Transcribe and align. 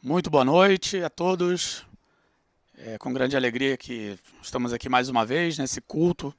Muito 0.00 0.30
boa 0.30 0.44
noite 0.44 1.02
a 1.02 1.10
todos. 1.10 1.84
É 2.76 2.96
com 2.98 3.12
grande 3.12 3.36
alegria 3.36 3.76
que 3.76 4.16
estamos 4.40 4.72
aqui 4.72 4.88
mais 4.88 5.08
uma 5.08 5.26
vez 5.26 5.58
nesse 5.58 5.80
culto 5.80 6.32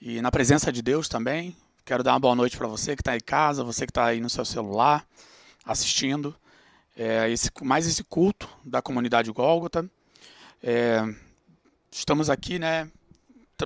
e 0.00 0.22
na 0.22 0.30
presença 0.30 0.70
de 0.70 0.80
Deus 0.80 1.08
também. 1.08 1.56
Quero 1.84 2.04
dar 2.04 2.12
uma 2.12 2.20
boa 2.20 2.36
noite 2.36 2.56
para 2.56 2.68
você 2.68 2.94
que 2.94 3.00
está 3.00 3.16
em 3.16 3.20
casa, 3.20 3.64
você 3.64 3.84
que 3.84 3.90
está 3.90 4.04
aí 4.04 4.20
no 4.20 4.30
seu 4.30 4.44
celular 4.44 5.04
assistindo 5.64 6.36
é, 6.96 7.28
esse, 7.28 7.50
mais 7.62 7.84
esse 7.84 8.04
culto 8.04 8.48
da 8.64 8.80
comunidade 8.80 9.32
Gólgota. 9.32 9.90
É, 10.62 11.02
estamos 11.90 12.30
aqui 12.30 12.60
né, 12.60 12.88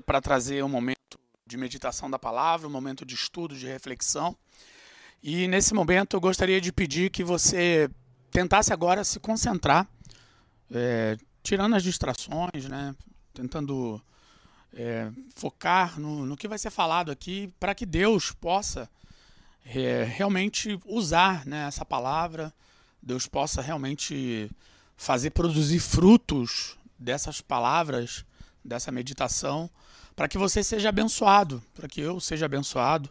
para 0.07 0.23
trazer 0.23 0.65
um 0.65 0.71
momento 0.71 1.21
de 1.47 1.59
meditação 1.59 2.11
da 2.11 2.19
palavra, 2.19 2.67
um 2.67 2.71
momento 2.71 3.05
de 3.05 3.15
estudo, 3.15 3.55
de 3.55 3.67
reflexão. 3.67 4.35
E 5.23 5.47
nesse 5.49 5.75
momento 5.75 6.17
eu 6.17 6.21
gostaria 6.21 6.63
de 6.63 6.73
pedir 6.73 7.11
que 7.11 7.23
você 7.23 7.91
tentasse 8.33 8.73
agora 8.73 9.05
se 9.05 9.21
concentrar, 9.21 9.87
é, 10.75 11.17
tirando 11.43 11.77
as 11.77 11.83
distrações, 11.83 12.67
né? 12.69 12.97
Tentando 13.35 14.03
é, 14.75 15.11
focar 15.37 16.01
no, 16.01 16.25
no, 16.27 16.37
que 16.37 16.49
vai 16.49 16.59
ser 16.59 16.71
falado 16.71 17.13
aqui, 17.13 17.53
para 17.61 17.75
que 17.75 17.85
Deus 17.85 18.33
possa 18.33 18.89
é, 19.65 20.05
realmente 20.05 20.81
usar 20.87 21.47
né, 21.47 21.67
essa 21.67 21.85
palavra, 21.85 22.53
Deus 23.01 23.27
possa 23.27 23.61
realmente 23.61 24.51
fazer 24.97 25.31
produzir 25.31 25.79
frutos 25.79 26.77
dessas 26.99 27.41
palavras, 27.41 28.25
dessa 28.65 28.91
meditação, 28.91 29.69
para 30.15 30.29
que 30.29 30.39
você 30.39 30.63
seja 30.63 30.89
abençoado, 30.89 31.63
para 31.75 31.89
que 31.89 32.01
eu 32.01 32.21
seja 32.21 32.47
abençoado 32.47 33.11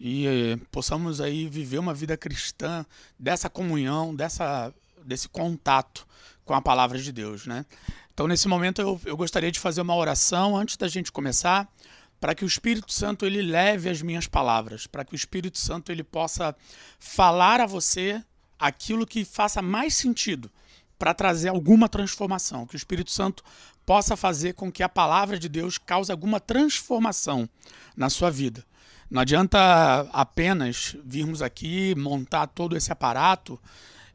e 0.00 0.26
eh, 0.26 0.56
possamos 0.72 1.20
aí 1.20 1.46
viver 1.46 1.78
uma 1.78 1.92
vida 1.92 2.16
cristã 2.16 2.86
dessa 3.18 3.50
comunhão, 3.50 4.14
dessa, 4.14 4.72
desse 5.04 5.28
contato 5.28 6.06
com 6.42 6.54
a 6.54 6.62
palavra 6.62 6.98
de 6.98 7.12
Deus, 7.12 7.46
né? 7.46 7.66
Então, 8.14 8.26
nesse 8.26 8.48
momento, 8.48 8.80
eu, 8.80 8.98
eu 9.04 9.16
gostaria 9.16 9.52
de 9.52 9.60
fazer 9.60 9.82
uma 9.82 9.94
oração 9.94 10.56
antes 10.56 10.78
da 10.78 10.88
gente 10.88 11.12
começar, 11.12 11.70
para 12.18 12.34
que 12.34 12.44
o 12.44 12.46
Espírito 12.46 12.92
Santo 12.92 13.26
ele 13.26 13.42
leve 13.42 13.90
as 13.90 14.00
minhas 14.00 14.26
palavras, 14.26 14.86
para 14.86 15.04
que 15.04 15.14
o 15.14 15.16
Espírito 15.16 15.58
Santo 15.58 15.92
ele 15.92 16.02
possa 16.02 16.56
falar 16.98 17.60
a 17.60 17.66
você 17.66 18.22
aquilo 18.58 19.06
que 19.06 19.24
faça 19.24 19.60
mais 19.60 19.94
sentido 19.94 20.50
para 20.98 21.14
trazer 21.14 21.48
alguma 21.48 21.88
transformação, 21.88 22.66
que 22.66 22.74
o 22.74 22.76
Espírito 22.76 23.10
Santo 23.10 23.42
possa 23.86 24.16
fazer 24.16 24.54
com 24.54 24.70
que 24.70 24.82
a 24.82 24.88
palavra 24.88 25.38
de 25.38 25.48
Deus 25.48 25.78
cause 25.78 26.12
alguma 26.12 26.40
transformação 26.40 27.48
na 27.96 28.10
sua 28.10 28.30
vida. 28.30 28.64
Não 29.10 29.20
adianta 29.20 30.08
apenas 30.12 30.96
virmos 31.04 31.42
aqui, 31.42 31.94
montar 31.96 32.46
todo 32.46 32.76
esse 32.76 32.92
aparato 32.92 33.60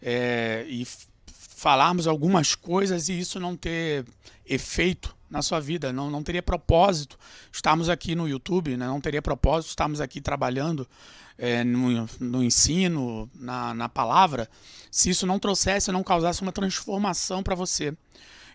é, 0.02 0.66
e 0.70 0.88
falarmos 1.28 2.08
algumas 2.08 2.56
coisas 2.56 3.10
e 3.10 3.20
isso 3.20 3.40
não 3.40 3.58
ter 3.58 4.06
efeito 4.46 5.16
na 5.30 5.42
sua 5.42 5.60
vida, 5.60 5.92
não, 5.92 6.10
não 6.10 6.24
teria 6.24 6.42
propósito 6.42 7.18
estarmos 7.52 7.90
aqui 7.90 8.16
no 8.16 8.28
YouTube, 8.28 8.78
né? 8.78 8.86
não 8.86 9.02
teria 9.02 9.22
propósito 9.22 9.70
estarmos 9.70 10.00
aqui 10.00 10.22
trabalhando 10.22 10.88
é, 11.38 11.64
no, 11.64 12.08
no, 12.20 12.44
ensino, 12.44 13.30
na, 13.36 13.74
na 13.74 13.90
palavra, 13.90 14.50
se 14.90 15.10
isso 15.10 15.26
não 15.26 15.40
trouxesse, 15.40 15.92
não 15.92 16.04
causasse 16.04 16.42
uma 16.42 16.52
transformação 16.52 17.44
para 17.44 17.56
você. 17.56 17.94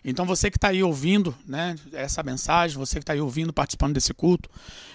Então 0.03 0.25
você 0.25 0.49
que 0.49 0.57
está 0.57 0.69
aí 0.69 0.81
ouvindo 0.81 1.35
né, 1.45 1.75
essa 1.93 2.23
mensagem, 2.23 2.77
você 2.77 2.95
que 2.95 3.03
está 3.03 3.13
aí 3.13 3.21
ouvindo, 3.21 3.53
participando 3.53 3.93
desse 3.93 4.13
culto, 4.13 4.49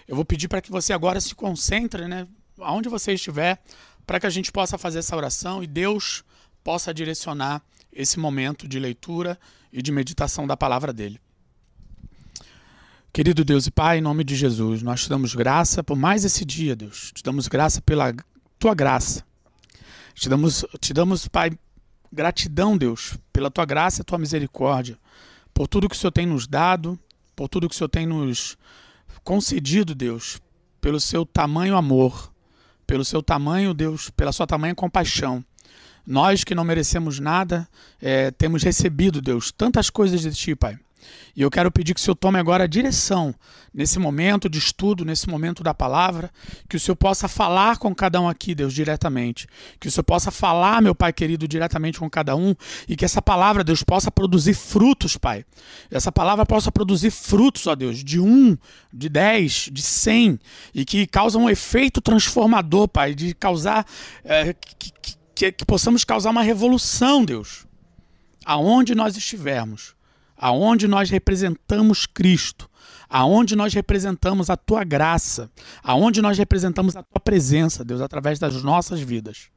eu 0.08 0.16
vou 0.16 0.24
pedir 0.24 0.48
para 0.48 0.60
que 0.60 0.70
você 0.70 0.92
agora 0.92 1.20
se 1.20 1.34
concentre, 1.34 2.08
né, 2.08 2.26
aonde 2.58 2.88
você 2.88 3.12
estiver, 3.12 3.62
para 4.06 4.18
que 4.18 4.26
a 4.26 4.30
gente 4.30 4.50
possa 4.50 4.76
fazer 4.76 4.98
essa 4.98 5.16
oração 5.16 5.62
e 5.62 5.66
Deus 5.66 6.24
possa 6.64 6.92
direcionar 6.92 7.62
esse 7.92 8.18
momento 8.18 8.66
de 8.66 8.78
leitura 8.78 9.38
e 9.72 9.80
de 9.80 9.92
meditação 9.92 10.46
da 10.46 10.56
palavra 10.56 10.92
dele. 10.92 11.20
Querido 13.12 13.44
Deus 13.44 13.66
e 13.66 13.70
Pai, 13.70 13.98
em 13.98 14.02
nome 14.02 14.24
de 14.24 14.36
Jesus, 14.36 14.82
nós 14.82 15.04
te 15.04 15.08
damos 15.08 15.34
graça 15.34 15.82
por 15.82 15.96
mais 15.96 16.24
esse 16.24 16.44
dia, 16.44 16.76
Deus. 16.76 17.12
Te 17.14 17.22
damos 17.22 17.48
graça 17.48 17.80
pela 17.80 18.14
tua 18.58 18.74
graça. 18.74 19.24
Te 20.14 20.28
damos, 20.28 20.66
te 20.80 20.92
damos 20.92 21.26
Pai, 21.26 21.50
Gratidão, 22.12 22.76
Deus, 22.76 23.18
pela 23.32 23.50
tua 23.50 23.64
graça 23.64 24.00
e 24.00 24.04
tua 24.04 24.18
misericórdia, 24.18 24.98
por 25.52 25.66
tudo 25.66 25.88
que 25.88 25.94
o 25.94 25.98
Senhor 25.98 26.12
tem 26.12 26.26
nos 26.26 26.46
dado, 26.46 26.98
por 27.34 27.48
tudo 27.48 27.68
que 27.68 27.74
o 27.74 27.78
Senhor 27.78 27.88
tem 27.88 28.06
nos 28.06 28.56
concedido, 29.24 29.94
Deus, 29.94 30.40
pelo 30.80 31.00
seu 31.00 31.26
tamanho 31.26 31.76
amor, 31.76 32.32
pelo 32.86 33.04
seu 33.04 33.22
tamanho, 33.22 33.74
Deus, 33.74 34.10
pela 34.10 34.32
sua 34.32 34.46
tamanha 34.46 34.74
compaixão. 34.74 35.44
Nós 36.06 36.44
que 36.44 36.54
não 36.54 36.62
merecemos 36.62 37.18
nada, 37.18 37.68
é, 38.00 38.30
temos 38.30 38.62
recebido, 38.62 39.20
Deus, 39.20 39.50
tantas 39.50 39.90
coisas 39.90 40.20
de 40.20 40.32
Ti, 40.32 40.54
Pai. 40.54 40.78
E 41.36 41.42
eu 41.42 41.50
quero 41.50 41.70
pedir 41.70 41.92
que 41.92 42.00
o 42.00 42.02
Senhor 42.02 42.14
tome 42.14 42.38
agora 42.38 42.64
a 42.64 42.66
direção 42.66 43.34
nesse 43.76 43.98
momento 43.98 44.48
de 44.48 44.58
estudo, 44.58 45.04
nesse 45.04 45.28
momento 45.28 45.62
da 45.62 45.74
palavra, 45.74 46.30
que 46.66 46.76
o 46.76 46.80
Senhor 46.80 46.96
possa 46.96 47.28
falar 47.28 47.76
com 47.76 47.94
cada 47.94 48.18
um 48.18 48.26
aqui, 48.26 48.54
Deus, 48.54 48.72
diretamente. 48.72 49.46
Que 49.78 49.86
o 49.86 49.90
Senhor 49.90 50.04
possa 50.04 50.30
falar, 50.30 50.80
meu 50.80 50.94
Pai 50.94 51.12
querido, 51.12 51.46
diretamente 51.46 51.98
com 51.98 52.08
cada 52.08 52.34
um 52.34 52.54
e 52.88 52.96
que 52.96 53.04
essa 53.04 53.20
palavra, 53.20 53.62
Deus, 53.62 53.82
possa 53.82 54.10
produzir 54.10 54.54
frutos, 54.54 55.18
Pai. 55.18 55.44
Essa 55.90 56.10
palavra 56.10 56.46
possa 56.46 56.72
produzir 56.72 57.10
frutos, 57.10 57.66
ó 57.66 57.74
Deus, 57.74 58.02
de 58.02 58.18
um, 58.18 58.56
de 58.90 59.10
dez, 59.10 59.68
de 59.70 59.82
cem 59.82 60.40
e 60.74 60.86
que 60.86 61.06
causa 61.06 61.36
um 61.36 61.50
efeito 61.50 62.00
transformador, 62.00 62.88
Pai, 62.88 63.14
de 63.14 63.34
causar. 63.34 63.84
É, 64.24 64.54
que, 64.54 64.74
que, 64.74 65.16
que, 65.34 65.52
que 65.52 65.64
possamos 65.66 66.02
causar 66.02 66.30
uma 66.30 66.42
revolução, 66.42 67.26
Deus, 67.26 67.66
aonde 68.42 68.94
nós 68.94 69.18
estivermos 69.18 69.95
aonde 70.36 70.86
nós 70.86 71.10
representamos 71.10 72.06
Cristo, 72.06 72.68
aonde 73.08 73.56
nós 73.56 73.72
representamos 73.72 74.50
a 74.50 74.56
tua 74.56 74.84
graça, 74.84 75.50
aonde 75.82 76.20
nós 76.20 76.36
representamos 76.36 76.96
a 76.96 77.02
tua 77.02 77.20
presença, 77.20 77.84
Deus, 77.84 78.00
através 78.00 78.38
das 78.38 78.62
nossas 78.62 79.00
vidas. 79.00 79.48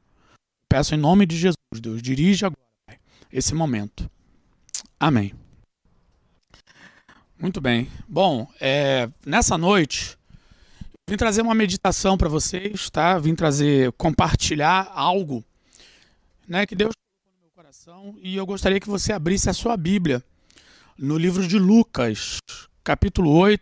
Peço 0.68 0.94
em 0.94 0.98
nome 0.98 1.26
de 1.26 1.36
Jesus, 1.36 1.56
Deus, 1.80 2.00
dirige 2.00 2.44
agora 2.44 2.60
esse 3.32 3.54
momento. 3.54 4.10
Amém. 4.98 5.34
Muito 7.38 7.60
bem. 7.60 7.88
Bom, 8.08 8.46
é, 8.60 9.08
nessa 9.24 9.56
noite, 9.56 10.16
vim 11.08 11.16
trazer 11.16 11.42
uma 11.42 11.54
meditação 11.54 12.16
para 12.18 12.28
vocês, 12.28 12.90
tá? 12.90 13.18
Vim 13.18 13.34
trazer, 13.34 13.92
compartilhar 13.92 14.90
algo 14.94 15.44
né, 16.46 16.66
que 16.66 16.74
Deus 16.74 16.92
colocou 16.92 17.32
no 17.32 17.40
meu 17.40 17.50
coração 17.50 18.14
e 18.20 18.36
eu 18.36 18.44
gostaria 18.44 18.80
que 18.80 18.88
você 18.88 19.12
abrisse 19.12 19.48
a 19.48 19.54
sua 19.54 19.76
Bíblia 19.76 20.22
no 21.00 21.16
livro 21.16 21.48
de 21.48 21.58
Lucas, 21.58 22.36
capítulo 22.84 23.30
8, 23.30 23.58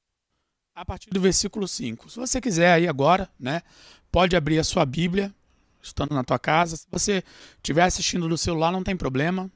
a 0.74 0.84
partir 0.84 1.08
do 1.10 1.20
versículo 1.20 1.68
5. 1.68 2.10
Se 2.10 2.16
você 2.16 2.40
quiser 2.40 2.72
aí 2.72 2.88
agora, 2.88 3.30
né, 3.38 3.62
pode 4.10 4.34
abrir 4.34 4.58
a 4.58 4.64
sua 4.64 4.84
Bíblia, 4.84 5.32
estando 5.80 6.16
na 6.16 6.24
tua 6.24 6.38
casa. 6.38 6.76
Se 6.76 6.86
você 6.90 7.22
estiver 7.58 7.84
assistindo 7.84 8.28
no 8.28 8.36
celular, 8.36 8.72
não 8.72 8.82
tem 8.82 8.96
problema, 8.96 9.48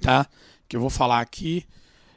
tá? 0.00 0.26
Que 0.66 0.74
eu 0.74 0.80
vou 0.80 0.88
falar 0.88 1.20
aqui. 1.20 1.66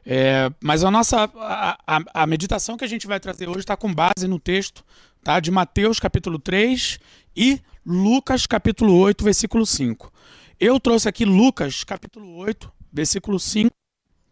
É, 0.06 0.50
mas 0.64 0.86
a 0.86 0.92
nossa 0.92 1.30
a, 1.36 1.78
a, 1.86 2.02
a, 2.14 2.28
meditação 2.28 2.78
que 2.78 2.86
a 2.86 2.88
gente 2.88 3.08
vai 3.08 3.20
trazer 3.20 3.50
hoje 3.50 3.60
está 3.60 3.76
com 3.76 3.94
base 3.94 4.26
no 4.28 4.40
texto 4.40 4.86
tá, 5.22 5.40
de 5.40 5.52
Mateus 5.52 6.00
capítulo 6.00 6.40
3 6.40 7.00
e 7.36 7.60
Lucas 7.86 8.46
capítulo 8.46 8.96
8, 9.00 9.22
versículo 9.22 9.66
5. 9.66 10.14
Eu 10.58 10.80
trouxe 10.80 11.10
aqui 11.10 11.26
Lucas 11.26 11.84
capítulo 11.84 12.38
8, 12.38 12.72
versículo 12.94 13.38
5 13.38 13.76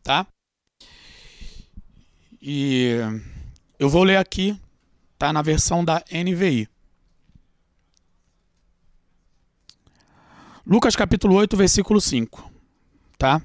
tá? 0.04 0.28
E 2.42 2.98
eu 3.80 3.90
vou 3.90 4.04
ler 4.04 4.18
aqui, 4.18 4.60
tá 5.18 5.32
na 5.32 5.42
versão 5.42 5.84
da 5.84 6.04
NVI. 6.12 6.68
Lucas 10.66 10.96
capítulo 10.96 11.36
8, 11.36 11.58
versículo 11.58 12.00
5, 12.00 12.52
tá? 13.18 13.42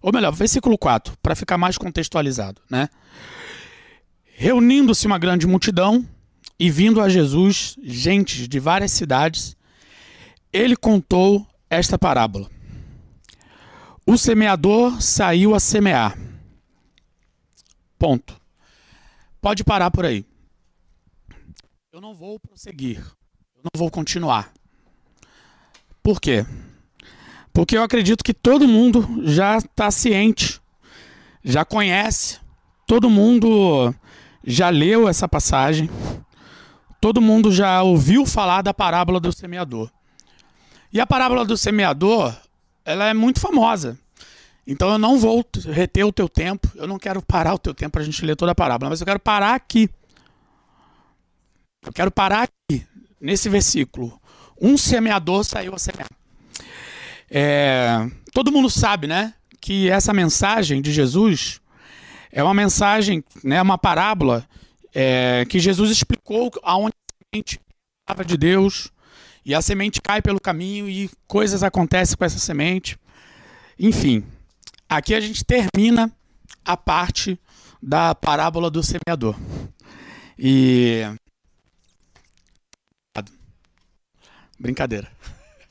Ou 0.00 0.12
melhor, 0.12 0.32
versículo 0.32 0.78
4, 0.78 1.16
para 1.22 1.34
ficar 1.34 1.58
mais 1.58 1.76
contextualizado, 1.76 2.62
né? 2.70 2.88
Reunindo-se 4.24 5.06
uma 5.06 5.18
grande 5.18 5.46
multidão 5.46 6.06
e 6.58 6.70
vindo 6.70 7.00
a 7.00 7.08
Jesus 7.08 7.76
gentes 7.82 8.48
de 8.48 8.60
várias 8.60 8.92
cidades, 8.92 9.56
ele 10.52 10.76
contou 10.76 11.46
esta 11.68 11.98
parábola. 11.98 12.48
O 14.10 14.16
semeador 14.16 15.02
saiu 15.02 15.54
a 15.54 15.60
semear. 15.60 16.16
Ponto. 17.98 18.40
Pode 19.38 19.62
parar 19.62 19.90
por 19.90 20.06
aí. 20.06 20.24
Eu 21.92 22.00
não 22.00 22.14
vou 22.14 22.40
prosseguir. 22.40 23.04
Eu 23.54 23.64
não 23.64 23.78
vou 23.78 23.90
continuar. 23.90 24.50
Por 26.02 26.22
quê? 26.22 26.46
Porque 27.52 27.76
eu 27.76 27.82
acredito 27.82 28.24
que 28.24 28.32
todo 28.32 28.66
mundo 28.66 29.06
já 29.24 29.58
está 29.58 29.90
ciente, 29.90 30.58
já 31.44 31.62
conhece, 31.62 32.40
todo 32.86 33.10
mundo 33.10 33.94
já 34.42 34.70
leu 34.70 35.06
essa 35.06 35.28
passagem, 35.28 35.90
todo 36.98 37.20
mundo 37.20 37.52
já 37.52 37.82
ouviu 37.82 38.24
falar 38.24 38.62
da 38.62 38.72
parábola 38.72 39.20
do 39.20 39.34
semeador. 39.34 39.90
E 40.90 40.98
a 40.98 41.06
parábola 41.06 41.44
do 41.44 41.58
semeador 41.58 42.34
ela 42.88 43.06
é 43.06 43.14
muito 43.14 43.38
famosa. 43.38 43.98
Então 44.66 44.90
eu 44.90 44.98
não 44.98 45.18
vou 45.18 45.44
reter 45.66 46.04
o 46.04 46.12
teu 46.12 46.28
tempo, 46.28 46.70
eu 46.74 46.86
não 46.86 46.98
quero 46.98 47.20
parar 47.22 47.54
o 47.54 47.58
teu 47.58 47.74
tempo 47.74 47.92
para 47.92 48.02
a 48.02 48.04
gente 48.04 48.24
ler 48.24 48.34
toda 48.34 48.52
a 48.52 48.54
parábola, 48.54 48.90
mas 48.90 49.00
eu 49.00 49.06
quero 49.06 49.20
parar 49.20 49.54
aqui. 49.54 49.90
Eu 51.84 51.92
quero 51.92 52.10
parar 52.10 52.48
aqui, 52.48 52.86
nesse 53.20 53.48
versículo. 53.48 54.20
Um 54.60 54.76
semeador 54.76 55.44
saiu 55.44 55.74
a 55.74 55.78
semear. 55.78 56.08
É, 57.30 58.08
todo 58.32 58.50
mundo 58.50 58.70
sabe, 58.70 59.06
né, 59.06 59.34
que 59.60 59.90
essa 59.90 60.14
mensagem 60.14 60.80
de 60.80 60.90
Jesus 60.90 61.60
é 62.32 62.42
uma 62.42 62.54
mensagem, 62.54 63.22
né, 63.44 63.60
uma 63.60 63.76
parábola 63.76 64.46
é, 64.94 65.44
que 65.48 65.60
Jesus 65.60 65.90
explicou 65.90 66.50
aonde 66.62 66.94
a 66.94 67.24
semente 67.34 67.60
estava 68.02 68.24
de 68.24 68.36
Deus 68.36 68.90
e 69.48 69.54
a 69.54 69.62
semente 69.62 70.02
cai 70.02 70.20
pelo 70.20 70.38
caminho 70.38 70.90
e 70.90 71.10
coisas 71.26 71.62
acontecem 71.62 72.18
com 72.18 72.24
essa 72.24 72.38
semente. 72.38 72.98
Enfim, 73.78 74.22
aqui 74.86 75.14
a 75.14 75.20
gente 75.20 75.42
termina 75.42 76.12
a 76.62 76.76
parte 76.76 77.40
da 77.82 78.14
parábola 78.14 78.70
do 78.70 78.82
semeador. 78.82 79.34
E 80.38 81.02
brincadeira. 84.60 85.10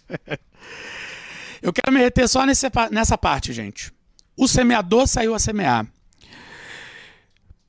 Eu 1.62 1.72
quero 1.72 1.94
me 1.94 2.00
reter 2.00 2.28
só 2.28 2.48
nesse, 2.48 2.66
nessa 2.90 3.16
parte, 3.16 3.54
gente. 3.54 3.94
O 4.36 4.48
semeador 4.48 5.06
saiu 5.06 5.36
a 5.36 5.40
semear. 5.40 5.86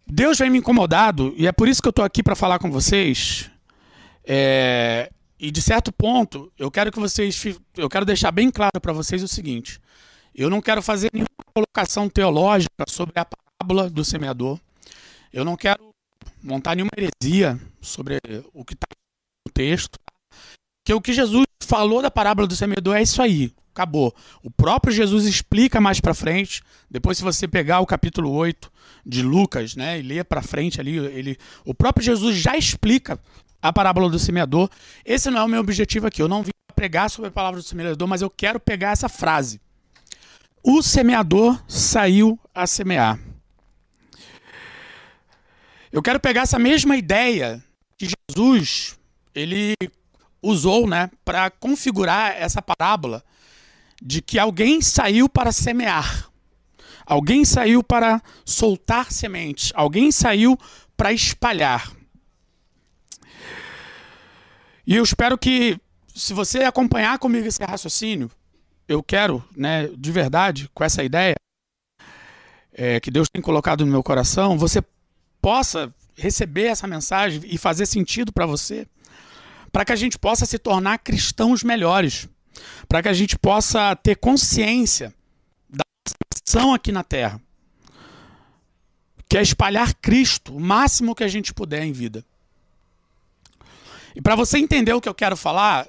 Deus 0.06 0.38
vem 0.38 0.48
me 0.48 0.56
incomodado, 0.56 1.34
e 1.36 1.46
é 1.46 1.52
por 1.52 1.68
isso 1.68 1.82
que 1.82 1.88
eu 1.88 1.90
estou 1.90 2.04
aqui 2.04 2.22
para 2.22 2.34
falar 2.34 2.58
com 2.58 2.70
vocês. 2.70 3.50
É, 4.24 5.10
e 5.38 5.50
de 5.50 5.62
certo 5.62 5.92
ponto, 5.92 6.52
eu 6.58 6.70
quero 6.70 6.90
que 6.90 6.98
vocês. 6.98 7.58
Eu 7.76 7.88
quero 7.88 8.04
deixar 8.04 8.32
bem 8.32 8.50
claro 8.50 8.80
para 8.80 8.92
vocês 8.92 9.22
o 9.22 9.28
seguinte: 9.28 9.80
eu 10.34 10.50
não 10.50 10.60
quero 10.60 10.82
fazer 10.82 11.10
nenhuma 11.12 11.28
colocação 11.54 12.08
teológica 12.08 12.84
sobre 12.88 13.18
a 13.18 13.24
parábola 13.24 13.88
do 13.88 14.04
semeador. 14.04 14.58
Eu 15.32 15.44
não 15.44 15.56
quero 15.56 15.90
montar 16.42 16.74
nenhuma 16.74 16.90
heresia 16.96 17.60
sobre 17.80 18.18
o 18.52 18.64
que 18.64 18.74
está 18.74 18.86
no 19.46 19.52
texto. 19.52 19.98
Que 20.84 20.94
o 20.94 21.00
que 21.00 21.12
Jesus 21.12 21.44
falou 21.62 22.00
da 22.00 22.10
parábola 22.10 22.46
do 22.46 22.56
semeador 22.56 22.96
é 22.96 23.02
isso 23.02 23.20
aí 23.20 23.52
acabou. 23.78 24.12
O 24.42 24.50
próprio 24.50 24.92
Jesus 24.92 25.24
explica 25.24 25.80
mais 25.80 26.00
para 26.00 26.12
frente. 26.12 26.62
Depois, 26.90 27.16
se 27.16 27.22
você 27.22 27.46
pegar 27.46 27.78
o 27.78 27.86
capítulo 27.86 28.32
8 28.32 28.70
de 29.06 29.22
Lucas, 29.22 29.76
né, 29.76 30.00
e 30.00 30.02
ler 30.02 30.24
para 30.24 30.42
frente 30.42 30.80
ali, 30.80 30.96
ele, 30.96 31.38
o 31.64 31.72
próprio 31.72 32.04
Jesus 32.04 32.36
já 32.36 32.56
explica 32.56 33.20
a 33.60 33.72
parábola 33.72 34.08
do 34.08 34.18
semeador. 34.18 34.70
Esse 35.04 35.30
não 35.30 35.40
é 35.40 35.44
o 35.44 35.48
meu 35.48 35.60
objetivo 35.60 36.06
aqui. 36.06 36.22
Eu 36.22 36.28
não 36.28 36.42
vim 36.42 36.50
pregar 36.74 37.10
sobre 37.10 37.28
a 37.28 37.32
palavra 37.32 37.60
do 37.60 37.66
semeador, 37.66 38.08
mas 38.08 38.22
eu 38.22 38.30
quero 38.30 38.60
pegar 38.60 38.90
essa 38.90 39.08
frase. 39.08 39.60
O 40.62 40.82
semeador 40.82 41.62
saiu 41.66 42.38
a 42.54 42.66
semear. 42.66 43.18
Eu 45.90 46.02
quero 46.02 46.20
pegar 46.20 46.42
essa 46.42 46.58
mesma 46.58 46.96
ideia 46.96 47.64
que 47.96 48.08
Jesus 48.30 48.98
ele 49.34 49.74
usou, 50.42 50.86
né, 50.86 51.10
para 51.24 51.50
configurar 51.50 52.36
essa 52.36 52.62
parábola 52.62 53.24
de 54.00 54.22
que 54.22 54.38
alguém 54.38 54.80
saiu 54.80 55.28
para 55.28 55.50
semear, 55.50 56.30
alguém 57.04 57.44
saiu 57.44 57.82
para 57.82 58.22
soltar 58.44 59.10
sementes, 59.10 59.72
alguém 59.74 60.12
saiu 60.12 60.56
para 60.96 61.12
espalhar. 61.12 61.97
E 64.88 64.96
eu 64.96 65.04
espero 65.04 65.36
que, 65.36 65.78
se 66.14 66.32
você 66.32 66.60
acompanhar 66.64 67.18
comigo 67.18 67.46
esse 67.46 67.62
raciocínio, 67.62 68.30
eu 68.88 69.02
quero, 69.02 69.44
né, 69.54 69.86
de 69.88 70.10
verdade, 70.10 70.70
com 70.72 70.82
essa 70.82 71.04
ideia 71.04 71.34
é, 72.72 72.98
que 72.98 73.10
Deus 73.10 73.28
tem 73.28 73.42
colocado 73.42 73.84
no 73.84 73.92
meu 73.92 74.02
coração, 74.02 74.56
você 74.56 74.82
possa 75.42 75.94
receber 76.16 76.68
essa 76.68 76.86
mensagem 76.86 77.42
e 77.44 77.58
fazer 77.58 77.84
sentido 77.84 78.32
para 78.32 78.46
você, 78.46 78.86
para 79.70 79.84
que 79.84 79.92
a 79.92 79.96
gente 79.96 80.18
possa 80.18 80.46
se 80.46 80.58
tornar 80.58 80.96
cristãos 81.00 81.62
melhores 81.62 82.26
para 82.88 83.02
que 83.02 83.08
a 83.08 83.12
gente 83.12 83.38
possa 83.38 83.94
ter 83.96 84.16
consciência 84.16 85.14
da 85.68 85.82
missão 86.34 86.72
aqui 86.74 86.92
na 86.92 87.04
Terra, 87.04 87.40
que 89.28 89.36
é 89.36 89.42
espalhar 89.42 89.94
Cristo 89.94 90.56
o 90.56 90.60
máximo 90.60 91.14
que 91.14 91.24
a 91.24 91.28
gente 91.28 91.52
puder 91.52 91.84
em 91.84 91.92
vida. 91.92 92.24
E 94.18 94.20
para 94.20 94.34
você 94.34 94.58
entender 94.58 94.92
o 94.92 95.00
que 95.00 95.08
eu 95.08 95.14
quero 95.14 95.36
falar, 95.36 95.86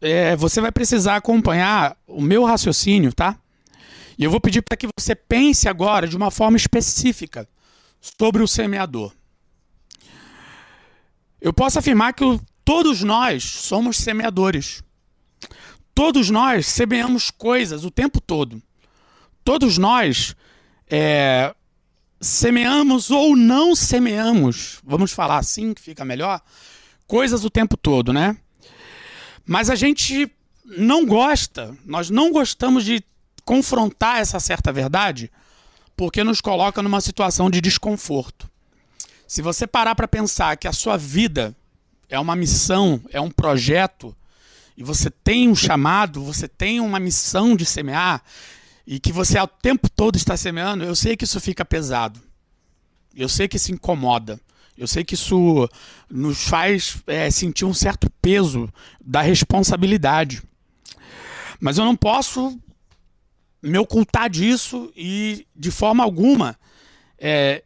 é, 0.00 0.34
você 0.34 0.62
vai 0.62 0.72
precisar 0.72 1.16
acompanhar 1.16 1.94
o 2.06 2.22
meu 2.22 2.42
raciocínio, 2.42 3.12
tá? 3.12 3.38
E 4.16 4.24
eu 4.24 4.30
vou 4.30 4.40
pedir 4.40 4.62
para 4.62 4.78
que 4.78 4.88
você 4.98 5.14
pense 5.14 5.68
agora 5.68 6.08
de 6.08 6.16
uma 6.16 6.30
forma 6.30 6.56
específica 6.56 7.46
sobre 8.00 8.42
o 8.42 8.48
semeador. 8.48 9.12
Eu 11.38 11.52
posso 11.52 11.78
afirmar 11.78 12.14
que 12.14 12.24
todos 12.64 13.02
nós 13.02 13.44
somos 13.44 13.98
semeadores. 13.98 14.82
Todos 15.94 16.30
nós 16.30 16.64
semeamos 16.66 17.30
coisas 17.30 17.84
o 17.84 17.90
tempo 17.90 18.22
todo. 18.22 18.62
Todos 19.44 19.76
nós 19.76 20.34
é, 20.88 21.54
semeamos 22.18 23.10
ou 23.10 23.36
não 23.36 23.74
semeamos, 23.76 24.80
vamos 24.82 25.12
falar 25.12 25.36
assim 25.36 25.74
que 25.74 25.82
fica 25.82 26.06
melhor, 26.06 26.40
coisas 27.06 27.44
o 27.44 27.50
tempo 27.50 27.76
todo, 27.76 28.12
né? 28.12 28.36
Mas 29.46 29.68
a 29.68 29.74
gente 29.74 30.30
não 30.64 31.04
gosta, 31.04 31.76
nós 31.84 32.10
não 32.10 32.32
gostamos 32.32 32.84
de 32.84 33.04
confrontar 33.44 34.20
essa 34.20 34.40
certa 34.40 34.72
verdade 34.72 35.30
porque 35.96 36.24
nos 36.24 36.40
coloca 36.40 36.82
numa 36.82 37.00
situação 37.00 37.48
de 37.48 37.60
desconforto. 37.60 38.50
Se 39.26 39.40
você 39.42 39.66
parar 39.66 39.94
para 39.94 40.08
pensar 40.08 40.56
que 40.56 40.68
a 40.68 40.72
sua 40.72 40.96
vida 40.96 41.54
é 42.08 42.18
uma 42.18 42.36
missão, 42.36 43.00
é 43.10 43.20
um 43.20 43.30
projeto, 43.30 44.14
e 44.76 44.82
você 44.82 45.10
tem 45.10 45.48
um 45.48 45.54
chamado, 45.54 46.22
você 46.22 46.48
tem 46.48 46.80
uma 46.80 46.98
missão 46.98 47.56
de 47.56 47.64
semear, 47.64 48.22
e 48.86 48.98
que 48.98 49.12
você 49.12 49.38
o 49.38 49.46
tempo 49.46 49.88
todo 49.88 50.16
está 50.16 50.36
semeando, 50.36 50.84
eu 50.84 50.94
sei 50.94 51.16
que 51.16 51.24
isso 51.24 51.40
fica 51.40 51.64
pesado. 51.64 52.20
Eu 53.16 53.28
sei 53.28 53.46
que 53.48 53.56
isso 53.56 53.72
incomoda. 53.72 54.38
Eu 54.76 54.88
sei 54.88 55.04
que 55.04 55.14
isso 55.14 55.68
nos 56.10 56.48
faz 56.48 56.96
é, 57.06 57.30
sentir 57.30 57.64
um 57.64 57.74
certo 57.74 58.10
peso 58.20 58.68
da 59.00 59.22
responsabilidade. 59.22 60.42
Mas 61.60 61.78
eu 61.78 61.84
não 61.84 61.94
posso 61.94 62.58
me 63.62 63.78
ocultar 63.78 64.28
disso 64.28 64.92
e, 64.96 65.46
de 65.54 65.70
forma 65.70 66.02
alguma, 66.02 66.58
é, 67.18 67.62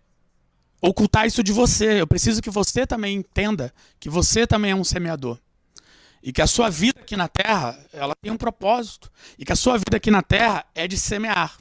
ocultar 0.80 1.26
isso 1.26 1.42
de 1.42 1.52
você. 1.52 2.00
Eu 2.00 2.06
preciso 2.06 2.42
que 2.42 2.50
você 2.50 2.87
também 2.87 3.16
entenda 3.16 3.73
que 3.99 4.11
você 4.11 4.47
também 4.47 4.73
é 4.73 4.76
um 4.76 4.85
semeador. 4.85 5.38
E 6.23 6.33
que 6.33 6.42
a 6.42 6.47
sua 6.47 6.68
vida 6.68 7.00
aqui 7.00 7.16
na 7.16 7.28
terra, 7.28 7.78
ela 7.92 8.14
tem 8.21 8.30
um 8.30 8.37
propósito. 8.37 9.11
E 9.38 9.44
que 9.44 9.52
a 9.52 9.56
sua 9.56 9.78
vida 9.78 9.97
aqui 9.97 10.11
na 10.11 10.23
terra 10.23 10.64
é 10.75 10.87
de 10.87 10.99
semear. 10.99 11.56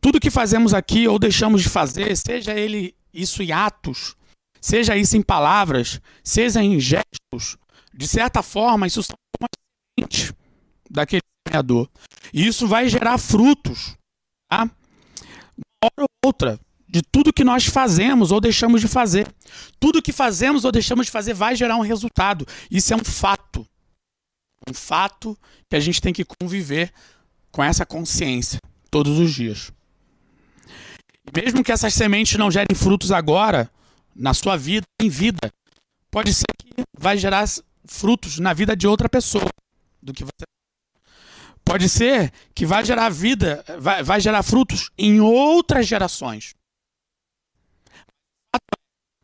Tudo 0.00 0.20
que 0.20 0.30
fazemos 0.30 0.74
aqui 0.74 1.08
ou 1.08 1.18
deixamos 1.18 1.62
de 1.62 1.68
fazer, 1.68 2.16
seja 2.16 2.52
ele 2.52 2.94
isso 3.16 3.42
em 3.42 3.52
atos, 3.52 4.14
seja 4.60 4.96
isso 4.96 5.16
em 5.16 5.22
palavras, 5.22 6.00
seja 6.22 6.62
em 6.62 6.78
gestos, 6.78 7.56
de 7.92 8.06
certa 8.06 8.42
forma, 8.42 8.86
isso 8.86 9.02
são 9.02 9.16
uma 9.40 9.48
semente 9.98 10.34
daquele 10.90 11.22
semeador. 11.46 11.88
E 12.32 12.46
isso 12.46 12.68
vai 12.68 12.88
gerar 12.88 13.16
frutos. 13.16 13.96
Tá? 14.50 14.64
Uma 14.64 15.84
hora 15.84 16.02
ou 16.02 16.08
outra, 16.26 16.60
de 16.86 17.00
tudo 17.02 17.32
que 17.32 17.44
nós 17.44 17.64
fazemos 17.64 18.30
ou 18.30 18.40
deixamos 18.40 18.80
de 18.80 18.88
fazer. 18.88 19.32
Tudo 19.80 20.02
que 20.02 20.12
fazemos 20.12 20.64
ou 20.64 20.72
deixamos 20.72 21.06
de 21.06 21.12
fazer 21.12 21.32
vai 21.32 21.56
gerar 21.56 21.76
um 21.76 21.82
resultado. 21.82 22.46
Isso 22.70 22.92
é 22.92 22.96
um 22.96 23.04
fato. 23.04 23.66
Um 24.68 24.74
fato 24.74 25.38
que 25.70 25.76
a 25.76 25.80
gente 25.80 26.00
tem 26.00 26.12
que 26.12 26.24
conviver 26.24 26.92
com 27.50 27.62
essa 27.62 27.86
consciência 27.86 28.58
todos 28.90 29.18
os 29.18 29.32
dias. 29.32 29.72
Mesmo 31.34 31.62
que 31.64 31.72
essas 31.72 31.94
sementes 31.94 32.38
não 32.38 32.50
gerem 32.50 32.76
frutos 32.76 33.10
agora, 33.12 33.70
na 34.14 34.34
sua 34.34 34.56
vida, 34.56 34.84
em 35.00 35.08
vida, 35.08 35.52
pode 36.10 36.32
ser 36.32 36.46
que 36.58 36.82
vai 36.96 37.16
gerar 37.16 37.46
frutos 37.86 38.38
na 38.38 38.52
vida 38.52 38.76
de 38.76 38.86
outra 38.86 39.08
pessoa 39.08 39.48
do 40.02 40.12
que 40.12 40.24
você 40.24 40.46
Pode 41.66 41.88
ser 41.88 42.32
que 42.54 42.64
vai 42.64 42.84
gerar 42.84 43.08
vida, 43.08 43.64
vai, 43.80 44.00
vai 44.00 44.20
gerar 44.20 44.44
frutos 44.44 44.88
em 44.96 45.20
outras 45.20 45.84
gerações 45.84 46.54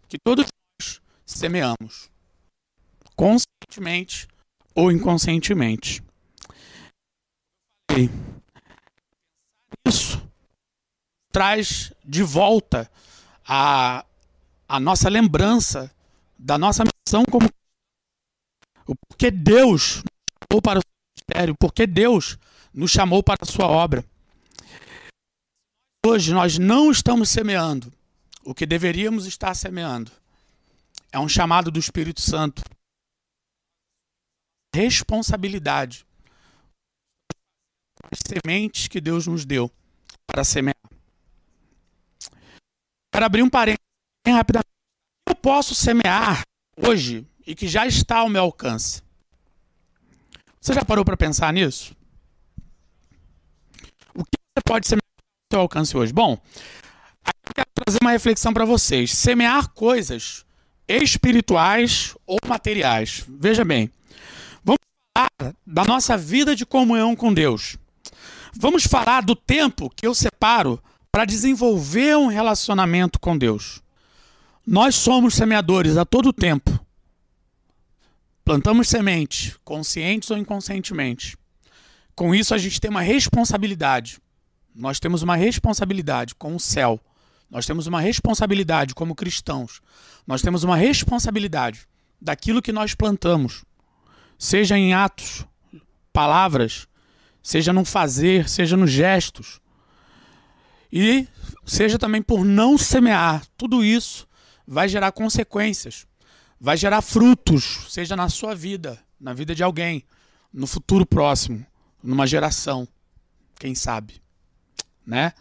que 0.08 0.18
todos 0.18 0.44
nós 0.44 1.00
semeamos, 1.24 2.10
conscientemente 3.14 4.26
ou 4.74 4.90
inconscientemente. 4.90 6.02
Isso 9.86 10.21
traz 11.32 11.92
de 12.04 12.22
volta 12.22 12.90
a, 13.44 14.04
a 14.68 14.78
nossa 14.78 15.08
lembrança 15.08 15.90
da 16.38 16.58
nossa 16.58 16.84
missão 16.84 17.24
como 17.24 17.48
o 18.86 18.94
porque 19.08 19.30
Deus 19.30 20.02
nos 20.02 20.50
chamou 20.50 20.62
para 20.62 20.80
o 20.80 20.82
ministério, 21.16 21.56
porque 21.58 21.86
Deus 21.86 22.38
nos 22.74 22.90
chamou 22.90 23.22
para 23.22 23.38
a 23.40 23.46
sua 23.46 23.66
obra. 23.66 24.04
Hoje 26.04 26.34
nós 26.34 26.58
não 26.58 26.90
estamos 26.90 27.30
semeando 27.30 27.92
o 28.44 28.54
que 28.54 28.66
deveríamos 28.66 29.24
estar 29.24 29.54
semeando. 29.54 30.10
É 31.12 31.18
um 31.18 31.28
chamado 31.28 31.70
do 31.70 31.78
Espírito 31.78 32.20
Santo. 32.20 32.62
Responsabilidade. 34.74 36.04
As 38.10 38.18
sementes 38.26 38.88
que 38.88 39.00
Deus 39.00 39.26
nos 39.26 39.44
deu 39.44 39.70
para 40.26 40.42
semear. 40.42 40.81
Quero 43.12 43.26
abrir 43.26 43.42
um 43.42 43.50
parênteses 43.50 43.84
rapidamente. 44.26 44.66
Eu 45.28 45.34
posso 45.34 45.74
semear 45.74 46.42
hoje 46.78 47.26
e 47.46 47.54
que 47.54 47.68
já 47.68 47.86
está 47.86 48.18
ao 48.18 48.28
meu 48.30 48.42
alcance. 48.42 49.02
Você 50.58 50.72
já 50.72 50.82
parou 50.82 51.04
para 51.04 51.16
pensar 51.16 51.52
nisso? 51.52 51.94
O 54.14 54.24
que 54.24 54.30
você 54.32 54.62
pode 54.64 54.88
semear 54.88 55.04
ao 55.04 55.56
seu 55.56 55.60
alcance 55.60 55.94
hoje? 55.94 56.12
Bom, 56.12 56.40
eu 57.46 57.54
quero 57.54 57.68
trazer 57.74 57.98
uma 58.00 58.12
reflexão 58.12 58.54
para 58.54 58.64
vocês. 58.64 59.12
Semear 59.12 59.68
coisas 59.70 60.46
espirituais 60.88 62.14
ou 62.26 62.38
materiais. 62.46 63.24
Veja 63.28 63.64
bem, 63.64 63.90
vamos 64.64 64.78
falar 65.14 65.54
da 65.66 65.84
nossa 65.84 66.16
vida 66.16 66.56
de 66.56 66.64
comunhão 66.64 67.14
com 67.14 67.34
Deus. 67.34 67.76
Vamos 68.54 68.84
falar 68.84 69.22
do 69.22 69.36
tempo 69.36 69.90
que 69.90 70.06
eu 70.06 70.14
separo 70.14 70.82
para 71.12 71.26
desenvolver 71.26 72.16
um 72.16 72.26
relacionamento 72.26 73.20
com 73.20 73.36
Deus. 73.36 73.82
Nós 74.66 74.94
somos 74.94 75.34
semeadores 75.34 75.98
a 75.98 76.06
todo 76.06 76.32
tempo. 76.32 76.80
Plantamos 78.42 78.88
sementes, 78.88 79.58
conscientes 79.62 80.30
ou 80.30 80.38
inconscientemente. 80.38 81.36
Com 82.16 82.34
isso, 82.34 82.54
a 82.54 82.58
gente 82.58 82.80
tem 82.80 82.90
uma 82.90 83.02
responsabilidade. 83.02 84.18
Nós 84.74 84.98
temos 84.98 85.22
uma 85.22 85.36
responsabilidade 85.36 86.34
com 86.34 86.56
o 86.56 86.60
céu. 86.60 86.98
Nós 87.50 87.66
temos 87.66 87.86
uma 87.86 88.00
responsabilidade 88.00 88.94
como 88.94 89.14
cristãos. 89.14 89.82
Nós 90.26 90.40
temos 90.40 90.64
uma 90.64 90.76
responsabilidade 90.76 91.86
daquilo 92.20 92.62
que 92.62 92.72
nós 92.72 92.94
plantamos, 92.94 93.64
seja 94.38 94.78
em 94.78 94.94
atos, 94.94 95.44
palavras, 96.12 96.86
seja 97.42 97.72
no 97.72 97.84
fazer, 97.84 98.48
seja 98.48 98.76
nos 98.76 98.90
gestos. 98.90 99.60
E 100.92 101.26
seja 101.64 101.98
também 101.98 102.20
por 102.20 102.44
não 102.44 102.76
semear. 102.76 103.42
Tudo 103.56 103.84
isso 103.84 104.28
vai 104.66 104.88
gerar 104.88 105.12
consequências 105.12 106.06
vai 106.62 106.76
gerar 106.76 107.02
frutos, 107.02 107.86
seja 107.88 108.14
na 108.14 108.28
sua 108.28 108.54
vida, 108.54 108.96
na 109.20 109.34
vida 109.34 109.52
de 109.52 109.64
alguém, 109.64 110.04
no 110.52 110.64
futuro 110.68 111.04
próximo, 111.04 111.66
numa 112.00 112.24
geração, 112.24 112.86
quem 113.58 113.74
sabe, 113.74 114.22
né? 115.04 115.32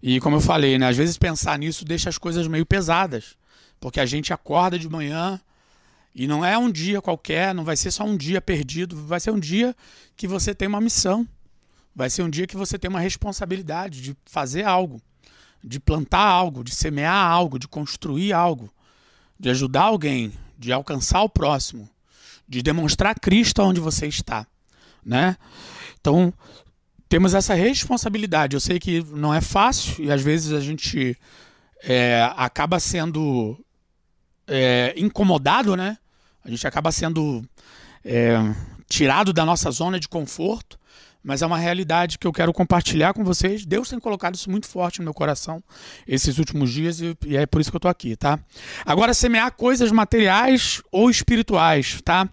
E 0.00 0.20
como 0.20 0.36
eu 0.36 0.40
falei, 0.40 0.78
né, 0.78 0.86
às 0.86 0.96
vezes 0.96 1.18
pensar 1.18 1.58
nisso 1.58 1.84
deixa 1.84 2.08
as 2.08 2.16
coisas 2.16 2.46
meio 2.46 2.64
pesadas, 2.64 3.34
porque 3.80 3.98
a 3.98 4.06
gente 4.06 4.32
acorda 4.32 4.78
de 4.78 4.88
manhã 4.88 5.40
e 6.14 6.28
não 6.28 6.44
é 6.44 6.56
um 6.56 6.70
dia 6.70 7.02
qualquer, 7.02 7.52
não 7.52 7.64
vai 7.64 7.76
ser 7.76 7.90
só 7.90 8.04
um 8.04 8.16
dia 8.16 8.40
perdido, 8.40 9.04
vai 9.04 9.18
ser 9.18 9.32
um 9.32 9.40
dia 9.40 9.74
que 10.16 10.28
você 10.28 10.54
tem 10.54 10.68
uma 10.68 10.80
missão. 10.80 11.26
Vai 11.98 12.08
ser 12.08 12.22
um 12.22 12.30
dia 12.30 12.46
que 12.46 12.56
você 12.56 12.78
tem 12.78 12.88
uma 12.88 13.00
responsabilidade 13.00 14.00
de 14.00 14.16
fazer 14.24 14.62
algo, 14.62 15.02
de 15.64 15.80
plantar 15.80 16.22
algo, 16.22 16.62
de 16.62 16.72
semear 16.72 17.28
algo, 17.28 17.58
de 17.58 17.66
construir 17.66 18.32
algo, 18.32 18.72
de 19.36 19.50
ajudar 19.50 19.82
alguém, 19.82 20.32
de 20.56 20.72
alcançar 20.72 21.22
o 21.22 21.28
próximo, 21.28 21.90
de 22.48 22.62
demonstrar 22.62 23.18
Cristo 23.18 23.62
onde 23.62 23.80
você 23.80 24.06
está, 24.06 24.46
né? 25.04 25.36
Então, 26.00 26.32
temos 27.08 27.34
essa 27.34 27.52
responsabilidade. 27.52 28.54
Eu 28.54 28.60
sei 28.60 28.78
que 28.78 29.02
não 29.12 29.34
é 29.34 29.40
fácil 29.40 30.04
e 30.04 30.12
às 30.12 30.22
vezes 30.22 30.52
a 30.52 30.60
gente 30.60 31.18
é, 31.82 32.32
acaba 32.36 32.78
sendo 32.78 33.58
é, 34.46 34.94
incomodado, 34.96 35.74
né? 35.74 35.98
A 36.44 36.48
gente 36.48 36.64
acaba 36.64 36.92
sendo 36.92 37.44
é, 38.04 38.36
tirado 38.88 39.32
da 39.32 39.44
nossa 39.44 39.68
zona 39.72 39.98
de 39.98 40.06
conforto 40.06 40.77
mas 41.28 41.42
é 41.42 41.46
uma 41.46 41.58
realidade 41.58 42.18
que 42.18 42.26
eu 42.26 42.32
quero 42.32 42.54
compartilhar 42.54 43.12
com 43.12 43.22
vocês. 43.22 43.66
Deus 43.66 43.90
tem 43.90 44.00
colocado 44.00 44.34
isso 44.34 44.50
muito 44.50 44.66
forte 44.66 45.00
no 45.00 45.04
meu 45.04 45.12
coração 45.12 45.62
esses 46.06 46.38
últimos 46.38 46.72
dias 46.72 47.02
e, 47.02 47.14
e 47.26 47.36
é 47.36 47.44
por 47.44 47.60
isso 47.60 47.70
que 47.70 47.76
eu 47.76 47.78
estou 47.78 47.90
aqui, 47.90 48.16
tá? 48.16 48.40
Agora, 48.82 49.12
semear 49.12 49.52
coisas 49.52 49.92
materiais 49.92 50.80
ou 50.90 51.10
espirituais, 51.10 52.00
tá? 52.00 52.26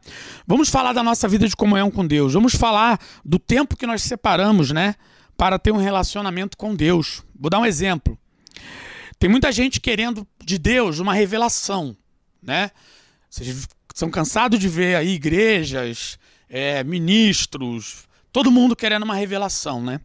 Vamos 0.47 0.69
falar 0.69 0.93
da 0.93 1.03
nossa 1.03 1.27
vida 1.27 1.45
de 1.45 1.53
comunhão 1.57 1.91
com 1.91 2.07
Deus. 2.07 2.31
Vamos 2.35 2.55
falar 2.55 2.97
do 3.25 3.37
tempo 3.37 3.75
que 3.75 3.85
nós 3.85 4.01
separamos, 4.01 4.71
né? 4.71 4.95
Para 5.35 5.59
ter 5.59 5.73
um 5.73 5.77
relacionamento 5.77 6.55
com 6.55 6.73
Deus. 6.73 7.21
Vou 7.37 7.49
dar 7.49 7.59
um 7.59 7.65
exemplo. 7.65 8.17
Tem 9.19 9.29
muita 9.29 9.51
gente 9.51 9.81
querendo 9.81 10.25
de 10.41 10.57
Deus 10.57 10.99
uma 10.99 11.13
revelação, 11.13 11.97
né? 12.41 12.71
Vocês 13.29 13.67
são 13.93 14.09
cansados 14.09 14.57
de 14.57 14.69
ver 14.69 14.95
aí 14.95 15.15
igrejas, 15.15 16.17
é, 16.47 16.81
ministros, 16.81 18.05
Todo 18.35 18.51
mundo 18.51 18.75
querendo 18.75 19.03
uma 19.03 19.15
revelação, 19.15 19.81
né? 19.81 20.01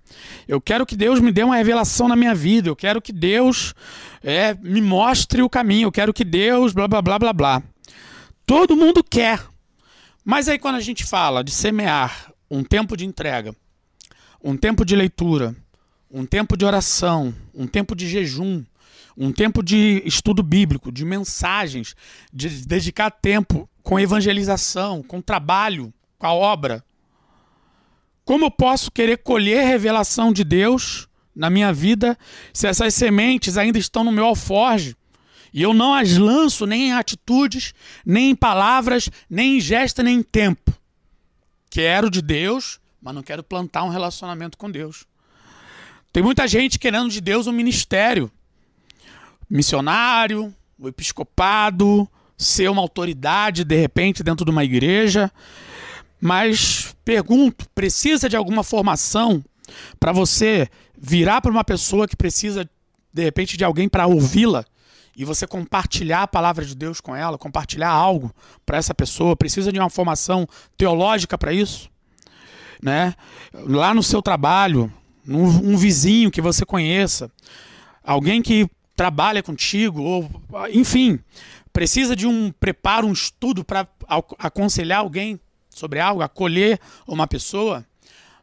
Eu 0.46 0.60
quero 0.60 0.86
que 0.86 0.94
Deus 0.94 1.18
me 1.18 1.32
dê 1.32 1.42
uma 1.42 1.56
revelação 1.56 2.06
na 2.06 2.14
minha 2.14 2.32
vida. 2.32 2.68
Eu 2.68 2.76
quero 2.76 3.02
que 3.02 3.12
Deus 3.12 3.74
é, 4.22 4.54
me 4.54 4.80
mostre 4.80 5.42
o 5.42 5.50
caminho. 5.50 5.88
Eu 5.88 5.90
quero 5.90 6.14
que 6.14 6.22
Deus 6.22 6.72
blá 6.72 6.86
blá 6.86 7.02
blá 7.02 7.18
blá 7.18 7.32
blá. 7.32 7.62
Todo 8.46 8.76
mundo 8.76 9.02
quer. 9.02 9.44
Mas 10.24 10.48
aí 10.48 10.60
quando 10.60 10.76
a 10.76 10.80
gente 10.80 11.02
fala 11.02 11.42
de 11.42 11.50
semear 11.50 12.32
um 12.48 12.62
tempo 12.62 12.96
de 12.96 13.04
entrega, 13.04 13.52
um 14.40 14.56
tempo 14.56 14.84
de 14.84 14.94
leitura, 14.94 15.52
um 16.08 16.24
tempo 16.24 16.56
de 16.56 16.64
oração, 16.64 17.34
um 17.52 17.66
tempo 17.66 17.96
de 17.96 18.08
jejum, 18.08 18.62
um 19.16 19.32
tempo 19.32 19.60
de 19.60 20.04
estudo 20.06 20.40
bíblico, 20.40 20.92
de 20.92 21.04
mensagens, 21.04 21.96
de 22.32 22.48
dedicar 22.64 23.10
tempo 23.10 23.68
com 23.82 23.98
evangelização, 23.98 25.02
com 25.02 25.20
trabalho, 25.20 25.92
com 26.16 26.28
a 26.28 26.32
obra, 26.32 26.84
como 28.30 28.44
eu 28.44 28.50
posso 28.52 28.92
querer 28.92 29.16
colher 29.16 29.66
revelação 29.66 30.32
de 30.32 30.44
Deus 30.44 31.08
na 31.34 31.50
minha 31.50 31.72
vida 31.72 32.16
se 32.52 32.68
essas 32.68 32.94
sementes 32.94 33.58
ainda 33.58 33.76
estão 33.76 34.04
no 34.04 34.12
meu 34.12 34.24
alforge 34.24 34.96
e 35.52 35.60
eu 35.60 35.74
não 35.74 35.92
as 35.92 36.16
lanço 36.16 36.64
nem 36.64 36.90
em 36.90 36.92
atitudes, 36.92 37.74
nem 38.06 38.30
em 38.30 38.36
palavras, 38.36 39.10
nem 39.28 39.56
em 39.56 39.60
gesto, 39.60 40.00
nem 40.00 40.18
em 40.18 40.22
tempo? 40.22 40.72
Quero 41.68 42.08
de 42.08 42.22
Deus, 42.22 42.78
mas 43.02 43.12
não 43.16 43.22
quero 43.24 43.42
plantar 43.42 43.82
um 43.82 43.88
relacionamento 43.88 44.56
com 44.56 44.70
Deus. 44.70 45.06
Tem 46.12 46.22
muita 46.22 46.46
gente 46.46 46.78
querendo 46.78 47.10
de 47.10 47.20
Deus 47.20 47.48
um 47.48 47.52
ministério, 47.52 48.30
missionário, 49.50 50.54
o 50.78 50.86
episcopado, 50.86 52.08
ser 52.38 52.70
uma 52.70 52.80
autoridade 52.80 53.64
de 53.64 53.74
repente 53.74 54.22
dentro 54.22 54.44
de 54.44 54.52
uma 54.52 54.62
igreja. 54.62 55.32
Mas 56.20 56.94
pergunto, 57.04 57.68
precisa 57.74 58.28
de 58.28 58.36
alguma 58.36 58.62
formação 58.62 59.42
para 59.98 60.12
você 60.12 60.68
virar 60.96 61.40
para 61.40 61.50
uma 61.50 61.64
pessoa 61.64 62.06
que 62.06 62.16
precisa 62.16 62.68
de 63.12 63.22
repente 63.22 63.56
de 63.56 63.64
alguém 63.64 63.88
para 63.88 64.06
ouvi-la 64.06 64.64
e 65.16 65.24
você 65.24 65.46
compartilhar 65.46 66.22
a 66.22 66.28
palavra 66.28 66.64
de 66.64 66.74
Deus 66.74 67.00
com 67.00 67.16
ela, 67.16 67.38
compartilhar 67.38 67.90
algo 67.90 68.32
para 68.64 68.78
essa 68.78 68.94
pessoa, 68.94 69.34
precisa 69.34 69.72
de 69.72 69.78
uma 69.78 69.90
formação 69.90 70.46
teológica 70.76 71.36
para 71.36 71.52
isso, 71.52 71.90
né? 72.82 73.14
Lá 73.52 73.92
no 73.92 74.02
seu 74.02 74.22
trabalho, 74.22 74.92
um 75.26 75.76
vizinho 75.76 76.30
que 76.30 76.40
você 76.40 76.64
conheça, 76.64 77.30
alguém 78.04 78.40
que 78.40 78.68
trabalha 78.94 79.42
contigo, 79.42 80.02
ou 80.02 80.30
enfim, 80.72 81.18
precisa 81.72 82.14
de 82.14 82.26
um 82.26 82.52
preparo, 82.52 83.06
um 83.06 83.12
estudo 83.12 83.64
para 83.64 83.88
aconselhar 84.38 85.00
alguém 85.00 85.40
sobre 85.80 85.98
algo, 85.98 86.22
acolher 86.22 86.78
uma 87.06 87.26
pessoa, 87.26 87.84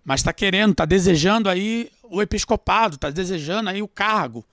mas 0.04 0.22
está 0.22 0.34
querendo, 0.34 0.72
está 0.72 0.86
desejando 0.86 1.48
aí 1.48 1.92
o 2.04 2.22
episcopado, 2.22 2.96
está 2.96 3.10
desejando 3.12 3.70
aí 3.70 3.82
o 3.82 3.88
cargo, 3.88 4.44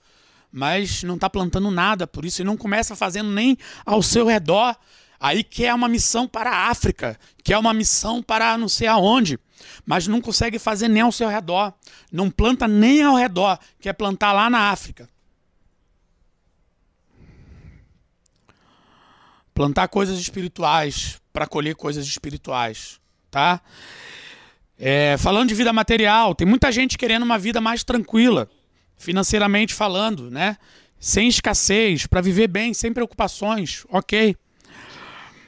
mas 0.51 1.01
não 1.01 1.15
está 1.15 1.29
plantando 1.29 1.71
nada 1.71 2.05
por 2.05 2.23
isso 2.23 2.41
e 2.41 2.45
não 2.45 2.55
começa 2.55 2.95
fazendo 2.95 3.31
nem 3.31 3.57
ao 3.85 4.01
seu 4.03 4.27
redor. 4.27 4.75
Aí 5.19 5.43
quer 5.43 5.73
uma 5.73 5.87
missão 5.87 6.27
para 6.27 6.51
a 6.51 6.69
África, 6.69 7.17
quer 7.43 7.57
uma 7.57 7.73
missão 7.73 8.21
para 8.21 8.57
não 8.57 8.69
sei 8.69 8.87
aonde, 8.87 9.39
mas 9.85 10.07
não 10.07 10.21
consegue 10.21 10.59
fazer 10.59 10.87
nem 10.87 11.01
ao 11.01 11.11
seu 11.11 11.27
redor, 11.27 11.73
não 12.11 12.29
planta 12.29 12.67
nem 12.67 13.01
ao 13.01 13.15
redor, 13.15 13.57
quer 13.79 13.93
plantar 13.93 14.33
lá 14.33 14.49
na 14.49 14.69
África. 14.69 15.09
Plantar 19.53 19.87
coisas 19.87 20.19
espirituais, 20.19 21.17
para 21.35 21.45
colher 21.45 21.75
coisas 21.75 22.07
espirituais, 22.07 22.97
tá? 23.29 23.59
É, 24.79 25.17
falando 25.17 25.49
de 25.49 25.53
vida 25.53 25.73
material, 25.73 26.33
tem 26.33 26.47
muita 26.47 26.71
gente 26.71 26.97
querendo 26.97 27.23
uma 27.23 27.37
vida 27.37 27.59
mais 27.59 27.83
tranquila, 27.83 28.49
financeiramente 28.95 29.73
falando, 29.73 30.31
né? 30.31 30.55
Sem 30.97 31.27
escassez, 31.27 32.07
para 32.07 32.21
viver 32.21 32.47
bem, 32.47 32.73
sem 32.73 32.93
preocupações, 32.93 33.85
ok. 33.89 34.33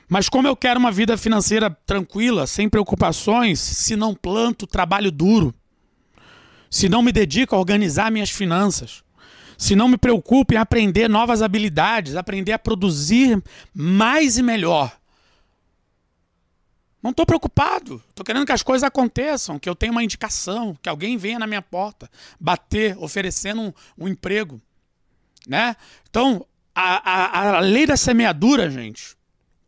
Mas 0.09 0.27
como 0.27 0.45
eu 0.45 0.57
quero 0.57 0.77
uma 0.77 0.91
vida 0.91 1.17
financeira 1.17 1.69
tranquila, 1.85 2.45
sem 2.45 2.67
preocupações, 2.67 3.57
se 3.57 3.95
não 3.95 4.13
planto 4.13 4.67
trabalho 4.67 5.09
duro, 5.09 5.55
se 6.69 6.89
não 6.89 7.01
me 7.01 7.13
dedico 7.13 7.55
a 7.55 7.59
organizar 7.59 8.11
minhas 8.11 8.29
finanças, 8.29 9.05
se 9.57 9.73
não 9.73 9.87
me 9.87 9.97
preocupo 9.97 10.53
em 10.53 10.57
aprender 10.57 11.07
novas 11.07 11.41
habilidades, 11.41 12.17
aprender 12.17 12.51
a 12.51 12.59
produzir 12.59 13.41
mais 13.73 14.37
e 14.37 14.43
melhor. 14.43 14.91
Não 17.07 17.11
estou 17.11 17.25
preocupado. 17.25 18.03
Estou 18.09 18.25
querendo 18.25 18.45
que 18.45 18.51
as 18.51 18.61
coisas 18.61 18.85
aconteçam, 18.85 19.57
que 19.57 19.69
eu 19.69 19.73
tenha 19.73 19.93
uma 19.93 20.03
indicação, 20.03 20.77
que 20.81 20.89
alguém 20.89 21.15
venha 21.15 21.39
na 21.39 21.47
minha 21.47 21.61
porta, 21.61 22.11
bater, 22.37 22.97
oferecendo 23.01 23.61
um, 23.61 23.73
um 23.97 24.07
emprego. 24.09 24.61
Né? 25.47 25.77
Então, 26.09 26.45
a, 26.75 27.09
a, 27.09 27.55
a 27.55 27.59
lei 27.61 27.85
da 27.85 27.95
semeadura, 27.95 28.69
gente, 28.69 29.15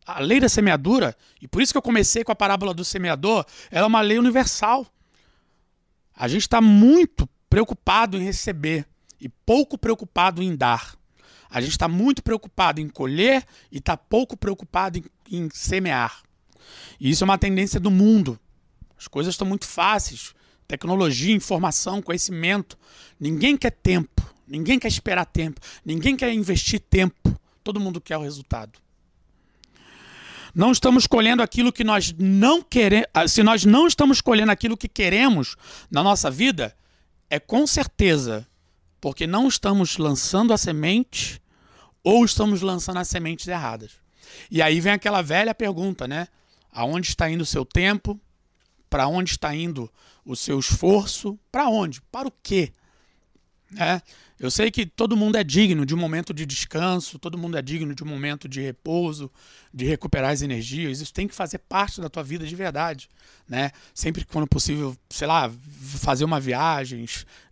a 0.04 0.20
lei 0.20 0.38
da 0.38 0.50
semeadura, 0.50 1.16
e 1.40 1.48
por 1.48 1.62
isso 1.62 1.72
que 1.72 1.78
eu 1.78 1.82
comecei 1.82 2.22
com 2.22 2.30
a 2.30 2.36
parábola 2.36 2.74
do 2.74 2.84
semeador, 2.84 3.46
ela 3.70 3.86
é 3.86 3.88
uma 3.88 4.02
lei 4.02 4.18
universal. 4.18 4.86
A 6.14 6.28
gente 6.28 6.42
está 6.42 6.60
muito 6.60 7.26
preocupado 7.48 8.18
em 8.18 8.22
receber 8.22 8.86
e 9.18 9.30
pouco 9.30 9.78
preocupado 9.78 10.42
em 10.42 10.54
dar. 10.54 10.94
A 11.48 11.62
gente 11.62 11.70
está 11.70 11.88
muito 11.88 12.22
preocupado 12.22 12.82
em 12.82 12.88
colher 12.90 13.46
e 13.72 13.78
está 13.78 13.96
pouco 13.96 14.36
preocupado 14.36 14.98
em, 14.98 15.04
em 15.32 15.48
semear. 15.50 16.22
E 16.98 17.10
isso 17.10 17.24
é 17.24 17.26
uma 17.26 17.38
tendência 17.38 17.80
do 17.80 17.90
mundo. 17.90 18.38
As 18.98 19.08
coisas 19.08 19.34
estão 19.34 19.46
muito 19.46 19.66
fáceis. 19.66 20.34
Tecnologia, 20.68 21.34
informação, 21.34 22.02
conhecimento. 22.02 22.78
Ninguém 23.18 23.56
quer 23.56 23.70
tempo. 23.70 24.22
Ninguém 24.46 24.78
quer 24.78 24.88
esperar 24.88 25.24
tempo. 25.24 25.60
Ninguém 25.84 26.16
quer 26.16 26.32
investir 26.32 26.80
tempo. 26.80 27.38
Todo 27.62 27.80
mundo 27.80 28.00
quer 28.00 28.16
o 28.16 28.22
resultado. 28.22 28.78
Não 30.54 30.72
estamos 30.72 31.06
colhendo 31.06 31.42
aquilo 31.42 31.72
que 31.72 31.84
nós 31.84 32.14
não 32.18 32.62
queremos. 32.62 33.06
Ah, 33.14 33.28
se 33.28 33.42
nós 33.42 33.64
não 33.64 33.86
estamos 33.86 34.20
colhendo 34.20 34.50
aquilo 34.50 34.76
que 34.76 34.88
queremos 34.88 35.56
na 35.90 36.02
nossa 36.02 36.30
vida, 36.30 36.76
é 37.28 37.38
com 37.38 37.66
certeza 37.66 38.46
porque 39.00 39.26
não 39.26 39.48
estamos 39.48 39.96
lançando 39.96 40.52
a 40.52 40.58
semente 40.58 41.40
ou 42.02 42.24
estamos 42.24 42.60
lançando 42.60 42.98
as 42.98 43.08
sementes 43.08 43.46
erradas. 43.46 43.92
E 44.50 44.60
aí 44.60 44.80
vem 44.80 44.92
aquela 44.92 45.22
velha 45.22 45.54
pergunta, 45.54 46.06
né? 46.06 46.28
Aonde 46.72 47.08
está 47.08 47.30
indo 47.30 47.42
o 47.42 47.46
seu 47.46 47.64
tempo? 47.64 48.20
Para 48.88 49.06
onde 49.06 49.30
está 49.30 49.54
indo 49.54 49.90
o 50.24 50.34
seu 50.34 50.58
esforço? 50.58 51.38
Para 51.50 51.68
onde? 51.68 52.00
Para 52.02 52.28
o 52.28 52.32
quê? 52.42 52.72
É, 53.78 54.02
eu 54.38 54.50
sei 54.50 54.70
que 54.70 54.84
todo 54.84 55.16
mundo 55.16 55.36
é 55.36 55.44
digno 55.44 55.86
de 55.86 55.94
um 55.94 55.98
momento 55.98 56.34
de 56.34 56.44
descanso, 56.44 57.18
todo 57.18 57.38
mundo 57.38 57.56
é 57.56 57.62
digno 57.62 57.94
de 57.94 58.02
um 58.02 58.06
momento 58.06 58.48
de 58.48 58.60
repouso, 58.60 59.30
de 59.72 59.84
recuperar 59.84 60.32
as 60.32 60.42
energias. 60.42 61.00
Isso 61.00 61.12
tem 61.12 61.28
que 61.28 61.34
fazer 61.34 61.58
parte 61.58 62.00
da 62.00 62.08
tua 62.08 62.24
vida 62.24 62.44
de 62.44 62.56
verdade, 62.56 63.08
né? 63.46 63.70
Sempre 63.94 64.24
que 64.24 64.32
quando 64.32 64.48
possível, 64.48 64.96
sei 65.08 65.26
lá, 65.28 65.52
fazer 65.98 66.24
uma 66.24 66.40
viagem, 66.40 67.04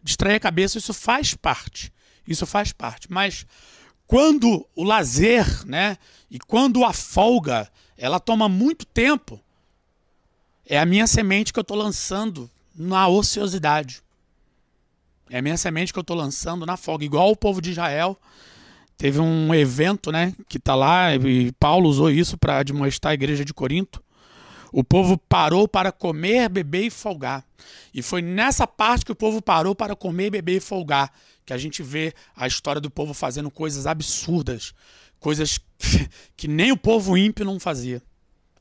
distrair 0.02 0.36
a 0.36 0.40
cabeça, 0.40 0.78
isso 0.78 0.92
faz 0.92 1.34
parte. 1.34 1.92
Isso 2.26 2.46
faz 2.46 2.72
parte. 2.72 3.06
Mas 3.10 3.46
quando 4.06 4.66
o 4.74 4.82
lazer, 4.82 5.46
né, 5.66 5.98
e 6.30 6.38
quando 6.38 6.84
a 6.84 6.92
folga, 6.92 7.70
ela 7.98 8.20
toma 8.20 8.48
muito 8.48 8.86
tempo, 8.86 9.40
é 10.64 10.78
a 10.78 10.86
minha 10.86 11.06
semente 11.06 11.52
que 11.52 11.58
eu 11.58 11.62
estou 11.62 11.76
lançando 11.76 12.48
na 12.74 13.08
ociosidade. 13.08 14.02
É 15.28 15.38
a 15.38 15.42
minha 15.42 15.56
semente 15.56 15.92
que 15.92 15.98
eu 15.98 16.02
estou 16.02 16.16
lançando 16.16 16.64
na 16.64 16.76
folga, 16.76 17.04
igual 17.04 17.30
o 17.30 17.36
povo 17.36 17.60
de 17.60 17.72
Israel. 17.72 18.16
Teve 18.96 19.20
um 19.20 19.54
evento, 19.54 20.12
né, 20.12 20.34
que 20.48 20.58
está 20.58 20.74
lá, 20.74 21.14
e 21.14 21.52
Paulo 21.52 21.88
usou 21.88 22.10
isso 22.10 22.38
para 22.38 22.62
demonstrar 22.62 23.10
a 23.10 23.14
igreja 23.14 23.44
de 23.44 23.52
Corinto. 23.52 24.02
O 24.72 24.84
povo 24.84 25.16
parou 25.16 25.66
para 25.66 25.90
comer, 25.90 26.48
beber 26.48 26.84
e 26.84 26.90
folgar. 26.90 27.44
E 27.92 28.02
foi 28.02 28.22
nessa 28.22 28.66
parte 28.66 29.04
que 29.04 29.12
o 29.12 29.16
povo 29.16 29.42
parou 29.42 29.74
para 29.74 29.96
comer, 29.96 30.30
beber 30.30 30.56
e 30.56 30.60
folgar 30.60 31.12
que 31.48 31.52
a 31.54 31.58
gente 31.58 31.82
vê 31.82 32.12
a 32.36 32.46
história 32.46 32.78
do 32.78 32.90
povo 32.90 33.14
fazendo 33.14 33.50
coisas 33.50 33.86
absurdas, 33.86 34.74
coisas 35.20 35.58
que 36.36 36.48
nem 36.48 36.72
o 36.72 36.76
povo 36.76 37.16
ímpio 37.16 37.44
não 37.44 37.58
fazia, 37.58 38.02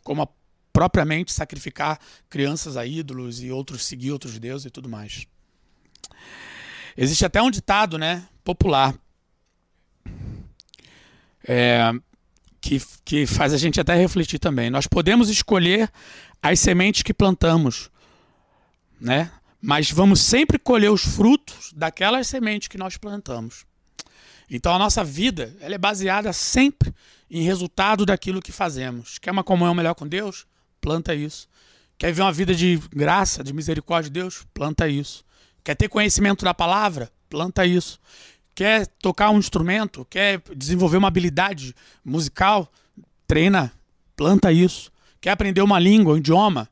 como 0.04 0.22
a, 0.22 0.28
propriamente 0.74 1.32
sacrificar 1.32 2.00
crianças 2.30 2.78
a 2.78 2.86
ídolos 2.86 3.42
e 3.42 3.52
outros 3.52 3.86
seguir 3.86 4.12
outros 4.12 4.38
deuses 4.40 4.66
e 4.66 4.70
tudo 4.70 4.90
mais. 4.90 5.26
Existe 6.96 7.26
até 7.26 7.42
um 7.42 7.52
ditado, 7.52 7.98
né, 7.98 8.28
popular, 8.44 8.96
é, 11.48 11.92
que, 12.60 12.82
que 13.06 13.26
faz 13.28 13.54
a 13.54 13.58
gente 13.58 13.80
até 13.80 13.96
refletir 13.96 14.40
também. 14.40 14.70
Nós 14.70 14.88
podemos 14.88 15.30
escolher 15.30 15.92
as 16.42 16.60
sementes 16.60 17.04
que 17.04 17.14
plantamos, 17.14 17.90
né? 19.00 19.32
Mas 19.62 19.92
vamos 19.92 20.22
sempre 20.22 20.58
colher 20.58 20.92
os 20.92 21.04
frutos 21.04 21.72
daquelas 21.74 22.28
sementes 22.28 22.68
que 22.68 22.78
nós 22.78 22.98
plantamos. 22.98 23.67
Então 24.50 24.74
a 24.74 24.80
nossa 24.80 25.04
vida 25.04 25.56
ela 25.60 25.76
é 25.76 25.78
baseada 25.78 26.32
sempre 26.32 26.94
em 27.30 27.44
resultado 27.44 28.06
daquilo 28.06 28.42
que 28.42 28.52
fazemos. 28.52 29.18
Quer 29.18 29.32
uma 29.32 29.44
comunhão 29.44 29.74
melhor 29.74 29.94
com 29.94 30.08
Deus? 30.08 30.46
Planta 30.80 31.14
isso. 31.14 31.48
Quer 31.98 32.14
ver 32.14 32.22
uma 32.22 32.32
vida 32.32 32.56
de 32.56 32.78
graça, 32.92 33.44
de 33.44 33.52
misericórdia 33.52 34.10
de 34.10 34.20
Deus? 34.20 34.46
Planta 34.54 34.88
isso. 34.88 35.26
Quer 35.64 35.76
ter 35.76 35.90
conhecimento 35.90 36.46
da 36.46 36.54
palavra? 36.54 37.12
Planta 37.30 37.66
isso. 37.66 38.00
Quer 38.56 38.88
tocar 38.88 39.30
um 39.32 39.38
instrumento? 39.38 40.06
Quer 40.10 40.42
desenvolver 40.56 40.98
uma 40.98 41.10
habilidade 41.10 41.76
musical? 42.06 42.72
Treina. 43.28 43.74
Planta 44.16 44.52
isso. 44.52 44.92
Quer 45.20 45.32
aprender 45.32 45.62
uma 45.62 45.80
língua, 45.80 46.14
um 46.14 46.18
idioma? 46.18 46.70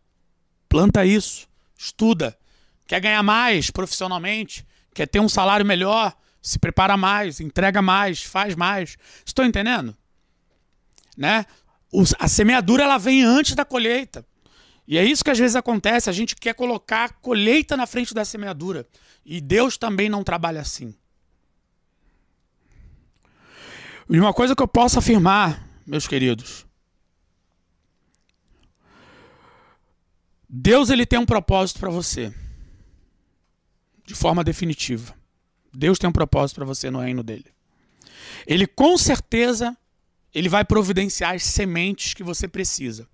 Planta 0.69 1.05
isso. 1.05 1.47
Estuda. 1.77 2.37
Quer 2.87 3.01
ganhar 3.01 3.23
mais 3.23 3.69
profissionalmente? 3.69 4.65
Quer 4.93 5.07
ter 5.07 5.19
um 5.19 5.27
salário 5.27 5.65
melhor? 5.65 6.15
Se 6.45 6.59
prepara 6.59 6.95
mais, 6.95 7.39
entrega 7.39 7.81
mais, 7.81 8.21
faz 8.21 8.55
mais. 8.55 8.99
Estou 9.25 9.43
entendendo? 9.43 9.97
Né? 11.17 11.43
a 12.19 12.27
semeadura 12.27 12.83
ela 12.83 12.99
vem 12.99 13.23
antes 13.23 13.55
da 13.55 13.65
colheita. 13.65 14.23
E 14.87 14.97
é 14.97 15.03
isso 15.03 15.23
que 15.23 15.31
às 15.31 15.39
vezes 15.39 15.55
acontece, 15.55 16.07
a 16.07 16.13
gente 16.13 16.35
quer 16.35 16.53
colocar 16.53 17.05
a 17.05 17.09
colheita 17.09 17.75
na 17.75 17.87
frente 17.87 18.13
da 18.13 18.23
semeadura. 18.23 18.87
E 19.25 19.41
Deus 19.41 19.75
também 19.75 20.07
não 20.07 20.23
trabalha 20.23 20.61
assim. 20.61 20.93
E 24.07 24.19
uma 24.19 24.33
coisa 24.33 24.55
que 24.55 24.61
eu 24.61 24.67
posso 24.67 24.99
afirmar, 24.99 25.67
meus 25.87 26.07
queridos, 26.07 26.63
Deus 30.47 30.91
ele 30.91 31.07
tem 31.07 31.17
um 31.17 31.25
propósito 31.25 31.79
para 31.79 31.89
você. 31.89 32.31
De 34.05 34.13
forma 34.13 34.43
definitiva. 34.43 35.24
Deus 35.75 35.99
tem 35.99 36.09
um 36.09 36.13
propósito 36.13 36.55
para 36.55 36.65
você 36.65 36.89
no 36.89 36.99
reino 36.99 37.21
dele. 37.21 37.45
Ele 38.47 38.65
com 38.65 38.97
certeza 38.97 39.75
ele 40.33 40.49
vai 40.49 40.65
providenciar 40.65 41.33
as 41.33 41.43
sementes 41.43 42.13
que 42.13 42.23
você 42.23 42.47
precisa. 42.47 43.07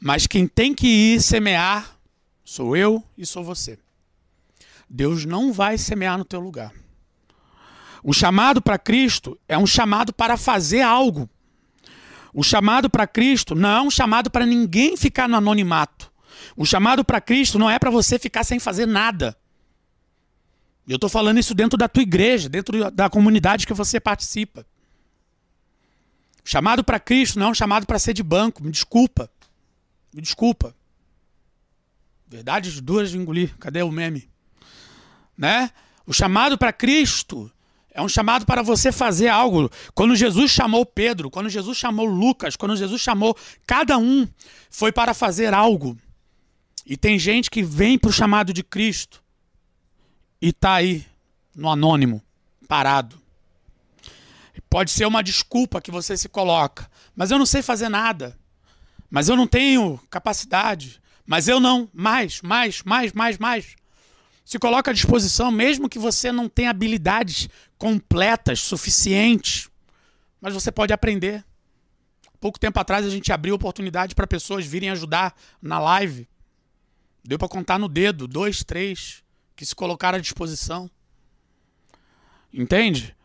Mas 0.00 0.26
quem 0.26 0.46
tem 0.46 0.74
que 0.74 0.86
ir 0.86 1.20
semear 1.20 1.98
sou 2.44 2.76
eu 2.76 3.02
e 3.16 3.26
sou 3.26 3.42
você. 3.42 3.78
Deus 4.88 5.24
não 5.24 5.52
vai 5.52 5.76
semear 5.76 6.16
no 6.16 6.24
teu 6.24 6.38
lugar. 6.38 6.72
O 8.02 8.12
chamado 8.12 8.62
para 8.62 8.78
Cristo 8.78 9.38
é 9.48 9.58
um 9.58 9.66
chamado 9.66 10.12
para 10.12 10.36
fazer 10.36 10.82
algo. 10.82 11.28
O 12.32 12.44
chamado 12.44 12.88
para 12.88 13.06
Cristo 13.06 13.54
não 13.54 13.68
é 13.68 13.82
um 13.82 13.90
chamado 13.90 14.30
para 14.30 14.46
ninguém 14.46 14.96
ficar 14.96 15.28
no 15.28 15.36
anonimato. 15.36 16.12
O 16.56 16.64
chamado 16.64 17.04
para 17.04 17.20
Cristo 17.20 17.58
não 17.58 17.68
é 17.68 17.78
para 17.78 17.90
você 17.90 18.18
ficar 18.18 18.44
sem 18.44 18.60
fazer 18.60 18.86
nada. 18.86 19.36
Eu 20.88 20.96
estou 20.96 21.10
falando 21.10 21.38
isso 21.38 21.54
dentro 21.54 21.76
da 21.76 21.88
tua 21.88 22.02
igreja, 22.02 22.48
dentro 22.48 22.90
da 22.92 23.10
comunidade 23.10 23.66
que 23.66 23.74
você 23.74 23.98
participa. 23.98 24.64
Chamado 26.44 26.84
para 26.84 27.00
Cristo 27.00 27.40
não 27.40 27.48
é 27.48 27.50
um 27.50 27.54
chamado 27.54 27.86
para 27.86 27.98
ser 27.98 28.14
de 28.14 28.22
banco, 28.22 28.62
me 28.62 28.70
desculpa. 28.70 29.28
Me 30.14 30.22
desculpa. 30.22 30.74
Verdades 32.28 32.80
duras 32.80 33.10
de 33.10 33.18
engolir. 33.18 33.56
Cadê 33.58 33.82
o 33.82 33.90
meme? 33.90 34.28
Né? 35.36 35.70
O 36.06 36.12
chamado 36.12 36.56
para 36.56 36.72
Cristo 36.72 37.50
é 37.90 38.00
um 38.00 38.08
chamado 38.08 38.46
para 38.46 38.62
você 38.62 38.92
fazer 38.92 39.26
algo. 39.26 39.68
Quando 39.92 40.14
Jesus 40.14 40.52
chamou 40.52 40.86
Pedro, 40.86 41.30
quando 41.30 41.48
Jesus 41.48 41.76
chamou 41.76 42.06
Lucas, 42.06 42.54
quando 42.54 42.76
Jesus 42.76 43.02
chamou 43.02 43.36
cada 43.66 43.98
um, 43.98 44.28
foi 44.70 44.92
para 44.92 45.12
fazer 45.12 45.52
algo. 45.52 45.98
E 46.86 46.96
tem 46.96 47.18
gente 47.18 47.50
que 47.50 47.64
vem 47.64 47.98
para 47.98 48.10
o 48.10 48.12
chamado 48.12 48.52
de 48.52 48.62
Cristo 48.62 49.25
e 50.40 50.48
está 50.48 50.74
aí, 50.74 51.06
no 51.54 51.70
anônimo, 51.70 52.22
parado. 52.68 53.20
Pode 54.68 54.90
ser 54.90 55.06
uma 55.06 55.22
desculpa 55.22 55.80
que 55.80 55.90
você 55.90 56.16
se 56.16 56.28
coloca, 56.28 56.90
mas 57.14 57.30
eu 57.30 57.38
não 57.38 57.46
sei 57.46 57.62
fazer 57.62 57.88
nada. 57.88 58.36
Mas 59.10 59.28
eu 59.28 59.36
não 59.36 59.46
tenho 59.46 59.98
capacidade. 60.10 61.00
Mas 61.24 61.48
eu 61.48 61.58
não. 61.58 61.88
Mais, 61.92 62.40
mais, 62.42 62.82
mais, 62.82 63.12
mais, 63.12 63.38
mais. 63.38 63.76
Se 64.44 64.58
coloca 64.58 64.90
à 64.90 64.94
disposição, 64.94 65.50
mesmo 65.50 65.88
que 65.88 65.98
você 65.98 66.30
não 66.30 66.48
tenha 66.48 66.70
habilidades 66.70 67.48
completas, 67.78 68.60
suficientes. 68.60 69.68
Mas 70.40 70.54
você 70.54 70.70
pode 70.70 70.92
aprender. 70.92 71.44
pouco 72.38 72.60
tempo 72.60 72.78
atrás 72.78 73.04
a 73.04 73.10
gente 73.10 73.32
abriu 73.32 73.54
oportunidade 73.54 74.14
para 74.14 74.26
pessoas 74.26 74.66
virem 74.66 74.90
ajudar 74.90 75.34
na 75.60 75.78
live. 75.78 76.28
Deu 77.24 77.38
para 77.38 77.48
contar 77.48 77.78
no 77.78 77.88
dedo, 77.88 78.28
dois, 78.28 78.62
três, 78.62 79.24
que 79.56 79.64
se 79.64 79.74
colocaram 79.74 80.18
à 80.18 80.20
disposição. 80.20 80.88
Entende? 82.52 83.16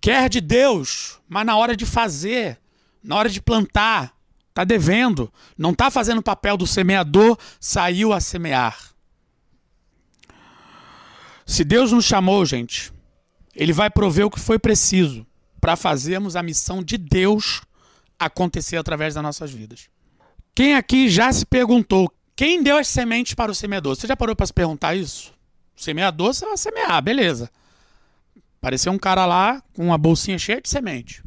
Quer 0.00 0.28
de 0.28 0.40
Deus, 0.40 1.20
mas 1.28 1.44
na 1.44 1.56
hora 1.56 1.76
de 1.76 1.84
fazer, 1.84 2.58
na 3.02 3.16
hora 3.16 3.28
de 3.28 3.40
plantar, 3.40 4.14
tá 4.54 4.64
devendo, 4.64 5.32
não 5.56 5.74
tá 5.74 5.90
fazendo 5.90 6.18
o 6.18 6.22
papel 6.22 6.56
do 6.56 6.66
semeador, 6.66 7.38
saiu 7.60 8.12
a 8.12 8.20
semear. 8.20 8.76
Se 11.46 11.64
Deus 11.64 11.92
nos 11.92 12.04
chamou, 12.04 12.44
gente, 12.44 12.92
ele 13.54 13.72
vai 13.72 13.90
prover 13.90 14.26
o 14.26 14.30
que 14.30 14.40
foi 14.40 14.58
preciso 14.58 15.26
para 15.60 15.76
fazermos 15.76 16.36
a 16.36 16.42
missão 16.42 16.82
de 16.82 16.96
Deus 16.96 17.62
acontecer 18.18 18.76
através 18.76 19.14
das 19.14 19.22
nossas 19.22 19.50
vidas. 19.50 19.88
Quem 20.54 20.74
aqui 20.74 21.08
já 21.08 21.32
se 21.32 21.46
perguntou 21.46 22.12
quem 22.38 22.62
deu 22.62 22.76
as 22.76 22.86
sementes 22.86 23.34
para 23.34 23.50
o 23.50 23.54
semeador? 23.54 23.96
Você 23.96 24.06
já 24.06 24.16
parou 24.16 24.36
para 24.36 24.46
se 24.46 24.52
perguntar 24.52 24.94
isso? 24.94 25.34
Semeador, 25.78 26.34
você 26.34 26.44
vai 26.44 26.56
semear, 26.56 27.00
beleza. 27.00 27.48
Apareceu 28.58 28.90
um 28.92 28.98
cara 28.98 29.24
lá 29.24 29.62
com 29.72 29.86
uma 29.86 29.96
bolsinha 29.96 30.36
cheia 30.36 30.60
de 30.60 30.68
semente. 30.68 31.22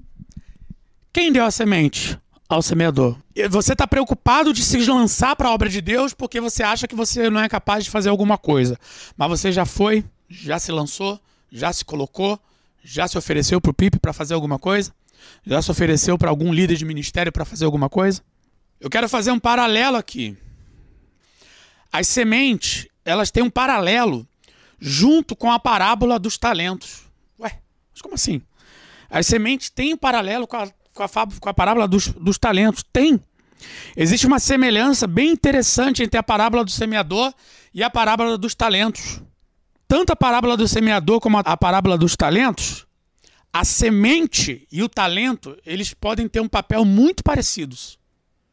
Quem 1.14 1.32
deu 1.32 1.46
a 1.46 1.52
semente 1.52 2.20
ao 2.50 2.62
semeador? 2.62 3.18
Você 3.50 3.72
está 3.72 3.88
preocupado 3.88 4.54
de 4.54 4.62
se 4.62 4.78
lançar 4.86 5.38
para 5.38 5.48
a 5.48 5.54
obra 5.54 5.70
de 5.70 5.80
Deus 5.80 6.14
porque 6.14 6.42
você 6.42 6.64
acha 6.64 6.86
que 6.86 6.96
você 6.96 7.30
não 7.30 7.40
é 7.40 7.48
capaz 7.48 7.86
de 7.86 7.90
fazer 7.90 8.10
alguma 8.10 8.38
coisa. 8.38 8.78
Mas 9.16 9.30
você 9.30 9.54
já 9.54 9.66
foi, 9.66 10.04
já 10.30 10.60
se 10.60 10.70
lançou, 10.70 11.18
já 11.50 11.72
se 11.72 11.86
colocou, 11.86 12.38
já 12.84 13.08
se 13.08 13.18
ofereceu 13.18 13.62
para 13.62 13.72
o 13.72 13.74
PIP 13.74 14.00
para 14.00 14.12
fazer 14.12 14.34
alguma 14.34 14.60
coisa? 14.60 14.94
Já 15.46 15.62
se 15.62 15.72
ofereceu 15.72 16.18
para 16.18 16.30
algum 16.30 16.52
líder 16.52 16.76
de 16.76 16.84
ministério 16.84 17.32
para 17.32 17.46
fazer 17.46 17.64
alguma 17.64 17.88
coisa? 17.88 18.22
Eu 18.82 18.90
quero 18.90 19.08
fazer 19.08 19.32
um 19.32 19.40
paralelo 19.40 19.96
aqui. 19.96 20.36
As 21.90 22.08
sementes, 22.08 22.88
elas 23.06 23.32
têm 23.32 23.44
um 23.44 23.50
paralelo 23.50 24.28
junto 24.82 25.36
com 25.36 25.52
a 25.52 25.60
parábola 25.60 26.20
dos 26.20 26.38
talentos. 26.38 27.04
Ué, 27.40 27.60
mas 27.94 28.02
como 28.02 28.16
assim? 28.16 28.42
As 29.10 29.28
sementes 29.28 29.70
têm 29.70 29.94
um 29.94 29.98
paralelo 29.98 30.46
com 30.46 30.58
a, 30.58 30.68
com 30.94 31.04
a, 31.04 31.10
com 31.40 31.50
a 31.50 31.54
parábola 31.54 31.88
dos, 31.88 32.08
dos 32.08 32.38
talentos? 32.38 32.84
Tem. 32.92 33.22
Existe 33.96 34.26
uma 34.26 34.40
semelhança 34.40 35.06
bem 35.06 35.30
interessante 35.30 36.02
entre 36.02 36.18
a 36.18 36.24
parábola 36.24 36.66
do 36.66 36.72
semeador 36.72 37.32
e 37.74 37.84
a 37.84 37.90
parábola 37.90 38.38
dos 38.38 38.56
talentos 38.56 39.22
tanto 39.92 40.12
a 40.12 40.16
parábola 40.16 40.56
do 40.56 40.70
semeador 40.70 41.20
como 41.20 41.38
a 41.38 41.58
parábola 41.58 41.98
dos 41.98 42.16
talentos, 42.16 42.88
a 43.52 43.66
semente 43.66 44.66
e 44.72 44.82
o 44.82 44.88
talento, 44.88 45.58
eles 45.66 45.94
podem 45.94 46.30
ter 46.30 46.40
um 46.40 46.48
papel 46.48 46.86
muito 46.86 47.22
parecidos. 47.22 48.00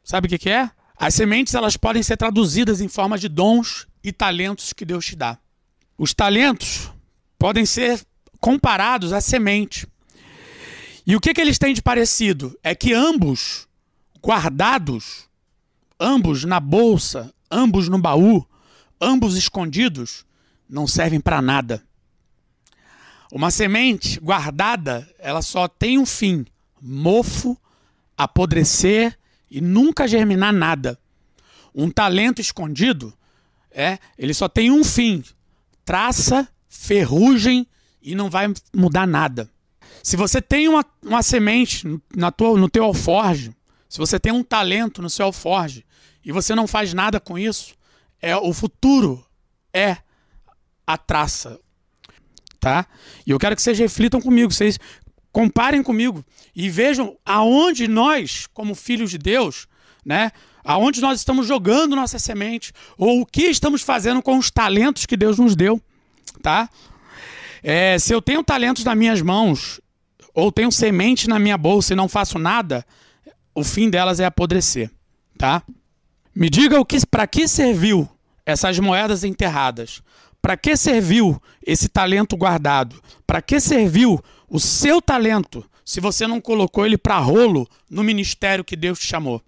Sabe 0.03 0.27
o 0.27 0.29
que, 0.29 0.37
que 0.37 0.51
é? 0.51 0.69
As 0.97 1.15
sementes 1.15 1.55
elas 1.55 1.77
podem 1.77 2.03
ser 2.03 2.17
traduzidas 2.17 2.81
em 2.81 2.89
forma 2.89 3.17
de 3.17 3.29
dons 3.29 3.87
e 4.03 4.11
talentos 4.11 4.73
que 4.73 4.85
Deus 4.85 5.07
te 5.07 5.15
dá. 5.15 5.39
Os 5.99 6.15
talentos 6.15 6.93
podem 7.37 7.67
ser 7.67 8.01
comparados 8.41 9.13
à 9.13 9.21
semente. 9.21 9.85
E 11.05 11.17
o 11.17 11.21
que, 11.21 11.35
que 11.35 11.41
eles 11.41 11.59
têm 11.59 11.75
de 11.75 11.83
parecido? 11.83 12.57
É 12.63 12.73
que 12.73 12.95
ambos 12.95 13.67
guardados, 14.25 15.29
ambos 15.99 16.45
na 16.45 16.61
bolsa, 16.61 17.35
ambos 17.51 17.89
no 17.89 17.99
baú, 17.99 18.47
ambos 19.01 19.37
escondidos, 19.37 20.25
não 20.69 20.87
servem 20.87 21.21
para 21.21 21.43
nada. 21.43 21.83
Uma 23.33 23.51
semente 23.51 24.21
guardada, 24.21 25.09
ela 25.19 25.43
só 25.43 25.67
tem 25.67 25.99
um 25.99 26.07
fim: 26.07 26.47
mofo, 26.81 27.59
apodrecer 28.17 29.19
e 29.51 29.61
nunca 29.61 30.07
germinar 30.07 30.53
nada. 30.53 30.99
Um 31.75 31.91
talento 31.91 32.41
escondido, 32.41 33.13
é, 33.71 33.99
ele 34.17 34.33
só 34.33 34.49
tem 34.49 34.71
um 34.71 34.85
fim: 34.85 35.25
traça, 35.89 36.47
ferrugem 36.69 37.67
e 38.03 38.15
não 38.15 38.29
vai 38.29 38.53
mudar 38.77 39.07
nada. 39.07 39.51
Se 40.03 40.19
você 40.19 40.43
tem 40.43 40.69
uma, 40.69 40.85
uma 41.03 41.23
semente 41.23 41.87
na 42.15 42.31
tua, 42.31 42.59
no 42.59 42.69
teu 42.69 42.85
alforge, 42.85 43.57
se 43.89 43.97
você 43.97 44.21
tem 44.21 44.31
um 44.31 44.45
talento 44.45 45.01
no 45.01 45.09
seu 45.09 45.25
alforge 45.25 45.87
e 46.23 46.31
você 46.31 46.55
não 46.55 46.67
faz 46.67 46.93
nada 46.93 47.19
com 47.19 47.39
isso, 47.39 47.75
é 48.21 48.37
o 48.37 48.53
futuro 48.53 49.25
é 49.73 49.97
a 50.87 50.99
traça, 50.99 51.59
tá? 52.61 52.87
E 53.27 53.31
eu 53.31 53.39
quero 53.39 53.57
que 53.57 53.63
vocês 53.63 53.79
reflitam 53.79 54.21
comigo, 54.21 54.53
vocês 54.53 54.79
comparem 55.33 55.83
comigo 55.83 56.23
e 56.55 56.69
vejam 56.69 57.17
aonde 57.25 57.89
nós, 57.89 58.47
como 58.53 58.75
filhos 58.75 59.11
de 59.11 59.17
Deus, 59.17 59.67
né? 60.05 60.33
Aonde 60.69 61.01
nós 61.01 61.19
estamos 61.19 61.47
jogando 61.47 61.97
nossa 61.97 62.19
semente 62.19 62.75
ou 62.99 63.23
o 63.23 63.27
que 63.27 63.45
estamos 63.45 63.81
fazendo 63.81 64.21
com 64.21 64.37
os 64.37 64.51
talentos 64.51 65.07
que 65.07 65.17
Deus 65.17 65.39
nos 65.39 65.57
deu, 65.57 65.81
tá? 66.43 66.69
É, 67.63 67.99
se 67.99 68.13
eu 68.13 68.21
tenho 68.21 68.45
talentos 68.45 68.85
nas 68.85 68.95
minhas 68.95 69.23
mãos 69.23 69.81
ou 70.35 70.53
tenho 70.53 70.71
semente 70.71 71.27
na 71.27 71.39
minha 71.39 71.57
bolsa 71.57 71.95
e 71.95 71.97
não 71.97 72.07
faço 72.07 72.39
nada, 72.39 72.85
o 73.55 73.65
fim 73.65 73.89
delas 73.89 74.21
é 74.21 74.27
apodrecer, 74.27 74.91
tá? 75.39 75.63
Me 76.35 76.51
diga 76.51 76.79
o 76.79 76.85
que 76.85 76.99
para 77.07 77.27
que 77.27 77.49
serviu 77.49 78.07
essas 78.45 78.79
moedas 78.79 79.25
enterradas? 79.25 80.03
Para 80.43 80.55
que 80.55 80.77
serviu 80.77 81.41
esse 81.67 81.89
talento 81.89 82.37
guardado? 82.37 83.03
Para 83.27 83.41
que 83.41 83.59
serviu 83.59 84.23
o 84.47 84.61
seu 84.61 85.01
talento 85.01 85.65
se 85.83 85.99
você 85.99 86.27
não 86.27 86.43
colocou 86.43 86.85
ele 86.85 86.99
para 86.99 87.17
rolo 87.17 87.67
no 87.89 88.05
ministério 88.05 88.63
que 88.63 88.77
Deus 88.77 88.99
te 88.99 89.07
chamou? 89.07 89.43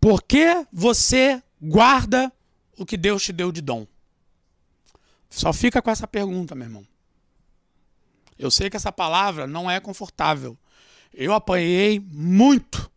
Por 0.00 0.22
que 0.22 0.66
você 0.72 1.42
guarda 1.60 2.32
o 2.76 2.86
que 2.86 2.96
Deus 2.96 3.22
te 3.22 3.32
deu 3.32 3.50
de 3.50 3.60
dom? 3.60 3.86
Só 5.28 5.52
fica 5.52 5.82
com 5.82 5.90
essa 5.90 6.06
pergunta, 6.06 6.54
meu 6.54 6.66
irmão. 6.66 6.86
Eu 8.38 8.50
sei 8.50 8.70
que 8.70 8.76
essa 8.76 8.92
palavra 8.92 9.46
não 9.46 9.70
é 9.70 9.80
confortável. 9.80 10.56
Eu 11.12 11.32
apanhei 11.32 12.00
muito. 12.00 12.90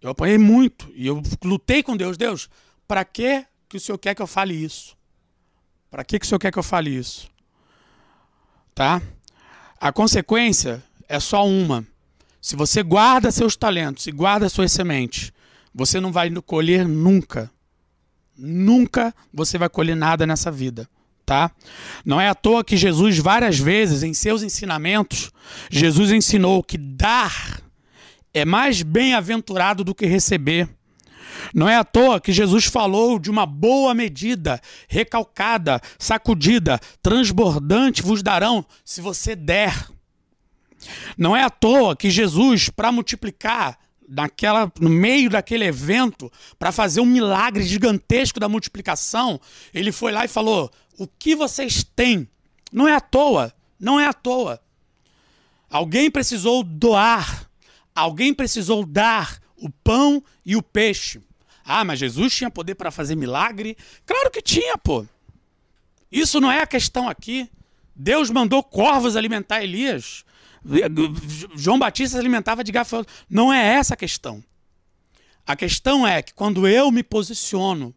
Eu 0.00 0.10
apanhei 0.10 0.38
muito. 0.38 0.90
E 0.94 1.06
eu 1.06 1.22
lutei 1.42 1.82
com 1.82 1.96
Deus. 1.96 2.16
Deus, 2.16 2.50
para 2.86 3.04
que, 3.04 3.46
que 3.68 3.76
o 3.76 3.80
Senhor 3.80 3.98
quer 3.98 4.14
que 4.14 4.22
eu 4.22 4.26
fale 4.26 4.54
isso? 4.54 4.96
Para 5.92 6.04
que, 6.04 6.18
que 6.18 6.24
o 6.24 6.26
senhor 6.26 6.38
quer 6.38 6.50
que 6.50 6.58
eu 6.58 6.62
fale 6.62 6.88
isso? 6.88 7.30
Tá? 8.74 9.02
A 9.78 9.92
consequência 9.92 10.82
é 11.06 11.20
só 11.20 11.46
uma. 11.46 11.86
Se 12.42 12.56
você 12.56 12.82
guarda 12.82 13.30
seus 13.30 13.54
talentos 13.54 14.08
e 14.08 14.10
guarda 14.10 14.48
suas 14.48 14.72
sementes, 14.72 15.32
você 15.72 16.00
não 16.00 16.10
vai 16.10 16.28
colher 16.44 16.88
nunca. 16.88 17.48
Nunca 18.36 19.14
você 19.32 19.56
vai 19.56 19.68
colher 19.68 19.94
nada 19.94 20.26
nessa 20.26 20.50
vida, 20.50 20.88
tá? 21.24 21.52
Não 22.04 22.20
é 22.20 22.28
à 22.28 22.34
toa 22.34 22.64
que 22.64 22.76
Jesus 22.76 23.16
várias 23.18 23.60
vezes 23.60 24.02
em 24.02 24.12
seus 24.12 24.42
ensinamentos, 24.42 25.30
Jesus 25.70 26.10
ensinou 26.10 26.64
que 26.64 26.76
dar 26.76 27.62
é 28.34 28.44
mais 28.44 28.82
bem-aventurado 28.82 29.84
do 29.84 29.94
que 29.94 30.06
receber. 30.06 30.68
Não 31.54 31.68
é 31.68 31.76
à 31.76 31.84
toa 31.84 32.20
que 32.20 32.32
Jesus 32.32 32.64
falou 32.64 33.20
de 33.20 33.30
uma 33.30 33.46
boa 33.46 33.94
medida, 33.94 34.60
recalcada, 34.88 35.80
sacudida, 35.96 36.80
transbordante 37.00 38.02
vos 38.02 38.20
darão 38.20 38.66
se 38.84 39.00
você 39.00 39.36
der. 39.36 39.92
Não 41.16 41.36
é 41.36 41.42
à 41.42 41.50
toa 41.50 41.96
que 41.96 42.10
Jesus, 42.10 42.68
para 42.68 42.92
multiplicar 42.92 43.78
naquela, 44.08 44.70
no 44.80 44.90
meio 44.90 45.30
daquele 45.30 45.64
evento, 45.64 46.30
para 46.58 46.72
fazer 46.72 47.00
um 47.00 47.06
milagre 47.06 47.62
gigantesco 47.62 48.38
da 48.38 48.48
multiplicação, 48.48 49.40
ele 49.72 49.92
foi 49.92 50.12
lá 50.12 50.24
e 50.24 50.28
falou: 50.28 50.70
O 50.98 51.06
que 51.06 51.34
vocês 51.34 51.84
têm? 51.84 52.28
Não 52.72 52.88
é 52.88 52.94
à 52.94 53.00
toa, 53.00 53.52
não 53.78 53.98
é 53.98 54.06
à 54.06 54.12
toa. 54.12 54.60
Alguém 55.70 56.10
precisou 56.10 56.62
doar, 56.62 57.48
alguém 57.94 58.34
precisou 58.34 58.84
dar 58.84 59.40
o 59.56 59.70
pão 59.70 60.22
e 60.44 60.56
o 60.56 60.62
peixe. 60.62 61.20
Ah, 61.64 61.84
mas 61.84 61.98
Jesus 61.98 62.34
tinha 62.34 62.50
poder 62.50 62.74
para 62.74 62.90
fazer 62.90 63.14
milagre? 63.14 63.76
Claro 64.04 64.30
que 64.30 64.42
tinha, 64.42 64.76
pô. 64.76 65.06
Isso 66.10 66.40
não 66.40 66.50
é 66.50 66.60
a 66.60 66.66
questão 66.66 67.08
aqui. 67.08 67.48
Deus 67.94 68.30
mandou 68.30 68.62
corvos 68.62 69.16
alimentar 69.16 69.62
Elias. 69.62 70.24
João 71.56 71.78
Batista 71.78 72.16
se 72.16 72.20
alimentava 72.20 72.62
de 72.62 72.70
gafanhoto. 72.72 73.12
Não 73.28 73.52
é 73.52 73.74
essa 73.74 73.94
a 73.94 73.96
questão. 73.96 74.42
A 75.46 75.56
questão 75.56 76.06
é 76.06 76.22
que 76.22 76.32
quando 76.32 76.68
eu 76.68 76.90
me 76.90 77.02
posiciono 77.02 77.94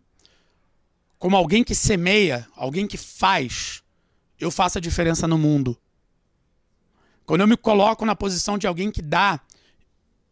como 1.20 1.36
alguém 1.36 1.64
que 1.64 1.76
semeia, 1.76 2.48
alguém 2.56 2.88
que 2.88 2.98
faz, 2.98 3.82
eu 4.40 4.52
faço 4.52 4.78
a 4.78 4.82
diferença 4.82 5.28
no 5.28 5.38
mundo. 5.38 5.78
Quando 7.26 7.42
eu 7.42 7.48
me 7.48 7.58
coloco 7.58 8.06
na 8.06 8.16
posição 8.16 8.58
de 8.58 8.68
alguém 8.68 8.92
que 8.92 9.02
dá, 9.02 9.40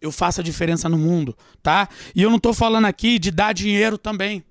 eu 0.01 0.11
faço 0.11 0.41
a 0.41 0.43
diferença 0.43 0.89
no 0.89 0.97
mundo, 0.97 1.35
tá? 1.61 1.87
E 2.13 2.21
eu 2.21 2.29
não 2.29 2.37
estou 2.37 2.53
falando 2.53 2.85
aqui 2.85 3.17
de 3.17 3.31
dar 3.31 3.53
dinheiro 3.53 3.97
também. 3.97 4.43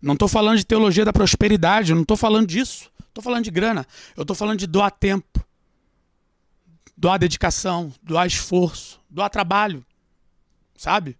Não 0.00 0.12
estou 0.14 0.28
falando 0.28 0.58
de 0.58 0.64
teologia 0.64 1.04
da 1.04 1.12
prosperidade, 1.12 1.94
não 1.94 2.02
estou 2.02 2.16
falando 2.16 2.46
disso. 2.46 2.90
Estou 3.08 3.22
falando 3.22 3.44
de 3.44 3.50
grana. 3.50 3.86
Eu 4.16 4.22
estou 4.22 4.36
falando 4.36 4.58
de 4.58 4.66
doar 4.66 4.92
tempo. 4.92 5.44
Doar 6.98 7.16
dedicação, 7.16 7.92
doar 8.02 8.26
esforço, 8.26 9.00
doar 9.08 9.30
trabalho, 9.30 9.86
sabe? 10.76 11.16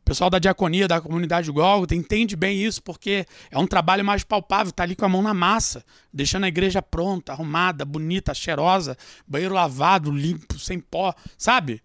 O 0.00 0.04
pessoal 0.04 0.28
da 0.28 0.40
diaconia, 0.40 0.88
da 0.88 1.00
comunidade 1.00 1.50
Gólgota, 1.52 1.94
entende 1.94 2.34
bem 2.34 2.60
isso, 2.60 2.82
porque 2.82 3.24
é 3.48 3.56
um 3.56 3.66
trabalho 3.68 4.04
mais 4.04 4.24
palpável, 4.24 4.72
tá 4.72 4.82
ali 4.82 4.96
com 4.96 5.04
a 5.04 5.08
mão 5.08 5.22
na 5.22 5.32
massa, 5.32 5.84
deixando 6.12 6.42
a 6.42 6.48
igreja 6.48 6.82
pronta, 6.82 7.30
arrumada, 7.30 7.84
bonita, 7.84 8.34
cheirosa, 8.34 8.98
banheiro 9.24 9.54
lavado, 9.54 10.10
limpo, 10.10 10.58
sem 10.58 10.80
pó, 10.80 11.14
sabe? 11.38 11.80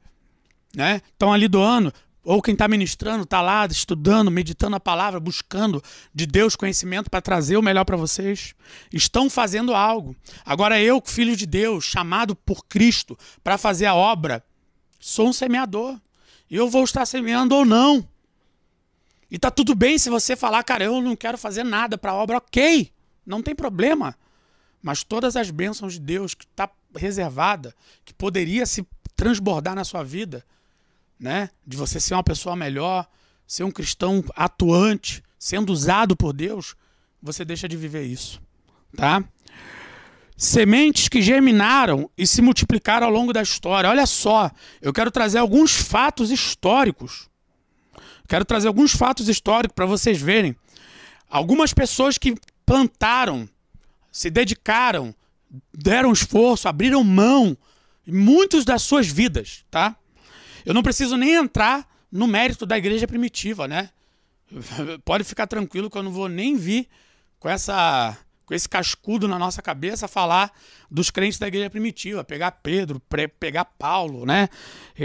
Né? 0.76 1.00
Estão 1.13 1.32
ali 1.32 1.47
doando. 1.47 1.93
Ou 2.28 2.42
quem 2.42 2.52
está 2.52 2.68
ministrando 2.68 3.24
está 3.24 3.42
lá 3.42 3.66
estudando, 3.68 4.30
meditando 4.30 4.76
a 4.76 4.82
palavra, 4.82 5.18
buscando 5.18 5.82
de 6.13 6.26
Deus 6.26 6.58
conhecimento 6.58 7.10
para 7.10 7.22
trazer 7.22 7.56
o 7.56 7.62
melhor 7.62 7.86
para 7.86 7.96
vocês. 7.96 8.54
Estão 8.92 9.30
fazendo 9.30 9.74
algo. 9.74 10.13
Agora 10.46 10.78
eu, 10.78 11.02
filho 11.06 11.38
de 11.38 11.46
Deus, 11.46 11.86
chamado 11.86 12.36
por 12.36 12.66
Cristo 12.66 13.18
para 13.42 13.58
fazer 13.58 13.86
a 13.86 13.96
obra, 13.96 14.44
sou 15.00 15.30
um 15.30 15.32
semeador. 15.32 15.98
E 16.52 16.58
eu 16.58 16.70
vou 16.70 16.84
estar 16.84 17.06
semeando 17.06 17.56
ou 17.56 17.63
não. 17.63 18.06
E 19.32 19.40
tá 19.40 19.50
tudo 19.50 19.74
bem 19.74 19.98
se 19.98 20.10
você 20.10 20.36
falar, 20.36 20.62
cara, 20.66 20.84
eu 20.84 21.02
não 21.02 21.16
quero 21.16 21.38
fazer 21.38 21.63
nada 21.63 21.98
para 21.98 22.12
a 22.12 22.16
obra, 22.16 22.40
ok, 22.40 22.92
não 23.26 23.42
tem 23.42 23.56
problema. 23.56 24.13
Mas 24.82 25.02
todas 25.02 25.38
as 25.38 25.50
bênçãos 25.50 25.94
de 25.94 26.02
Deus 26.02 26.34
que 26.34 26.44
está 26.44 26.70
reservada, 26.94 27.74
que 28.04 28.13
poderia 28.13 28.66
se 28.66 28.86
transbordar 29.16 29.76
na 29.76 29.86
sua 29.86 30.04
vida, 30.04 30.44
né? 31.19 31.49
De 31.65 31.75
você 31.77 31.99
ser 31.99 32.13
uma 32.13 32.23
pessoa 32.23 32.56
melhor, 32.56 33.08
ser 33.45 33.63
um 33.63 33.71
cristão 33.71 34.23
atuante, 34.36 35.23
sendo 35.39 35.71
usado 35.71 36.15
por 36.15 36.34
Deus, 36.34 36.75
você 37.21 37.45
deixa 37.45 37.67
de 37.67 37.77
viver 37.77 38.03
isso, 38.03 38.41
tá? 38.95 39.23
Sementes 40.36 41.08
que 41.08 41.21
germinaram 41.21 42.10
e 42.17 42.27
se 42.27 42.41
multiplicaram 42.41 43.08
ao 43.08 43.13
longo 43.13 43.34
da 43.34 43.41
história. 43.41 43.89
Olha 43.89 44.06
só, 44.06 44.51
eu 44.82 44.93
quero 44.93 45.10
trazer 45.10 45.39
alguns 45.39 45.71
fatos 45.71 46.30
históricos. 46.30 47.27
Quero 48.27 48.45
trazer 48.45 48.67
alguns 48.67 48.91
fatos 48.91 49.27
históricos 49.27 49.73
para 49.73 49.86
vocês 49.88 50.21
verem. 50.21 50.56
Algumas 51.27 51.73
pessoas 51.73 52.17
que 52.19 52.36
plantaram, 52.65 53.49
se 54.12 54.30
dedicaram, 54.30 55.15
deram 55.73 56.12
esforço, 56.12 56.67
abriram 56.67 57.03
mão, 57.03 57.58
muitos 58.06 58.63
das 58.63 58.84
suas 58.84 59.08
vidas, 59.08 59.65
tá? 59.71 59.95
Eu 60.67 60.73
não 60.73 60.84
preciso 60.84 61.15
nem 61.15 61.34
entrar 61.34 61.88
no 62.12 62.27
mérito 62.27 62.65
da 62.65 62.77
igreja 62.77 63.08
primitiva, 63.08 63.69
né? 63.69 63.89
Pode 65.06 65.23
ficar 65.23 65.47
tranquilo 65.47 65.89
que 65.89 65.97
eu 65.97 66.03
não 66.03 66.12
vou 66.12 66.27
nem 66.27 66.58
vir 66.58 66.89
com 67.39 67.47
essa 67.47 68.17
com 68.45 68.53
esse 68.53 68.67
cascudo 68.67 69.30
na 69.30 69.39
nossa 69.39 69.62
cabeça 69.62 70.08
falar 70.08 70.51
dos 70.91 71.10
crentes 71.10 71.39
da 71.39 71.47
igreja 71.47 71.69
primitiva, 71.69 72.23
pegar 72.23 72.51
Pedro, 72.51 73.01
pegar 73.39 73.65
Paulo, 73.65 74.25
né? 74.25 74.49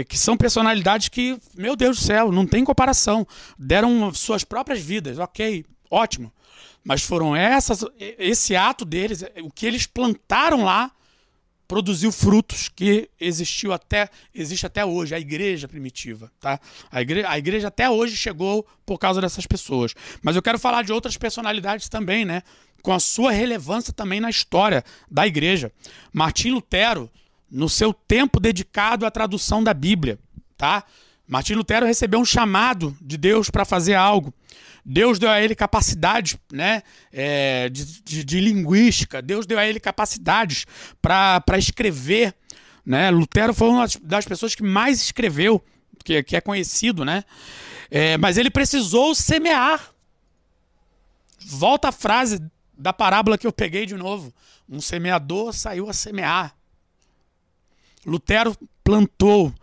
Que 0.07 0.17
são 0.17 0.35
personalidades 0.35 1.09
que, 1.09 1.37
meu 1.53 1.75
Deus 1.75 1.99
do 1.99 2.05
céu, 2.05 2.31
não 2.31 2.45
tem 2.45 2.63
comparação. 2.63 3.27
Deram 3.57 4.13
suas 4.13 4.45
próprias 4.45 4.81
vidas, 4.81 5.17
ok, 5.19 5.65
ótimo. 5.89 6.31
Mas 6.85 7.03
foram 7.03 7.35
essas, 7.35 7.85
esse 7.99 8.55
ato 8.55 8.83
deles, 8.85 9.23
o 9.41 9.49
que 9.49 9.65
eles 9.65 9.85
plantaram 9.85 10.63
lá, 10.63 10.91
produziu 11.73 12.11
frutos 12.11 12.69
que 12.69 13.09
existiu 13.19 13.73
até 13.73 14.07
existe 14.31 14.63
até 14.63 14.85
hoje 14.85 15.15
a 15.15 15.19
igreja 15.19 15.67
primitiva 15.67 16.31
tá? 16.39 16.59
A 16.91 17.01
igreja, 17.01 17.27
a 17.27 17.35
igreja 17.35 17.67
até 17.69 17.89
hoje 17.89 18.15
chegou 18.15 18.63
por 18.85 18.99
causa 18.99 19.19
dessas 19.19 19.47
pessoas. 19.47 19.95
Mas 20.21 20.35
eu 20.35 20.41
quero 20.43 20.59
falar 20.59 20.83
de 20.83 20.93
outras 20.93 21.17
personalidades 21.17 21.89
também 21.89 22.25
né? 22.25 22.43
Com 22.83 22.93
a 22.93 22.99
sua 22.99 23.31
relevância 23.31 23.91
também 23.91 24.19
na 24.19 24.29
história 24.29 24.83
da 25.09 25.25
igreja. 25.25 25.71
Martim 26.13 26.51
Lutero 26.51 27.09
no 27.49 27.67
seu 27.67 27.91
tempo 27.91 28.39
dedicado 28.39 29.03
à 29.03 29.09
tradução 29.09 29.63
da 29.63 29.73
Bíblia 29.73 30.19
tá? 30.55 30.83
Martim 31.27 31.55
Lutero 31.55 31.87
recebeu 31.87 32.19
um 32.19 32.25
chamado 32.25 32.95
de 33.01 33.17
Deus 33.17 33.49
para 33.49 33.65
fazer 33.65 33.95
algo 33.95 34.31
Deus 34.85 35.17
deu 35.17 35.29
a 35.29 35.41
ele 35.41 35.55
capacidades 35.55 36.37
né, 36.51 36.83
é, 37.11 37.69
de, 37.69 38.01
de, 38.01 38.23
de, 38.23 38.39
linguística, 38.39 39.21
Deus 39.21 39.45
deu 39.45 39.57
a 39.57 39.65
ele 39.65 39.79
capacidades 39.79 40.65
para 41.01 41.57
escrever. 41.57 42.35
Né? 42.85 43.09
Lutero 43.09 43.53
foi 43.53 43.69
uma 43.69 43.85
das 44.01 44.25
pessoas 44.25 44.55
que 44.55 44.63
mais 44.63 45.01
escreveu, 45.01 45.63
que, 46.03 46.21
que 46.23 46.35
é 46.35 46.41
conhecido, 46.41 47.05
né? 47.05 47.23
É, 47.89 48.17
mas 48.17 48.37
ele 48.37 48.49
precisou 48.49 49.15
semear. 49.15 49.93
Volta 51.45 51.89
a 51.89 51.91
frase 51.91 52.41
da 52.77 52.91
parábola 52.91 53.37
que 53.37 53.47
eu 53.47 53.53
peguei 53.53 53.85
de 53.85 53.95
novo. 53.95 54.33
Um 54.67 54.81
semeador 54.81 55.53
saiu 55.53 55.89
a 55.89 55.93
semear. 55.93 56.55
Lutero 58.05 58.57
plantou, 58.83 59.53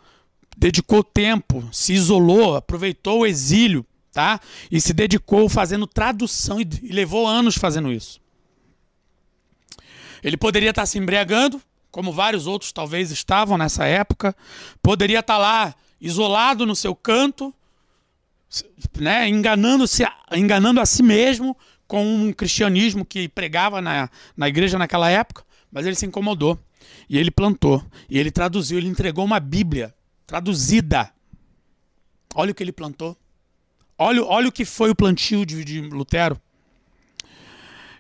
dedicou 0.57 1.05
tempo, 1.05 1.69
se 1.73 1.93
isolou, 1.93 2.57
aproveitou 2.57 3.21
o 3.21 3.27
exílio 3.27 3.85
tá? 4.13 4.41
E 4.71 4.81
se 4.81 4.93
dedicou 4.93 5.49
fazendo 5.49 5.87
tradução 5.87 6.61
e, 6.61 6.65
levou 6.93 7.27
anos 7.27 7.57
fazendo 7.57 7.93
isso. 7.93 8.21
Ele 10.23 10.37
poderia 10.37 10.71
estar 10.71 10.87
se 10.87 10.99
embriagando, 10.99 11.61
como 11.91 12.13
vários 12.13 12.47
outros 12.47 12.73
talvez 12.73 13.11
estavam 13.11 13.57
nessa 13.57 13.85
época, 13.87 14.37
poderia 14.83 15.21
estar 15.21 15.39
lá 15.39 15.75
isolado 16.01 16.67
no 16.67 16.77
seu 16.77 16.95
canto, 16.95 17.55
né, 18.99 19.29
enganando-se, 19.29 20.05
enganando 20.33 20.81
a 20.81 20.87
si 20.87 21.03
mesmo 21.03 21.57
com 21.87 22.07
um 22.07 22.33
cristianismo 22.33 23.05
que 23.05 23.29
pregava 23.29 23.81
na, 23.81 24.11
na 24.37 24.49
igreja 24.49 24.79
naquela 24.79 25.11
época, 25.11 25.45
mas 25.71 25.87
ele 25.87 25.97
se 25.97 26.07
incomodou 26.07 26.59
e 27.09 27.19
ele 27.19 27.31
plantou 27.31 27.85
e 28.09 28.19
ele 28.19 28.31
traduziu, 28.31 28.79
ele 28.79 28.89
entregou 28.89 29.25
uma 29.25 29.41
Bíblia 29.41 29.95
traduzida. 30.27 31.13
Olha 32.35 32.53
o 32.53 32.55
que 32.55 32.63
ele 32.63 32.73
plantou. 32.73 33.17
Olha, 34.03 34.25
olha 34.25 34.49
o 34.49 34.53
que 34.53 34.65
foi 34.65 34.89
o 34.89 34.95
plantio 34.95 35.45
de, 35.45 35.63
de 35.63 35.83
Lutero. 35.83 36.41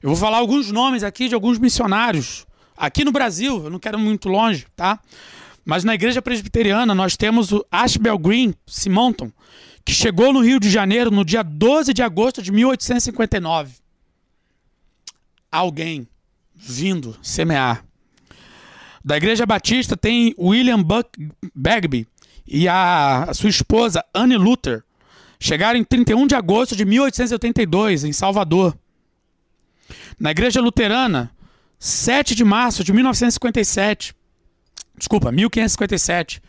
Eu 0.03 0.09
vou 0.09 0.17
falar 0.17 0.39
alguns 0.39 0.71
nomes 0.71 1.03
aqui 1.03 1.29
de 1.29 1.35
alguns 1.35 1.59
missionários. 1.59 2.47
Aqui 2.75 3.05
no 3.05 3.13
Brasil, 3.13 3.65
eu 3.65 3.69
não 3.69 3.79
quero 3.79 3.99
muito 3.99 4.27
longe, 4.27 4.67
tá? 4.75 4.99
Mas 5.63 5.85
na 5.85 5.95
igreja 5.95 6.23
presbiteriana 6.23 6.95
nós 6.95 7.19
temos 7.19 7.53
o 7.53 7.63
Ashbel 7.71 8.17
Green 8.17 8.55
Simonton, 8.67 9.31
que 9.85 9.93
chegou 9.93 10.33
no 10.33 10.41
Rio 10.41 10.59
de 10.59 10.71
Janeiro 10.71 11.11
no 11.11 11.23
dia 11.23 11.43
12 11.43 11.93
de 11.93 12.03
agosto 12.03 12.41
de 12.41 12.51
1859. 12.51 13.75
Alguém 15.53 16.09
vindo 16.55 17.15
semear. 17.21 17.85
Da 19.05 19.19
igreja 19.19 19.45
batista 19.45 19.99
tem 19.99 20.35
William 20.39 20.83
Buck 20.83 21.11
Bagby 21.55 22.09
e 22.47 22.67
a, 22.67 23.25
a 23.25 23.35
sua 23.35 23.51
esposa 23.51 24.03
Anne 24.15 24.39
Luther, 24.39 24.83
Chegaram 25.43 25.79
em 25.79 25.85
31 25.85 26.27
de 26.27 26.35
agosto 26.35 26.77
de 26.77 26.85
1882, 26.85 28.05
em 28.05 28.13
Salvador. 28.13 28.77
Na 30.19 30.31
Igreja 30.31 30.61
Luterana, 30.61 31.31
7 31.79 32.35
de 32.35 32.45
março 32.45 32.85
de 32.85 32.93
1957. 32.93 34.15
Desculpa, 34.99 35.33
1557. 35.33 36.43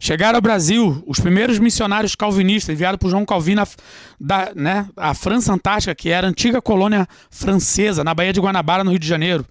Chegaram 0.00 0.36
ao 0.36 0.40
Brasil 0.42 1.04
os 1.06 1.20
primeiros 1.20 1.58
missionários 1.58 2.14
calvinistas 2.14 2.72
enviados 2.72 2.98
por 2.98 3.10
João 3.10 3.26
Calvino 3.26 3.64
da 4.18 4.52
né, 4.54 4.88
a 4.96 5.12
França 5.12 5.52
Antártica, 5.52 5.94
que 5.94 6.08
era 6.08 6.26
antiga 6.26 6.62
colônia 6.62 7.06
francesa, 7.30 8.02
na 8.02 8.14
Baía 8.14 8.32
de 8.32 8.40
Guanabara, 8.40 8.82
no 8.82 8.90
Rio 8.90 8.98
de 8.98 9.08
Janeiro, 9.08 9.44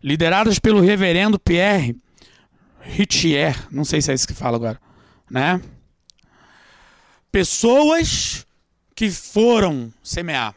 lideradas 0.00 0.60
pelo 0.60 0.80
reverendo 0.80 1.40
Pierre 1.40 1.96
Ritier, 2.82 3.56
não 3.70 3.84
sei 3.84 4.00
se 4.00 4.12
é 4.12 4.14
isso 4.14 4.28
que 4.28 4.34
fala 4.34 4.56
agora, 4.56 4.78
né? 5.28 5.60
Pessoas 7.32 8.43
que 8.94 9.10
foram 9.10 9.92
semear. 10.02 10.54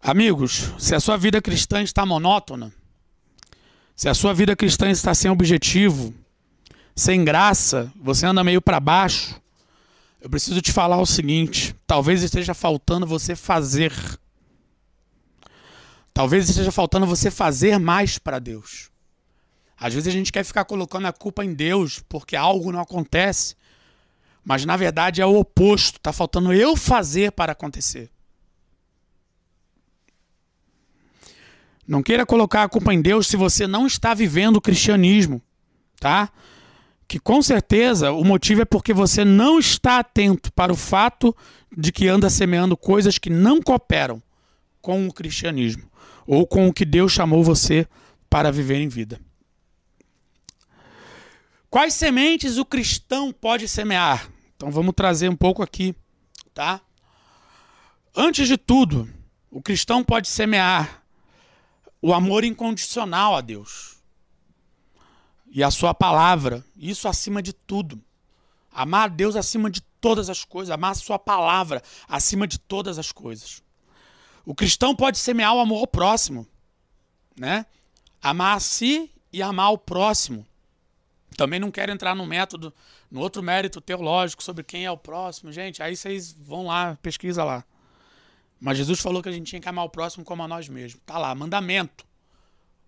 Amigos, 0.00 0.72
se 0.78 0.94
a 0.94 1.00
sua 1.00 1.16
vida 1.16 1.42
cristã 1.42 1.82
está 1.82 2.06
monótona, 2.06 2.72
se 3.96 4.08
a 4.08 4.14
sua 4.14 4.32
vida 4.32 4.54
cristã 4.54 4.88
está 4.90 5.14
sem 5.14 5.30
objetivo, 5.30 6.14
sem 6.94 7.24
graça, 7.24 7.92
você 7.96 8.26
anda 8.26 8.44
meio 8.44 8.62
para 8.62 8.78
baixo, 8.78 9.40
eu 10.20 10.30
preciso 10.30 10.60
te 10.60 10.72
falar 10.72 10.98
o 10.98 11.06
seguinte: 11.06 11.74
talvez 11.86 12.22
esteja 12.22 12.54
faltando 12.54 13.06
você 13.06 13.34
fazer. 13.34 13.92
Talvez 16.14 16.48
esteja 16.48 16.72
faltando 16.72 17.06
você 17.06 17.30
fazer 17.30 17.78
mais 17.78 18.18
para 18.18 18.38
Deus. 18.38 18.90
Às 19.78 19.92
vezes 19.92 20.08
a 20.08 20.10
gente 20.10 20.32
quer 20.32 20.44
ficar 20.44 20.64
colocando 20.64 21.06
a 21.06 21.12
culpa 21.12 21.44
em 21.44 21.52
Deus 21.52 22.02
porque 22.08 22.34
algo 22.34 22.72
não 22.72 22.80
acontece. 22.80 23.54
Mas 24.46 24.64
na 24.64 24.76
verdade 24.76 25.20
é 25.20 25.26
o 25.26 25.36
oposto. 25.36 25.96
Está 25.96 26.12
faltando 26.12 26.52
eu 26.52 26.76
fazer 26.76 27.32
para 27.32 27.50
acontecer. 27.50 28.08
Não 31.84 32.00
queira 32.00 32.24
colocar 32.24 32.62
a 32.62 32.68
culpa 32.68 32.94
em 32.94 33.02
Deus 33.02 33.26
se 33.26 33.36
você 33.36 33.66
não 33.66 33.88
está 33.88 34.14
vivendo 34.14 34.56
o 34.56 34.60
cristianismo, 34.60 35.42
tá? 35.98 36.30
Que 37.08 37.18
com 37.18 37.42
certeza 37.42 38.12
o 38.12 38.22
motivo 38.22 38.62
é 38.62 38.64
porque 38.64 38.94
você 38.94 39.24
não 39.24 39.58
está 39.58 39.98
atento 39.98 40.52
para 40.52 40.72
o 40.72 40.76
fato 40.76 41.34
de 41.76 41.90
que 41.90 42.06
anda 42.06 42.30
semeando 42.30 42.76
coisas 42.76 43.18
que 43.18 43.30
não 43.30 43.60
cooperam 43.60 44.22
com 44.80 45.08
o 45.08 45.12
cristianismo 45.12 45.90
ou 46.24 46.46
com 46.46 46.68
o 46.68 46.72
que 46.72 46.84
Deus 46.84 47.10
chamou 47.10 47.42
você 47.42 47.86
para 48.30 48.52
viver 48.52 48.80
em 48.80 48.88
vida. 48.88 49.20
Quais 51.68 51.94
sementes 51.94 52.58
o 52.58 52.64
cristão 52.64 53.32
pode 53.32 53.66
semear? 53.66 54.35
Então 54.56 54.70
vamos 54.70 54.94
trazer 54.96 55.28
um 55.28 55.36
pouco 55.36 55.62
aqui, 55.62 55.94
tá? 56.54 56.80
Antes 58.14 58.48
de 58.48 58.56
tudo, 58.56 59.08
o 59.50 59.60
cristão 59.60 60.02
pode 60.02 60.28
semear 60.28 61.02
o 62.00 62.14
amor 62.14 62.42
incondicional 62.42 63.36
a 63.36 63.42
Deus 63.42 63.96
e 65.50 65.62
a 65.62 65.70
sua 65.70 65.94
palavra, 65.94 66.64
isso 66.76 67.06
acima 67.06 67.42
de 67.42 67.52
tudo. 67.52 68.02
Amar 68.72 69.04
a 69.04 69.08
Deus 69.08 69.36
acima 69.36 69.70
de 69.70 69.80
todas 70.00 70.28
as 70.30 70.44
coisas, 70.44 70.70
amar 70.70 70.92
a 70.92 70.94
sua 70.94 71.18
palavra 71.18 71.82
acima 72.08 72.46
de 72.46 72.58
todas 72.58 72.98
as 72.98 73.12
coisas. 73.12 73.62
O 74.44 74.54
cristão 74.54 74.94
pode 74.94 75.18
semear 75.18 75.54
o 75.54 75.60
amor 75.60 75.80
ao 75.80 75.86
próximo, 75.86 76.46
né? 77.36 77.66
Amar 78.22 78.56
a 78.56 78.60
si 78.60 79.10
e 79.32 79.42
amar 79.42 79.72
o 79.72 79.78
próximo. 79.78 80.46
Também 81.36 81.60
não 81.60 81.70
quero 81.70 81.92
entrar 81.92 82.14
no 82.14 82.24
método, 82.24 82.72
no 83.10 83.20
outro 83.20 83.42
mérito 83.42 83.80
teológico 83.80 84.42
sobre 84.42 84.64
quem 84.64 84.84
é 84.84 84.90
o 84.90 84.96
próximo, 84.96 85.52
gente. 85.52 85.82
Aí 85.82 85.96
vocês 85.96 86.32
vão 86.32 86.66
lá, 86.66 86.98
pesquisa 87.00 87.44
lá. 87.44 87.64
Mas 88.60 88.78
Jesus 88.78 89.00
falou 89.00 89.22
que 89.22 89.28
a 89.28 89.32
gente 89.32 89.46
tinha 89.48 89.60
que 89.60 89.68
amar 89.68 89.84
o 89.84 89.90
próximo 89.90 90.24
como 90.24 90.42
a 90.42 90.48
nós 90.48 90.68
mesmos. 90.68 91.00
Tá 91.04 91.18
lá, 91.18 91.34
mandamento. 91.34 92.06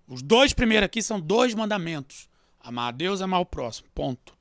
Os 0.07 0.23
dois 0.23 0.53
primeiros 0.53 0.87
aqui 0.87 1.03
são 1.03 1.21
dois 1.21 1.55
mandamentos: 1.55 2.29
amar 2.61 2.89
a 2.89 2.93
Deus 2.93 3.21
amar 3.21 3.41
o 3.41 3.47
próximo. 3.47 3.89
Ponto. 3.95 4.37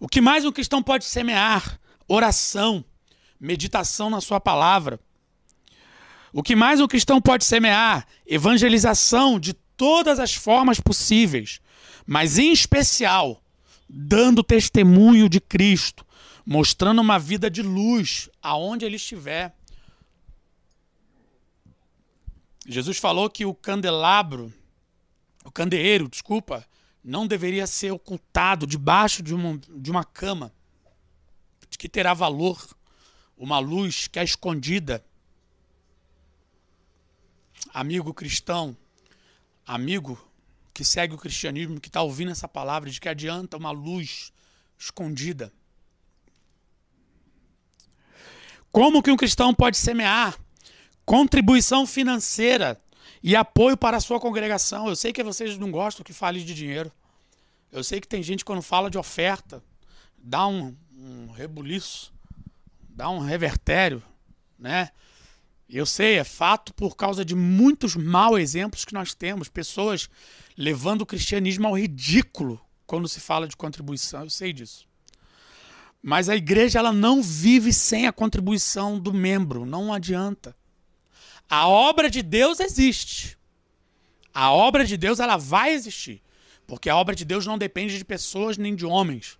O 0.00 0.08
que 0.08 0.20
mais 0.20 0.44
um 0.44 0.52
cristão 0.52 0.82
pode 0.82 1.04
semear? 1.04 1.80
Oração, 2.06 2.84
meditação 3.38 4.10
na 4.10 4.20
sua 4.20 4.40
palavra. 4.40 5.00
O 6.32 6.42
que 6.42 6.54
mais 6.54 6.80
um 6.80 6.86
cristão 6.86 7.20
pode 7.20 7.44
semear? 7.44 8.06
Evangelização 8.26 9.40
de 9.40 9.54
todas 9.54 10.18
as 10.18 10.34
formas 10.34 10.78
possíveis, 10.80 11.60
mas 12.06 12.38
em 12.38 12.52
especial 12.52 13.42
dando 13.88 14.42
testemunho 14.42 15.28
de 15.28 15.40
Cristo, 15.40 16.04
mostrando 16.44 17.00
uma 17.00 17.18
vida 17.18 17.50
de 17.50 17.62
luz 17.62 18.28
aonde 18.42 18.84
ele 18.84 18.96
estiver. 18.96 19.54
Jesus 22.66 22.98
falou 22.98 23.30
que 23.30 23.46
o 23.46 23.54
candelabro, 23.54 24.52
o 25.44 25.50
candeeiro, 25.50 26.08
desculpa, 26.08 26.66
não 27.02 27.26
deveria 27.26 27.66
ser 27.66 27.90
ocultado 27.90 28.66
debaixo 28.66 29.22
de 29.22 29.34
uma, 29.34 29.58
de 29.58 29.90
uma 29.90 30.04
cama, 30.04 30.52
de 31.70 31.78
que 31.78 31.88
terá 31.88 32.12
valor 32.12 32.62
uma 33.36 33.58
luz 33.58 34.08
que 34.08 34.18
é 34.18 34.24
escondida 34.24 35.02
amigo 37.72 38.12
cristão, 38.12 38.76
amigo 39.66 40.18
que 40.78 40.84
segue 40.84 41.12
o 41.12 41.18
cristianismo, 41.18 41.80
que 41.80 41.88
está 41.88 42.00
ouvindo 42.02 42.30
essa 42.30 42.46
palavra, 42.46 42.88
de 42.88 43.00
que 43.00 43.08
adianta 43.08 43.56
uma 43.56 43.72
luz 43.72 44.32
escondida. 44.78 45.52
Como 48.70 49.02
que 49.02 49.10
um 49.10 49.16
cristão 49.16 49.52
pode 49.52 49.76
semear 49.76 50.38
contribuição 51.04 51.84
financeira 51.84 52.80
e 53.20 53.34
apoio 53.34 53.76
para 53.76 53.96
a 53.96 54.00
sua 54.00 54.20
congregação? 54.20 54.86
Eu 54.86 54.94
sei 54.94 55.12
que 55.12 55.20
vocês 55.24 55.58
não 55.58 55.68
gostam 55.72 56.04
que 56.04 56.12
fale 56.12 56.44
de 56.44 56.54
dinheiro. 56.54 56.92
Eu 57.72 57.82
sei 57.82 58.00
que 58.00 58.06
tem 58.06 58.22
gente 58.22 58.44
quando 58.44 58.62
fala 58.62 58.88
de 58.88 58.96
oferta, 58.96 59.60
dá 60.16 60.46
um, 60.46 60.76
um 60.96 61.32
rebuliço, 61.32 62.14
dá 62.88 63.10
um 63.10 63.18
revertério, 63.18 64.00
né? 64.56 64.92
Eu 65.68 65.84
sei, 65.84 66.16
é 66.16 66.24
fato 66.24 66.72
por 66.72 66.96
causa 66.96 67.24
de 67.24 67.34
muitos 67.34 67.94
maus 67.94 68.38
exemplos 68.38 68.84
que 68.86 68.94
nós 68.94 69.12
temos, 69.12 69.48
pessoas 69.48 70.08
levando 70.56 71.02
o 71.02 71.06
cristianismo 71.06 71.66
ao 71.66 71.76
ridículo 71.76 72.58
quando 72.86 73.06
se 73.06 73.20
fala 73.20 73.46
de 73.46 73.54
contribuição, 73.54 74.22
eu 74.22 74.30
sei 74.30 74.50
disso. 74.50 74.88
Mas 76.02 76.28
a 76.28 76.36
igreja 76.36 76.78
ela 76.78 76.92
não 76.92 77.22
vive 77.22 77.70
sem 77.72 78.06
a 78.06 78.12
contribuição 78.12 78.98
do 78.98 79.12
membro, 79.12 79.66
não 79.66 79.92
adianta. 79.92 80.56
A 81.50 81.68
obra 81.68 82.08
de 82.08 82.22
Deus 82.22 82.60
existe. 82.60 83.36
A 84.32 84.52
obra 84.52 84.86
de 84.86 84.96
Deus 84.96 85.20
ela 85.20 85.36
vai 85.36 85.72
existir, 85.72 86.22
porque 86.66 86.88
a 86.88 86.96
obra 86.96 87.14
de 87.14 87.24
Deus 87.24 87.44
não 87.44 87.58
depende 87.58 87.98
de 87.98 88.04
pessoas 88.04 88.56
nem 88.56 88.74
de 88.74 88.86
homens. 88.86 89.37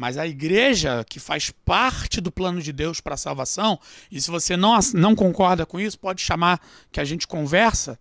Mas 0.00 0.16
a 0.16 0.26
igreja, 0.26 1.04
que 1.06 1.20
faz 1.20 1.50
parte 1.50 2.22
do 2.22 2.32
plano 2.32 2.62
de 2.62 2.72
Deus 2.72 3.02
para 3.02 3.16
a 3.16 3.18
salvação, 3.18 3.78
e 4.10 4.18
se 4.18 4.30
você 4.30 4.56
não, 4.56 4.78
não 4.94 5.14
concorda 5.14 5.66
com 5.66 5.78
isso, 5.78 5.98
pode 5.98 6.22
chamar 6.22 6.58
que 6.90 7.00
a 7.00 7.04
gente 7.04 7.26
conversa, 7.26 8.00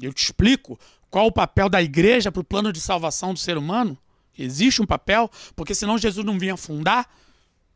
eu 0.00 0.10
te 0.10 0.24
explico 0.24 0.80
qual 1.10 1.26
o 1.26 1.32
papel 1.32 1.68
da 1.68 1.82
igreja 1.82 2.32
para 2.32 2.40
o 2.40 2.44
plano 2.44 2.72
de 2.72 2.80
salvação 2.80 3.34
do 3.34 3.38
ser 3.38 3.58
humano. 3.58 3.98
Existe 4.38 4.80
um 4.80 4.86
papel, 4.86 5.30
porque 5.54 5.74
senão 5.74 5.98
Jesus 5.98 6.24
não 6.24 6.38
vinha 6.38 6.56
fundar. 6.56 7.14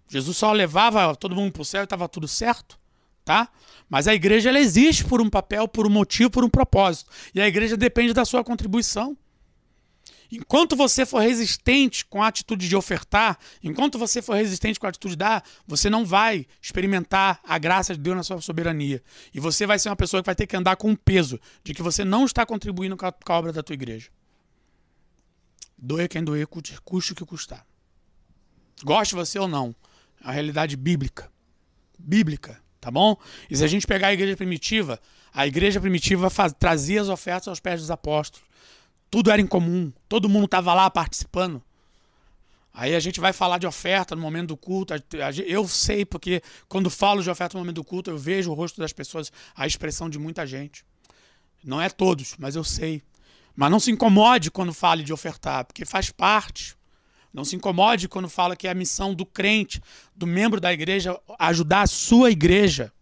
Jesus 0.09 0.39
só 0.39 0.51
levava 0.51 1.15
todo 1.15 1.37
mundo 1.37 1.53
para 1.53 1.61
o 1.61 1.65
céu 1.67 1.83
e 1.83 1.85
estava 1.85 2.09
tudo 2.09 2.27
certo. 2.27 2.79
Tá? 3.23 3.51
Mas 3.87 4.09
a 4.09 4.15
igreja 4.15 4.49
ela 4.49 4.59
existe 4.59 5.05
por 5.05 5.21
um 5.21 5.29
papel, 5.29 5.69
por 5.69 5.87
um 5.87 5.91
motivo, 5.91 6.31
por 6.31 6.43
um 6.43 6.49
propósito. 6.49 7.11
E 7.35 7.41
a 7.43 7.47
igreja 7.47 7.77
depende 7.77 8.15
da 8.15 8.25
sua 8.25 8.43
contribuição. 8.43 9.15
Enquanto 10.31 10.77
você 10.77 11.07
for 11.07 11.21
resistente 11.21 12.05
com 12.05 12.23
a 12.23 12.29
atitude 12.29 12.69
de 12.69 12.77
ofertar, 12.77 13.39
enquanto 13.63 13.99
você 13.99 14.21
for 14.21 14.35
resistente 14.35 14.79
com 14.79 14.87
a 14.87 14.91
atitude 14.91 15.15
de 15.15 15.19
dar, 15.19 15.43
você 15.67 15.89
não 15.89 16.05
vai 16.05 16.47
experimentar 16.61 17.41
a 17.43 17.59
graça 17.59 17.95
de 17.95 18.01
Deus 18.01 18.17
na 18.17 18.23
sua 18.23 18.41
soberania. 18.43 19.03
E 19.33 19.41
você 19.41 19.67
vai 19.67 19.79
ser 19.79 19.89
uma 19.89 19.97
pessoa 19.97 20.23
que 20.23 20.27
vai 20.27 20.35
ter 20.35 20.47
que 20.47 20.57
andar 20.57 20.77
com 20.77 20.93
o 20.93 20.97
peso 20.97 21.41
de 21.65 21.73
que 21.73 21.83
você 21.83 22.05
não 22.05 22.27
está 22.27 22.45
contribuindo 22.45 22.97
com 22.97 23.07
a, 23.07 23.13
com 23.13 23.33
a 23.33 23.39
obra 23.39 23.53
da 23.53 23.63
tua 23.63 23.75
igreja. 23.75 24.11
Doer 25.79 26.09
quem 26.09 26.23
doer, 26.23 26.47
custe 26.47 27.13
o 27.13 27.15
que 27.15 27.25
custar. 27.25 27.65
Goste 28.85 29.15
você 29.15 29.39
ou 29.39 29.49
não, 29.49 29.75
é 30.23 30.29
a 30.29 30.31
realidade 30.33 30.77
bíblica. 30.77 31.31
Bíblica, 31.99 32.61
tá 32.81 32.91
bom? 32.91 33.17
E 33.49 33.57
se 33.57 33.65
a 33.65 33.67
gente 33.67 33.87
pegar 33.87 34.09
a 34.09 34.13
igreja 34.13 34.37
primitiva, 34.37 35.01
a 35.33 35.47
igreja 35.47 35.81
primitiva 35.81 36.29
faz, 36.29 36.53
trazia 36.53 37.01
as 37.01 37.09
ofertas 37.09 37.49
aos 37.49 37.61
pés 37.61 37.81
dos 37.81 37.91
apóstolos. 37.91 38.48
Tudo 39.11 39.31
era 39.31 39.41
em 39.41 39.47
comum, 39.47 39.93
todo 40.09 40.29
mundo 40.29 40.45
estava 40.45 40.75
lá 40.75 40.91
participando. 40.91 41.63
Aí 42.73 42.95
a 42.95 43.01
gente 43.01 43.19
vai 43.19 43.33
falar 43.33 43.59
de 43.59 43.67
oferta 43.67 44.15
no 44.15 44.23
momento 44.23 44.49
do 44.49 44.57
culto. 44.57 44.95
Eu 45.47 45.67
sei, 45.67 46.05
porque 46.05 46.43
quando 46.69 46.89
falo 46.89 47.23
de 47.23 47.29
oferta 47.31 47.57
no 47.57 47.61
momento 47.61 47.77
do 47.77 47.85
culto, 47.85 48.11
eu 48.11 48.19
vejo 48.19 48.51
o 48.53 48.55
rosto 48.55 48.81
das 48.81 48.93
pessoas, 48.93 49.33
a 49.57 49.67
expressão 49.67 50.09
de 50.09 50.19
muita 50.19 50.47
gente. 50.47 50.85
Não 51.65 51.81
é 51.81 51.89
todos, 51.89 52.37
mas 52.39 52.55
eu 52.55 52.63
sei. 52.63 53.03
Mas 53.57 53.71
não 53.71 53.81
se 53.81 53.91
incomode 53.91 54.51
quando 54.51 54.73
fale 54.73 55.03
de 55.03 55.13
ofertar, 55.13 55.65
porque 55.65 55.85
faz 55.85 56.11
parte. 56.11 56.77
Não 57.33 57.45
se 57.45 57.57
incomode 57.57 58.09
quando 58.09 58.29
fala 58.29 58.55
que 58.55 58.69
é 58.69 58.71
a 58.71 58.75
missão 58.75 59.13
do 59.13 59.27
crente, 59.27 59.83
do 60.15 60.27
membro 60.27 60.61
da 60.61 60.73
igreja, 60.73 61.19
ajudar 61.39 61.83
a 61.83 61.87
sua 61.89 62.31
igreja. 62.31 62.93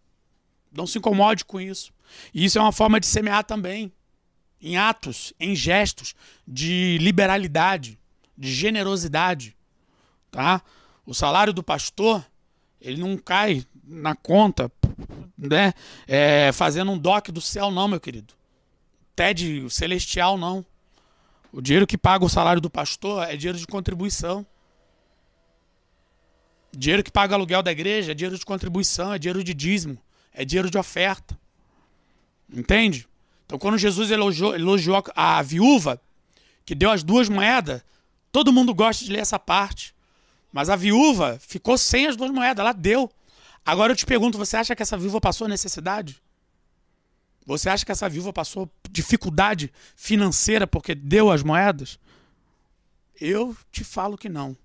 Não 0.72 0.86
se 0.86 0.96
incomode 0.96 1.44
com 1.44 1.60
isso. 1.60 1.92
E 2.32 2.44
isso 2.46 2.58
é 2.58 2.62
uma 2.62 2.72
forma 2.72 2.98
de 2.98 3.06
semear 3.06 3.44
também 3.44 3.92
em 4.66 4.76
atos, 4.76 5.32
em 5.38 5.54
gestos 5.54 6.12
de 6.46 6.98
liberalidade, 7.00 7.96
de 8.36 8.52
generosidade, 8.52 9.56
tá? 10.28 10.60
O 11.06 11.14
salário 11.14 11.52
do 11.52 11.62
pastor, 11.62 12.26
ele 12.80 13.00
não 13.00 13.16
cai 13.16 13.64
na 13.84 14.16
conta, 14.16 14.70
né? 15.38 15.72
É, 16.08 16.50
fazendo 16.52 16.90
um 16.90 16.98
doc 16.98 17.28
do 17.28 17.40
céu, 17.40 17.70
não, 17.70 17.86
meu 17.86 18.00
querido. 18.00 18.34
TED 19.14 19.70
celestial, 19.70 20.36
não. 20.36 20.66
O 21.52 21.62
dinheiro 21.62 21.86
que 21.86 21.96
paga 21.96 22.24
o 22.24 22.28
salário 22.28 22.60
do 22.60 22.68
pastor 22.68 23.22
é 23.22 23.36
dinheiro 23.36 23.58
de 23.58 23.68
contribuição. 23.68 24.44
Dinheiro 26.76 27.04
que 27.04 27.12
paga 27.12 27.36
aluguel 27.36 27.62
da 27.62 27.70
igreja 27.70 28.10
é 28.10 28.14
dinheiro 28.16 28.36
de 28.36 28.44
contribuição, 28.44 29.14
é 29.14 29.18
dinheiro 29.18 29.44
de 29.44 29.54
dízimo, 29.54 29.96
é 30.32 30.44
dinheiro 30.44 30.68
de 30.68 30.76
oferta. 30.76 31.38
Entende? 32.52 33.08
Então, 33.46 33.58
quando 33.58 33.78
Jesus 33.78 34.10
elogiou, 34.10 34.54
elogiou 34.54 35.02
a 35.14 35.40
viúva, 35.40 36.00
que 36.64 36.74
deu 36.74 36.90
as 36.90 37.04
duas 37.04 37.28
moedas, 37.28 37.82
todo 38.32 38.52
mundo 38.52 38.74
gosta 38.74 39.04
de 39.04 39.12
ler 39.12 39.20
essa 39.20 39.38
parte. 39.38 39.94
Mas 40.52 40.68
a 40.68 40.76
viúva 40.76 41.38
ficou 41.40 41.78
sem 41.78 42.06
as 42.06 42.16
duas 42.16 42.30
moedas, 42.30 42.60
ela 42.60 42.72
deu. 42.72 43.10
Agora 43.64 43.92
eu 43.92 43.96
te 43.96 44.04
pergunto: 44.04 44.36
você 44.36 44.56
acha 44.56 44.74
que 44.74 44.82
essa 44.82 44.98
viúva 44.98 45.20
passou 45.20 45.46
necessidade? 45.46 46.20
Você 47.46 47.68
acha 47.68 47.86
que 47.86 47.92
essa 47.92 48.08
viúva 48.08 48.32
passou 48.32 48.68
dificuldade 48.90 49.72
financeira 49.94 50.66
porque 50.66 50.94
deu 50.94 51.30
as 51.30 51.44
moedas? 51.44 51.98
Eu 53.20 53.56
te 53.70 53.84
falo 53.84 54.18
que 54.18 54.28
não. 54.28 54.56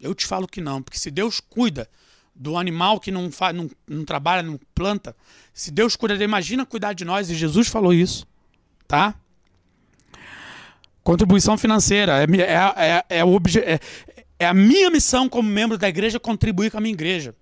Eu 0.00 0.12
te 0.14 0.26
falo 0.26 0.48
que 0.48 0.60
não, 0.60 0.82
porque 0.82 0.98
se 0.98 1.12
Deus 1.12 1.38
cuida 1.38 1.88
do 2.34 2.56
animal 2.56 2.98
que 2.98 3.10
não, 3.10 3.30
faz, 3.30 3.54
não, 3.54 3.70
não 3.88 4.04
trabalha, 4.04 4.42
não 4.42 4.58
planta. 4.74 5.14
Se 5.52 5.70
Deus 5.70 5.96
cuida, 5.96 6.22
imagina 6.22 6.66
cuidar 6.66 6.92
de 6.92 7.04
nós, 7.04 7.30
e 7.30 7.34
Jesus 7.34 7.68
falou 7.68 7.92
isso, 7.92 8.26
tá? 8.86 9.14
Contribuição 11.02 11.58
financeira 11.58 12.22
é, 12.22 12.26
é, 12.40 13.04
é, 13.08 13.18
é, 13.18 13.24
obje, 13.24 13.58
é, 13.58 13.80
é 14.38 14.46
a 14.46 14.54
minha 14.54 14.90
missão 14.90 15.28
como 15.28 15.48
membro 15.48 15.76
da 15.76 15.88
igreja 15.88 16.20
contribuir 16.20 16.70
com 16.70 16.78
a 16.78 16.80
minha 16.80 16.94
igreja. 16.94 17.34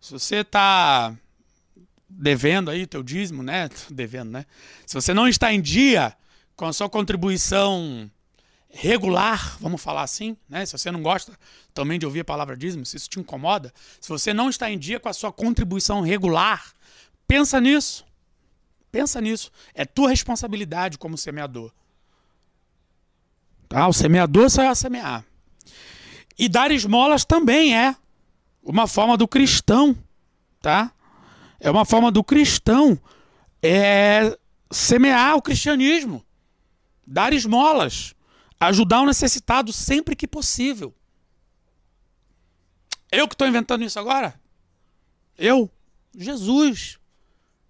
Se 0.00 0.12
você 0.12 0.36
está 0.36 1.14
devendo 2.08 2.70
aí 2.70 2.86
teu 2.86 3.02
dízimo, 3.02 3.42
né? 3.42 3.68
Devendo, 3.90 4.30
né? 4.30 4.46
Se 4.86 4.94
você 4.94 5.12
não 5.12 5.28
está 5.28 5.52
em 5.52 5.60
dia 5.60 6.14
com 6.54 6.64
a 6.64 6.72
sua 6.72 6.88
contribuição 6.88 8.10
regular, 8.68 9.56
vamos 9.60 9.82
falar 9.82 10.02
assim, 10.02 10.36
né? 10.48 10.66
Se 10.66 10.72
você 10.72 10.90
não 10.90 11.02
gosta 11.02 11.32
também 11.72 11.98
de 11.98 12.06
ouvir 12.06 12.20
a 12.20 12.24
palavra 12.24 12.56
dízimo, 12.56 12.84
se 12.84 12.96
isso 12.96 13.08
te 13.08 13.18
incomoda, 13.18 13.72
se 14.00 14.08
você 14.08 14.34
não 14.34 14.48
está 14.50 14.70
em 14.70 14.78
dia 14.78 15.00
com 15.00 15.08
a 15.08 15.12
sua 15.12 15.32
contribuição 15.32 16.00
regular, 16.00 16.72
pensa 17.26 17.60
nisso. 17.60 18.04
Pensa 18.90 19.20
nisso. 19.20 19.50
É 19.74 19.84
tua 19.84 20.10
responsabilidade 20.10 20.98
como 20.98 21.18
semeador. 21.18 21.72
Tá? 23.68 23.86
O 23.88 23.92
semeador 23.92 24.48
só 24.48 24.68
a 24.68 24.74
semear. 24.74 25.24
E 26.38 26.48
dar 26.48 26.70
esmolas 26.70 27.24
também 27.24 27.76
é 27.76 27.96
uma 28.62 28.86
forma 28.86 29.16
do 29.16 29.26
cristão, 29.26 29.96
tá? 30.60 30.92
É 31.58 31.70
uma 31.70 31.84
forma 31.84 32.10
do 32.10 32.22
cristão 32.22 33.00
é 33.62 34.36
semear 34.70 35.36
o 35.36 35.42
cristianismo, 35.42 36.24
dar 37.06 37.32
esmolas, 37.32 38.14
ajudar 38.58 39.00
o 39.00 39.06
necessitado 39.06 39.72
sempre 39.72 40.16
que 40.16 40.26
possível. 40.26 40.94
Eu 43.10 43.28
que 43.28 43.34
estou 43.34 43.46
inventando 43.46 43.84
isso 43.84 43.98
agora? 43.98 44.38
Eu? 45.38 45.70
Jesus. 46.16 46.98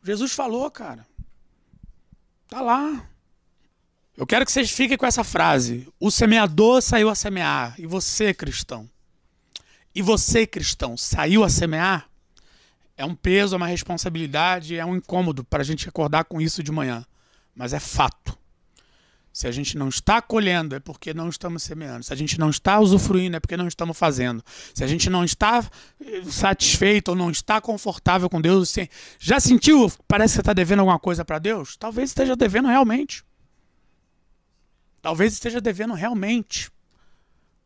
Jesus 0.02 0.32
falou, 0.32 0.70
cara. 0.70 1.06
Tá 2.48 2.60
lá. 2.60 3.08
Eu 4.16 4.26
quero 4.26 4.46
que 4.46 4.52
vocês 4.52 4.70
fiquem 4.70 4.96
com 4.96 5.04
essa 5.04 5.22
frase. 5.22 5.86
O 6.00 6.10
semeador 6.10 6.80
saiu 6.80 7.10
a 7.10 7.14
semear. 7.14 7.74
E 7.78 7.86
você, 7.86 8.32
cristão? 8.32 8.88
E 9.94 10.00
você, 10.00 10.46
cristão, 10.46 10.96
saiu 10.96 11.44
a 11.44 11.48
semear? 11.48 12.08
É 12.96 13.04
um 13.04 13.14
peso, 13.14 13.54
é 13.54 13.58
uma 13.58 13.66
responsabilidade, 13.66 14.76
é 14.76 14.84
um 14.84 14.96
incômodo 14.96 15.44
para 15.44 15.60
a 15.60 15.64
gente 15.64 15.88
acordar 15.88 16.24
com 16.24 16.40
isso 16.40 16.62
de 16.62 16.72
manhã. 16.72 17.04
Mas 17.54 17.74
é 17.74 17.80
fato. 17.80 18.38
Se 19.36 19.46
a 19.46 19.52
gente 19.52 19.76
não 19.76 19.90
está 19.90 20.22
colhendo, 20.22 20.74
é 20.74 20.80
porque 20.80 21.12
não 21.12 21.28
estamos 21.28 21.62
semeando. 21.62 22.02
Se 22.02 22.10
a 22.10 22.16
gente 22.16 22.40
não 22.40 22.48
está 22.48 22.80
usufruindo, 22.80 23.36
é 23.36 23.38
porque 23.38 23.54
não 23.54 23.68
estamos 23.68 23.94
fazendo. 23.98 24.42
Se 24.72 24.82
a 24.82 24.86
gente 24.86 25.10
não 25.10 25.22
está 25.26 25.62
eh, 26.00 26.22
satisfeito 26.24 27.08
ou 27.08 27.14
não 27.14 27.30
está 27.30 27.60
confortável 27.60 28.30
com 28.30 28.40
Deus, 28.40 28.74
já 29.18 29.38
sentiu? 29.38 29.92
Parece 30.08 30.32
que 30.32 30.34
você 30.36 30.40
está 30.40 30.54
devendo 30.54 30.78
alguma 30.78 30.98
coisa 30.98 31.22
para 31.22 31.38
Deus? 31.38 31.76
Talvez 31.76 32.08
esteja 32.08 32.34
devendo 32.34 32.66
realmente. 32.68 33.22
Talvez 35.02 35.34
esteja 35.34 35.60
devendo 35.60 35.92
realmente. 35.92 36.70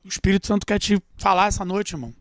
O 0.04 0.08
Espírito 0.08 0.48
Santo 0.48 0.66
quer 0.66 0.80
te 0.80 1.00
falar 1.18 1.46
essa 1.46 1.64
noite, 1.64 1.92
irmão. 1.92 2.12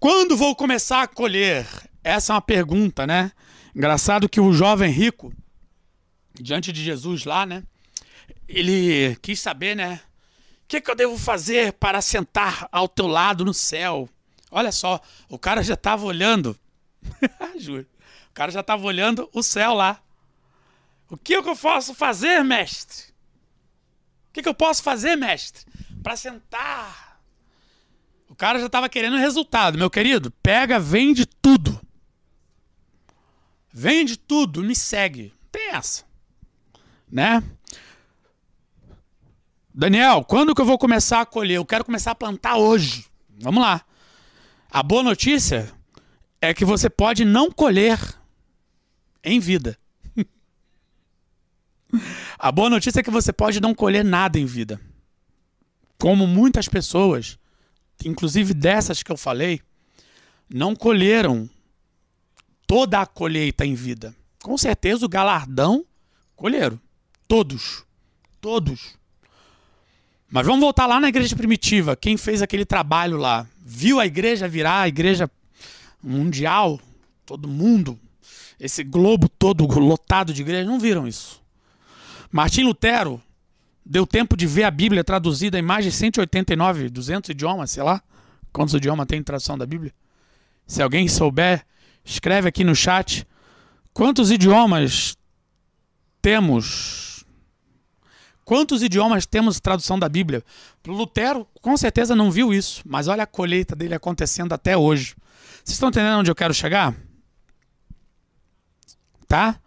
Quando 0.00 0.36
vou 0.36 0.56
começar 0.56 1.02
a 1.02 1.06
colher? 1.06 1.68
Essa 2.02 2.32
é 2.32 2.34
uma 2.34 2.42
pergunta, 2.42 3.06
né? 3.06 3.30
Engraçado 3.72 4.28
que 4.28 4.40
o 4.40 4.52
jovem 4.52 4.90
rico, 4.90 5.32
diante 6.42 6.72
de 6.72 6.82
Jesus 6.82 7.24
lá, 7.24 7.46
né? 7.46 7.62
Ele 8.48 9.16
quis 9.22 9.40
saber, 9.40 9.74
né? 9.74 10.00
O 10.64 10.68
que, 10.68 10.80
que 10.80 10.90
eu 10.90 10.96
devo 10.96 11.16
fazer 11.16 11.72
para 11.74 12.00
sentar 12.00 12.68
ao 12.72 12.88
teu 12.88 13.06
lado 13.06 13.44
no 13.44 13.54
céu? 13.54 14.08
Olha 14.50 14.72
só, 14.72 15.00
o 15.28 15.38
cara 15.38 15.62
já 15.62 15.74
estava 15.74 16.04
olhando. 16.04 16.58
Juro. 17.58 17.86
O 18.30 18.32
cara 18.34 18.50
já 18.50 18.60
estava 18.60 18.84
olhando 18.84 19.28
o 19.32 19.42
céu 19.42 19.74
lá. 19.74 20.00
O 21.08 21.16
que, 21.16 21.40
que 21.40 21.48
eu 21.48 21.56
posso 21.56 21.94
fazer, 21.94 22.42
mestre? 22.42 23.04
O 24.28 24.32
que, 24.32 24.42
que 24.42 24.48
eu 24.48 24.54
posso 24.54 24.82
fazer, 24.82 25.16
mestre? 25.16 25.64
Para 26.02 26.16
sentar. 26.16 27.20
O 28.28 28.34
cara 28.34 28.58
já 28.58 28.66
estava 28.66 28.88
querendo 28.88 29.16
resultado, 29.16 29.78
meu 29.78 29.88
querido. 29.88 30.30
Pega, 30.42 30.78
vende 30.80 31.26
tudo. 31.26 31.80
Vende 33.72 34.16
tudo, 34.16 34.62
me 34.62 34.74
segue. 34.74 35.34
Tem 35.52 35.68
essa. 35.68 36.05
Né? 37.10 37.42
Daniel, 39.72 40.24
quando 40.24 40.54
que 40.54 40.60
eu 40.60 40.66
vou 40.66 40.78
começar 40.78 41.20
a 41.20 41.26
colher? 41.26 41.56
Eu 41.56 41.66
quero 41.66 41.84
começar 41.84 42.12
a 42.12 42.14
plantar 42.14 42.56
hoje. 42.56 43.06
Vamos 43.38 43.62
lá. 43.62 43.84
A 44.70 44.82
boa 44.82 45.02
notícia 45.02 45.72
é 46.40 46.54
que 46.54 46.64
você 46.64 46.88
pode 46.88 47.24
não 47.24 47.50
colher 47.50 47.98
em 49.22 49.38
vida. 49.38 49.78
A 52.38 52.52
boa 52.52 52.70
notícia 52.70 53.00
é 53.00 53.02
que 53.02 53.10
você 53.10 53.32
pode 53.32 53.60
não 53.60 53.74
colher 53.74 54.04
nada 54.04 54.38
em 54.38 54.46
vida. 54.46 54.80
Como 55.98 56.26
muitas 56.26 56.68
pessoas, 56.68 57.38
inclusive 58.04 58.54
dessas 58.54 59.02
que 59.02 59.10
eu 59.10 59.16
falei, 59.16 59.60
não 60.48 60.76
colheram 60.76 61.48
toda 62.66 63.00
a 63.00 63.06
colheita 63.06 63.64
em 63.64 63.74
vida. 63.74 64.14
Com 64.42 64.56
certeza 64.56 65.04
o 65.04 65.08
galardão 65.08 65.84
colheram. 66.34 66.80
Todos. 67.28 67.84
Todos. 68.40 68.96
Mas 70.30 70.44
vamos 70.44 70.60
voltar 70.60 70.86
lá 70.86 71.00
na 71.00 71.08
igreja 71.08 71.34
primitiva. 71.36 71.96
Quem 71.96 72.16
fez 72.16 72.42
aquele 72.42 72.64
trabalho 72.64 73.16
lá? 73.16 73.46
Viu 73.64 74.00
a 74.00 74.06
igreja 74.06 74.48
virar 74.48 74.82
a 74.82 74.88
igreja 74.88 75.30
mundial? 76.02 76.80
Todo 77.24 77.48
mundo. 77.48 77.98
Esse 78.58 78.82
globo 78.82 79.28
todo 79.28 79.66
lotado 79.78 80.32
de 80.32 80.42
igrejas. 80.42 80.66
Não 80.66 80.80
viram 80.80 81.06
isso. 81.06 81.40
Martim 82.30 82.64
Lutero 82.64 83.20
deu 83.84 84.06
tempo 84.06 84.36
de 84.36 84.46
ver 84.46 84.64
a 84.64 84.70
Bíblia 84.70 85.04
traduzida 85.04 85.58
em 85.58 85.62
mais 85.62 85.84
de 85.84 85.92
189, 85.92 86.88
200 86.88 87.30
idiomas, 87.30 87.70
sei 87.70 87.82
lá. 87.82 88.02
Quantos 88.52 88.74
idiomas 88.74 89.06
tem 89.06 89.20
em 89.20 89.22
tradução 89.22 89.56
da 89.56 89.66
Bíblia? 89.66 89.92
Se 90.66 90.82
alguém 90.82 91.06
souber, 91.06 91.64
escreve 92.04 92.48
aqui 92.48 92.64
no 92.64 92.74
chat. 92.74 93.26
Quantos 93.92 94.30
idiomas 94.30 95.16
temos? 96.20 97.05
Quantos 98.46 98.80
idiomas 98.80 99.26
temos 99.26 99.58
tradução 99.58 99.98
da 99.98 100.08
Bíblia? 100.08 100.40
Lutero 100.86 101.48
com 101.60 101.76
certeza 101.76 102.14
não 102.14 102.30
viu 102.30 102.54
isso, 102.54 102.80
mas 102.86 103.08
olha 103.08 103.24
a 103.24 103.26
colheita 103.26 103.74
dele 103.74 103.92
acontecendo 103.92 104.52
até 104.52 104.76
hoje. 104.76 105.16
Vocês 105.64 105.74
estão 105.74 105.88
entendendo 105.88 106.20
onde 106.20 106.30
eu 106.30 106.34
quero 106.34 106.54
chegar? 106.54 106.94
Tá? 109.26 109.58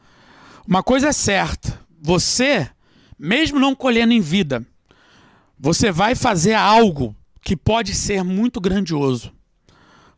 Uma 0.66 0.82
coisa 0.82 1.10
é 1.10 1.12
certa, 1.12 1.78
você, 2.02 2.70
mesmo 3.20 3.60
não 3.60 3.76
colhendo 3.76 4.14
em 4.14 4.22
vida, 4.22 4.66
você 5.60 5.92
vai 5.92 6.16
fazer 6.16 6.54
algo 6.54 7.14
que 7.42 7.58
pode 7.58 7.94
ser 7.94 8.24
muito 8.24 8.62
grandioso. 8.62 9.34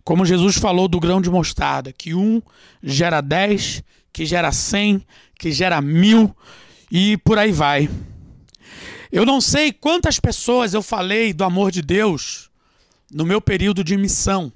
Como 0.04 0.24
Jesus 0.24 0.56
falou 0.56 0.88
do 0.88 1.00
grão 1.00 1.20
de 1.20 1.32
mostarda, 1.32 1.92
que 1.92 2.14
um 2.14 2.40
gera 2.84 3.22
dez, 3.22 3.82
que 4.14 4.24
gera 4.24 4.52
cem, 4.52 5.04
que 5.40 5.52
gera 5.52 5.82
mil 5.82 6.36
e 6.92 7.18
por 7.18 7.40
aí 7.40 7.52
vai. 7.52 7.90
Eu 9.12 9.26
não 9.26 9.42
sei 9.42 9.74
quantas 9.74 10.20
pessoas 10.20 10.74
eu 10.74 10.82
falei 10.82 11.34
do 11.34 11.44
amor 11.44 11.70
de 11.70 11.82
Deus 11.82 12.50
no 13.12 13.26
meu 13.26 13.42
período 13.42 13.84
de 13.84 13.98
missão. 13.98 14.54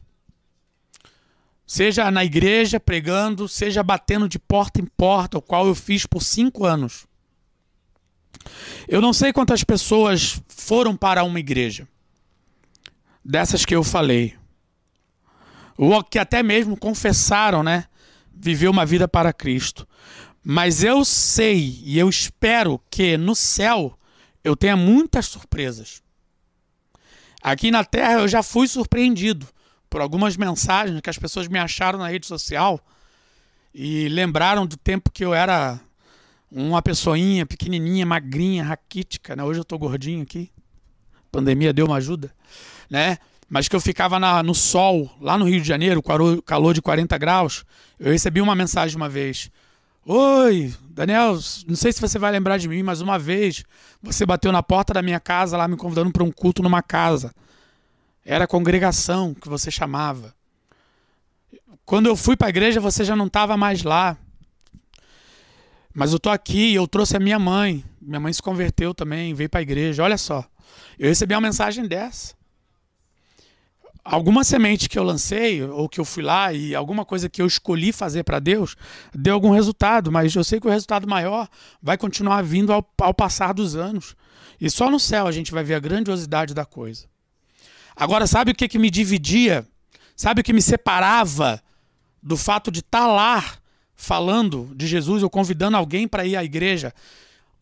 Seja 1.68 2.10
na 2.10 2.24
igreja 2.24 2.80
pregando, 2.80 3.50
seja 3.50 3.84
batendo 3.84 4.30
de 4.30 4.40
porta 4.40 4.80
em 4.80 4.86
porta, 4.86 5.38
o 5.38 5.42
qual 5.42 5.68
eu 5.68 5.76
fiz 5.76 6.06
por 6.06 6.24
cinco 6.24 6.64
anos. 6.64 7.06
Eu 8.88 9.02
não 9.02 9.12
sei 9.12 9.34
quantas 9.34 9.64
pessoas 9.64 10.40
foram 10.48 10.96
para 10.96 11.24
uma 11.24 11.40
igreja, 11.40 11.88
dessas 13.24 13.66
que 13.66 13.76
eu 13.76 13.84
falei, 13.84 14.36
ou 15.78 16.04
que 16.04 16.20
até 16.20 16.44
mesmo 16.44 16.78
confessaram, 16.78 17.64
né? 17.64 17.86
Viver 18.34 18.68
uma 18.68 18.86
vida 18.86 19.08
para 19.08 19.34
Cristo. 19.34 19.88
Mas 20.44 20.84
eu 20.84 21.04
sei 21.04 21.82
e 21.84 21.98
eu 21.98 22.08
espero 22.08 22.80
que 22.90 23.18
no 23.18 23.36
céu 23.36 23.98
eu 24.46 24.56
tenha 24.56 24.78
muitas 24.78 25.26
surpresas. 25.26 26.04
Aqui 27.42 27.72
na 27.72 27.84
terra 27.84 28.20
eu 28.20 28.28
já 28.28 28.44
fui 28.44 28.68
surpreendido 28.68 29.48
por 29.90 30.02
algumas 30.02 30.38
mensagens 30.38 31.02
que 31.02 31.10
as 31.10 31.18
pessoas 31.18 31.48
me 31.48 31.58
acharam 31.58 31.98
na 31.98 32.08
rede 32.08 32.28
social 32.28 32.80
e 33.74 34.08
lembraram 34.08 34.68
do 34.68 34.78
tempo 34.78 35.12
que 35.12 35.26
eu 35.26 35.34
era 35.34 35.80
uma 36.52 36.80
pessoinha 36.80 37.44
pequenininha, 37.44 38.06
magrinha, 38.06 38.64
raquítica, 38.64 39.36
né? 39.36 39.44
Hoje 39.44 39.60
eu 39.60 39.66
tô 39.66 39.80
gordinho 39.80 40.22
aqui. 40.22 40.52
A 41.16 41.32
pandemia 41.32 41.74
deu 41.74 41.88
uma 41.88 41.96
ajuda, 41.96 42.32
né? 42.88 43.18
Mas 43.50 43.68
que 43.68 43.76
eu 43.76 43.82
ficava 43.82 44.20
na, 44.20 44.44
no 44.44 44.54
sol, 44.54 45.12
lá 45.20 45.40
no 45.40 45.46
Rio 45.46 45.60
de 45.60 45.68
Janeiro, 45.68 46.04
calor 46.46 46.74
de 46.74 46.82
40 46.84 47.18
graus. 47.18 47.66
Eu 48.00 48.12
recebi 48.12 48.42
uma 48.42 48.56
mensagem 48.56 48.96
uma 48.96 49.10
vez. 49.10 49.50
Oi, 50.08 50.72
Daniel, 50.92 51.34
não 51.68 51.76
sei 51.76 51.92
se 51.92 52.00
você 52.00 52.20
vai 52.20 52.32
lembrar 52.32 52.60
de 52.60 52.68
mim, 52.68 52.84
mas 52.84 53.02
uma 53.02 53.18
vez 53.18 53.64
você 54.04 54.24
bateu 54.24 54.52
na 54.52 54.62
porta 54.62 54.94
da 54.94 55.02
minha 55.02 55.20
casa 55.20 55.58
lá 55.58 55.68
me 55.68 55.76
convidando 55.76 56.12
para 56.12 56.24
um 56.24 56.32
culto 56.32 56.62
numa 56.62 56.84
casa. 56.84 57.34
Era 58.24 58.44
a 58.44 58.48
congregação 58.48 59.34
que 59.34 59.50
você 59.50 59.72
chamava. 59.72 60.36
Quando 61.84 62.06
eu 62.06 62.16
fui 62.16 62.38
para 62.38 62.46
a 62.46 62.50
igreja, 62.52 62.80
você 62.80 63.04
já 63.04 63.16
não 63.16 63.26
estava 63.26 63.58
mais 63.58 63.82
lá. 63.82 64.16
Mas 65.92 66.14
eu 66.14 66.20
tô 66.20 66.30
aqui, 66.30 66.76
eu 66.76 66.88
trouxe 66.88 67.18
a 67.18 67.20
minha 67.20 67.40
mãe. 67.40 67.84
Minha 68.00 68.20
mãe 68.20 68.32
se 68.32 68.44
converteu 68.44 68.94
também, 68.94 69.34
veio 69.34 69.50
para 69.50 69.62
a 69.62 69.64
igreja. 69.64 70.04
Olha 70.04 70.20
só. 70.20 70.46
Eu 71.00 71.10
recebi 71.10 71.34
uma 71.34 71.42
mensagem 71.42 71.88
dessa. 71.88 72.36
Alguma 74.06 74.44
semente 74.44 74.88
que 74.88 75.00
eu 75.00 75.04
lancei, 75.04 75.64
ou 75.64 75.90
que 75.90 76.00
eu 76.00 76.06
fui 76.06 76.22
lá, 76.22 76.54
e 76.54 76.76
alguma 76.76 77.04
coisa 77.04 77.28
que 77.28 77.42
eu 77.42 77.48
escolhi 77.48 77.92
fazer 77.92 78.24
para 78.24 78.38
Deus, 78.38 78.78
deu 79.14 79.34
algum 79.34 79.50
resultado, 79.50 80.12
mas 80.12 80.34
eu 80.36 80.44
sei 80.44 80.60
que 80.60 80.68
o 80.68 80.70
resultado 80.70 81.08
maior 81.08 81.50
vai 81.82 81.98
continuar 81.98 82.44
vindo 82.44 82.72
ao, 82.72 82.88
ao 83.02 83.14
passar 83.16 83.52
dos 83.52 83.76
anos. 83.76 84.16
E 84.62 84.70
só 84.70 84.92
no 84.92 85.00
céu 85.00 85.26
a 85.26 85.32
gente 85.32 85.52
vai 85.52 85.64
ver 85.64 85.74
a 85.74 85.80
grandiosidade 85.80 86.54
da 86.54 86.64
coisa. 86.64 87.08
Agora, 87.96 88.28
sabe 88.28 88.52
o 88.52 88.56
que, 88.56 88.68
que 88.68 88.78
me 88.78 88.92
dividia? 88.92 89.68
Sabe 90.16 90.42
o 90.42 90.44
que 90.44 90.54
me 90.54 90.62
separava 90.62 91.62
do 92.22 92.38
fato 92.38 92.70
de 92.70 92.82
estar 92.82 93.00
tá 93.00 93.08
lá 93.08 93.44
falando 93.96 94.72
de 94.76 94.86
Jesus 94.86 95.24
ou 95.24 95.30
convidando 95.30 95.78
alguém 95.78 96.08
para 96.08 96.26
ir 96.26 96.36
à 96.36 96.44
igreja? 96.44 96.94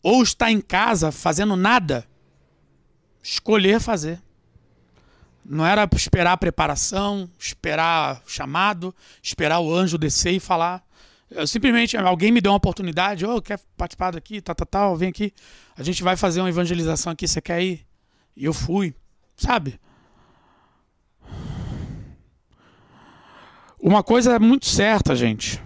Ou 0.02 0.22
estar 0.22 0.50
em 0.50 0.60
casa 0.60 1.10
fazendo 1.10 1.56
nada? 1.56 2.06
Escolher 3.22 3.80
fazer. 3.80 4.20
Não 5.44 5.66
era 5.66 5.86
esperar 5.94 6.32
a 6.32 6.36
preparação, 6.36 7.28
esperar 7.38 8.22
o 8.26 8.30
chamado, 8.30 8.94
esperar 9.22 9.60
o 9.60 9.74
anjo 9.74 9.98
descer 9.98 10.32
e 10.32 10.40
falar. 10.40 10.82
Eu 11.30 11.46
simplesmente, 11.46 11.96
alguém 11.96 12.32
me 12.32 12.40
deu 12.40 12.52
uma 12.52 12.56
oportunidade, 12.56 13.26
oh, 13.26 13.42
quer 13.42 13.60
participar 13.76 14.12
daqui, 14.12 14.40
tal, 14.40 14.54
tal, 14.54 14.96
vem 14.96 15.10
aqui. 15.10 15.34
A 15.76 15.82
gente 15.82 16.02
vai 16.02 16.16
fazer 16.16 16.40
uma 16.40 16.48
evangelização 16.48 17.12
aqui, 17.12 17.28
você 17.28 17.42
quer 17.42 17.62
ir? 17.62 17.86
E 18.34 18.44
eu 18.44 18.54
fui, 18.54 18.94
sabe? 19.36 19.78
Uma 23.78 24.02
coisa 24.02 24.36
é 24.36 24.38
muito 24.38 24.64
certa, 24.64 25.14
gente. 25.14 25.62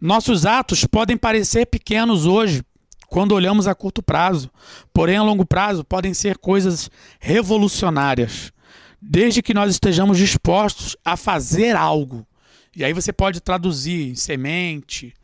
Nossos 0.00 0.46
atos 0.46 0.84
podem 0.84 1.16
parecer 1.16 1.66
pequenos 1.66 2.26
hoje, 2.26 2.62
quando 3.08 3.32
olhamos 3.32 3.66
a 3.66 3.74
curto 3.74 4.02
prazo, 4.02 4.48
porém 4.92 5.16
a 5.16 5.22
longo 5.22 5.44
prazo 5.44 5.82
podem 5.82 6.14
ser 6.14 6.38
coisas 6.38 6.88
revolucionárias 7.18 8.52
desde 9.00 9.42
que 9.42 9.54
nós 9.54 9.70
estejamos 9.70 10.18
dispostos 10.18 10.96
a 11.04 11.16
fazer 11.16 11.76
algo. 11.76 12.26
E 12.74 12.84
aí 12.84 12.92
você 12.92 13.12
pode 13.12 13.40
traduzir 13.40 14.16
semente, 14.16 15.14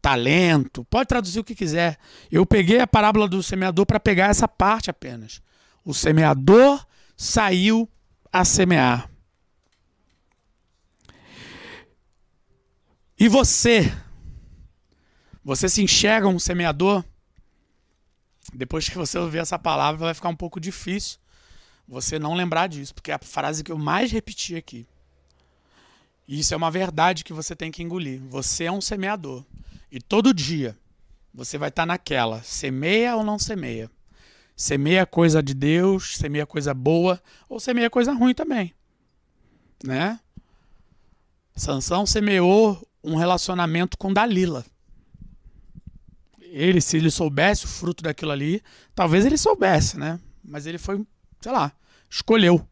talento, 0.00 0.84
pode 0.84 1.08
traduzir 1.08 1.40
o 1.40 1.44
que 1.44 1.54
quiser. 1.54 1.98
Eu 2.30 2.44
peguei 2.44 2.80
a 2.80 2.86
parábola 2.86 3.28
do 3.28 3.42
semeador 3.42 3.86
para 3.86 4.00
pegar 4.00 4.28
essa 4.28 4.48
parte 4.48 4.90
apenas. 4.90 5.40
O 5.84 5.94
semeador 5.94 6.84
saiu 7.16 7.88
a 8.32 8.44
semear. 8.44 9.10
E 13.18 13.28
você? 13.28 13.92
Você 15.44 15.68
se 15.68 15.82
enxerga 15.82 16.26
um 16.26 16.38
semeador? 16.38 17.04
Depois 18.52 18.88
que 18.88 18.96
você 18.96 19.18
ouvir 19.18 19.38
essa 19.38 19.58
palavra, 19.58 20.06
vai 20.06 20.14
ficar 20.14 20.28
um 20.28 20.36
pouco 20.36 20.58
difícil 20.58 21.18
você 21.90 22.20
não 22.20 22.34
lembrar 22.34 22.68
disso, 22.68 22.94
porque 22.94 23.10
é 23.10 23.14
a 23.14 23.18
frase 23.18 23.64
que 23.64 23.72
eu 23.72 23.76
mais 23.76 24.12
repeti 24.12 24.54
aqui. 24.54 24.86
E 26.28 26.38
isso 26.38 26.54
é 26.54 26.56
uma 26.56 26.70
verdade 26.70 27.24
que 27.24 27.32
você 27.32 27.56
tem 27.56 27.72
que 27.72 27.82
engolir. 27.82 28.22
Você 28.28 28.64
é 28.64 28.72
um 28.72 28.80
semeador. 28.80 29.44
E 29.90 30.00
todo 30.00 30.32
dia 30.32 30.78
você 31.34 31.58
vai 31.58 31.68
estar 31.68 31.84
naquela, 31.84 32.44
semeia 32.44 33.16
ou 33.16 33.24
não 33.24 33.40
semeia. 33.40 33.90
Semeia 34.54 35.04
coisa 35.04 35.42
de 35.42 35.52
Deus, 35.52 36.16
semeia 36.16 36.46
coisa 36.46 36.72
boa, 36.72 37.20
ou 37.48 37.58
semeia 37.58 37.90
coisa 37.90 38.12
ruim 38.12 38.34
também. 38.34 38.72
Né? 39.82 40.20
Sansão 41.56 42.06
semeou 42.06 42.86
um 43.02 43.16
relacionamento 43.16 43.98
com 43.98 44.12
Dalila. 44.12 44.64
Ele, 46.40 46.80
se 46.80 46.98
ele 46.98 47.10
soubesse 47.10 47.64
o 47.64 47.68
fruto 47.68 48.04
daquilo 48.04 48.30
ali, 48.30 48.62
talvez 48.94 49.26
ele 49.26 49.36
soubesse, 49.36 49.98
né? 49.98 50.20
Mas 50.44 50.66
ele 50.66 50.78
foi, 50.78 51.04
sei 51.40 51.52
lá, 51.52 51.72
escolheu 52.08 52.66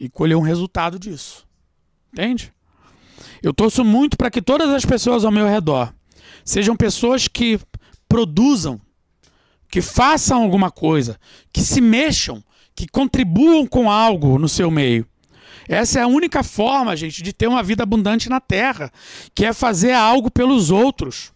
e 0.00 0.08
colheu 0.08 0.38
um 0.38 0.42
resultado 0.42 0.98
disso. 0.98 1.46
Entende? 2.12 2.52
Eu 3.42 3.52
torço 3.52 3.84
muito 3.84 4.16
para 4.16 4.30
que 4.30 4.40
todas 4.40 4.70
as 4.70 4.84
pessoas 4.84 5.24
ao 5.24 5.32
meu 5.32 5.46
redor 5.46 5.92
sejam 6.44 6.76
pessoas 6.76 7.28
que 7.28 7.60
produzam, 8.08 8.80
que 9.70 9.82
façam 9.82 10.42
alguma 10.42 10.70
coisa, 10.70 11.18
que 11.52 11.60
se 11.60 11.80
mexam, 11.80 12.42
que 12.74 12.86
contribuam 12.88 13.66
com 13.66 13.90
algo 13.90 14.38
no 14.38 14.48
seu 14.48 14.70
meio. 14.70 15.06
Essa 15.68 15.98
é 15.98 16.02
a 16.02 16.06
única 16.06 16.42
forma, 16.42 16.96
gente, 16.96 17.22
de 17.22 17.32
ter 17.32 17.46
uma 17.46 17.62
vida 17.62 17.82
abundante 17.82 18.30
na 18.30 18.40
terra, 18.40 18.90
que 19.34 19.44
é 19.44 19.52
fazer 19.52 19.92
algo 19.92 20.30
pelos 20.30 20.70
outros, 20.70 21.32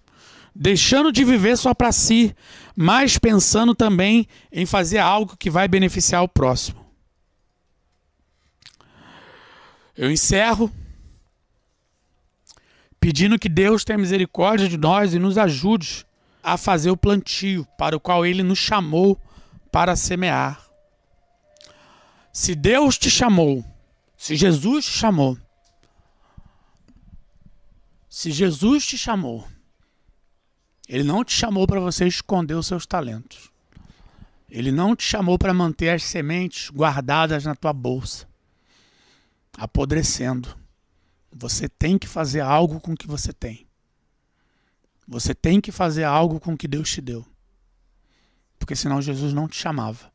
deixando 0.55 1.11
de 1.11 1.25
viver 1.25 1.57
só 1.57 1.73
para 1.75 1.93
si, 1.93 2.35
mas 2.77 3.19
pensando 3.19 3.75
também 3.75 4.27
em 4.51 4.67
fazer 4.67 4.99
algo 4.99 5.37
que 5.37 5.51
vai 5.51 5.67
beneficiar 5.67 6.23
o 6.23 6.29
próximo. 6.29 6.85
Eu 9.97 10.11
encerro 10.11 10.73
pedindo 12.99 13.39
que 13.39 13.49
Deus 13.49 13.85
tenha 13.85 13.99
misericórdia 13.99 14.69
de 14.69 14.79
nós 14.79 15.13
e 15.13 15.19
nos 15.19 15.37
ajude 15.37 16.07
a 16.43 16.57
fazer 16.57 16.91
o 16.91 16.97
plantio 16.97 17.67
para 17.77 17.97
o 17.97 18.01
qual 18.01 18.25
ele 18.25 18.43
nos 18.43 18.59
chamou 18.59 19.21
para 19.71 19.97
semear. 19.97 20.65
Se 22.33 22.55
Deus 22.55 22.97
te 22.97 23.11
chamou, 23.11 23.65
se 24.17 24.37
Jesus 24.37 24.87
te 24.87 24.93
chamou, 24.93 25.39
se 28.09 28.31
Jesus 28.31 28.87
te 28.87 28.97
chamou, 28.97 29.47
ele 30.93 31.05
não 31.05 31.25
te 31.25 31.33
chamou 31.33 31.67
para 31.67 31.81
você 31.81 32.07
esconder 32.07 32.53
os 32.53 32.67
seus 32.67 32.85
talentos. 32.85 33.51
Ele 34.51 34.71
não 34.71 34.95
te 34.95 35.03
chamou 35.03 35.39
para 35.39 35.55
manter 35.55 35.89
as 35.89 36.03
sementes 36.03 36.69
guardadas 36.69 37.47
na 37.47 37.55
tua 37.55 37.73
bolsa 37.73 38.31
apodrecendo. 39.57 40.55
Você 41.35 41.67
tem 41.67 41.97
que 41.97 42.07
fazer 42.07 42.41
algo 42.41 42.79
com 42.79 42.93
o 42.93 42.97
que 42.97 43.07
você 43.07 43.33
tem. 43.33 43.67
Você 45.09 45.35
tem 45.35 45.63
que 45.63 45.73
fazer 45.73 46.05
algo 46.05 46.39
com 46.39 46.53
o 46.53 46.59
que 46.59 46.69
Deus 46.69 46.91
te 46.91 47.01
deu. 47.01 47.27
Porque 48.59 48.77
senão 48.77 49.01
Jesus 49.01 49.33
não 49.33 49.49
te 49.49 49.57
chamava. 49.57 50.13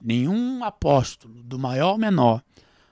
Nenhum 0.00 0.64
apóstolo, 0.64 1.44
do 1.44 1.60
maior 1.60 1.90
ao 1.90 1.98
menor, 1.98 2.42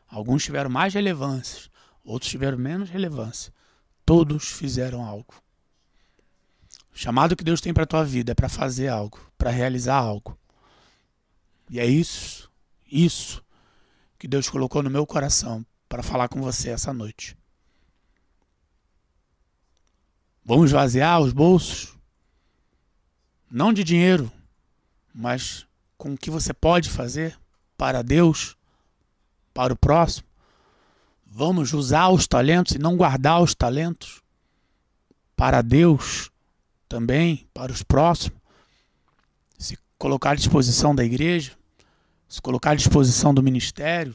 alguns 0.07 0.45
tiveram 0.45 0.71
mais 0.71 0.95
relevância, 0.95 1.69
outros 2.05 2.31
tiveram 2.31 2.57
menos 2.57 2.89
relevância. 2.89 3.53
Todos 4.07 4.53
fizeram 4.53 5.05
algo. 5.05 5.44
O 6.95 6.99
chamado 6.99 7.35
que 7.35 7.43
Deus 7.43 7.61
tem 7.61 7.75
para 7.75 7.85
tua 7.85 8.05
vida 8.05 8.31
é 8.31 8.35
para 8.37 8.49
fazer 8.49 8.87
algo, 8.87 9.21
para 9.37 9.51
realizar 9.51 9.97
algo. 9.97 10.39
E 11.69 11.81
é 11.81 11.87
isso, 11.87 12.49
isso 12.87 13.43
que 14.17 14.29
Deus 14.29 14.49
colocou 14.49 14.81
no 14.81 14.89
meu 14.89 15.05
coração 15.05 15.67
para 15.89 16.05
falar 16.05 16.29
com 16.29 16.41
você 16.41 16.71
essa 16.71 16.93
noite. 16.93 17.37
Vamos 20.45 20.67
esvaziar 20.67 21.21
os 21.21 21.33
bolsos, 21.33 21.99
não 23.51 23.73
de 23.73 23.83
dinheiro, 23.83 24.31
mas 25.13 25.67
com 25.99 26.13
o 26.13 26.17
que 26.17 26.31
você 26.31 26.55
pode 26.55 26.91
fazer 26.91 27.37
para 27.77 28.03
Deus, 28.03 28.57
para 29.53 29.73
o 29.73 29.77
próximo. 29.77 30.29
Vamos 31.27 31.73
usar 31.73 32.11
os 32.11 32.29
talentos 32.29 32.77
e 32.77 32.79
não 32.79 32.97
guardar 32.97 33.43
os 33.43 33.53
talentos 33.53 34.23
para 35.35 35.61
Deus 35.61 36.31
também, 36.95 37.49
para 37.53 37.73
os 37.73 37.83
próximos. 37.83 38.39
Se 39.59 39.77
colocar 39.99 40.31
à 40.31 40.35
disposição 40.35 40.95
da 40.95 41.05
igreja 41.05 41.57
se 42.35 42.43
colocar 42.43 42.73
à 42.73 42.75
disposição 42.75 43.33
do 43.33 43.41
ministério, 43.41 44.13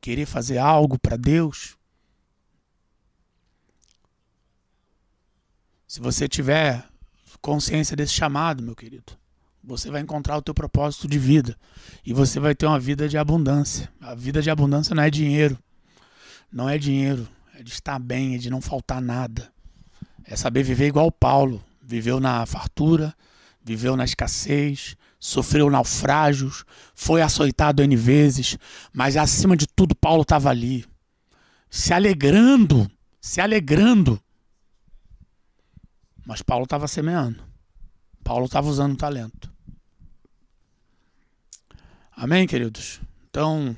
querer 0.00 0.26
fazer 0.26 0.58
algo 0.58 0.98
para 0.98 1.16
Deus. 1.16 1.76
Se 5.86 6.00
você 6.00 6.26
tiver 6.26 6.84
consciência 7.40 7.96
desse 7.96 8.14
chamado, 8.14 8.64
meu 8.64 8.74
querido, 8.74 9.12
você 9.62 9.92
vai 9.92 10.00
encontrar 10.00 10.36
o 10.36 10.42
teu 10.42 10.52
propósito 10.52 11.06
de 11.06 11.20
vida 11.20 11.56
e 12.04 12.12
você 12.12 12.40
vai 12.40 12.52
ter 12.52 12.66
uma 12.66 12.80
vida 12.80 13.08
de 13.08 13.16
abundância. 13.16 13.88
A 14.00 14.12
vida 14.14 14.42
de 14.42 14.50
abundância 14.50 14.92
não 14.92 15.02
é 15.02 15.10
dinheiro. 15.10 15.56
Não 16.50 16.68
é 16.68 16.76
dinheiro, 16.76 17.28
é 17.54 17.62
de 17.62 17.70
estar 17.70 17.98
bem, 18.00 18.34
é 18.34 18.38
de 18.38 18.50
não 18.50 18.60
faltar 18.60 19.00
nada. 19.00 19.52
É 20.24 20.34
saber 20.34 20.64
viver 20.64 20.88
igual 20.88 21.12
Paulo, 21.12 21.62
viveu 21.82 22.20
na 22.20 22.46
fartura, 22.46 23.14
viveu 23.62 23.96
na 23.96 24.04
escassez, 24.04 24.96
sofreu 25.18 25.68
naufrágios, 25.70 26.64
foi 26.94 27.22
açoitado 27.22 27.82
N 27.82 27.96
vezes, 27.96 28.56
mas 28.92 29.16
acima 29.16 29.56
de 29.56 29.66
tudo 29.66 29.94
Paulo 29.94 30.22
estava 30.22 30.50
ali, 30.50 30.84
se 31.68 31.92
alegrando, 31.92 32.90
se 33.20 33.40
alegrando. 33.40 34.20
Mas 36.24 36.40
Paulo 36.40 36.64
estava 36.64 36.86
semeando. 36.86 37.42
Paulo 38.22 38.46
estava 38.46 38.68
usando 38.68 38.92
o 38.92 38.96
talento. 38.96 39.52
Amém, 42.12 42.46
queridos? 42.46 43.00
Então, 43.28 43.76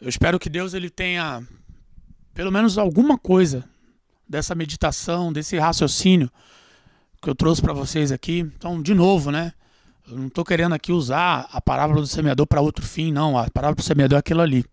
eu 0.00 0.08
espero 0.08 0.38
que 0.38 0.48
Deus 0.48 0.72
ele 0.72 0.88
tenha 0.88 1.46
pelo 2.32 2.52
menos 2.52 2.78
alguma 2.78 3.18
coisa 3.18 3.68
dessa 4.26 4.54
meditação, 4.54 5.32
desse 5.32 5.58
raciocínio 5.58 6.30
que 7.20 7.28
eu 7.28 7.34
trouxe 7.34 7.60
para 7.60 7.72
vocês 7.72 8.12
aqui. 8.12 8.40
Então, 8.40 8.80
de 8.80 8.94
novo, 8.94 9.30
né? 9.30 9.52
Eu 10.08 10.16
não 10.16 10.26
estou 10.28 10.44
querendo 10.44 10.74
aqui 10.74 10.92
usar 10.92 11.48
a 11.52 11.60
parábola 11.60 12.00
do 12.00 12.06
semeador 12.06 12.46
para 12.46 12.60
outro 12.60 12.84
fim, 12.86 13.12
não. 13.12 13.36
A 13.36 13.50
parábola 13.50 13.76
do 13.76 13.82
semeador 13.82 14.16
é 14.16 14.20
aquilo 14.20 14.40
ali. 14.40 14.64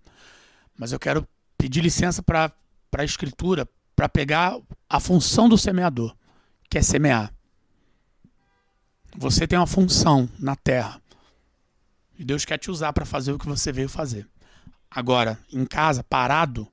Mas 0.77 0.91
eu 0.91 0.99
quero 0.99 1.27
pedir 1.57 1.81
licença 1.81 2.23
para 2.23 2.51
a 2.97 3.03
Escritura, 3.03 3.67
para 3.95 4.07
pegar 4.07 4.57
a 4.89 4.99
função 4.99 5.49
do 5.49 5.57
semeador, 5.57 6.15
que 6.69 6.77
é 6.77 6.81
semear. 6.81 7.33
Você 9.17 9.47
tem 9.47 9.57
uma 9.57 9.67
função 9.67 10.29
na 10.39 10.55
terra. 10.55 11.01
E 12.17 12.23
Deus 12.23 12.45
quer 12.45 12.57
te 12.57 12.71
usar 12.71 12.93
para 12.93 13.05
fazer 13.05 13.31
o 13.33 13.39
que 13.39 13.47
você 13.47 13.71
veio 13.71 13.89
fazer. 13.89 14.27
Agora, 14.89 15.37
em 15.51 15.65
casa, 15.65 16.03
parado, 16.03 16.67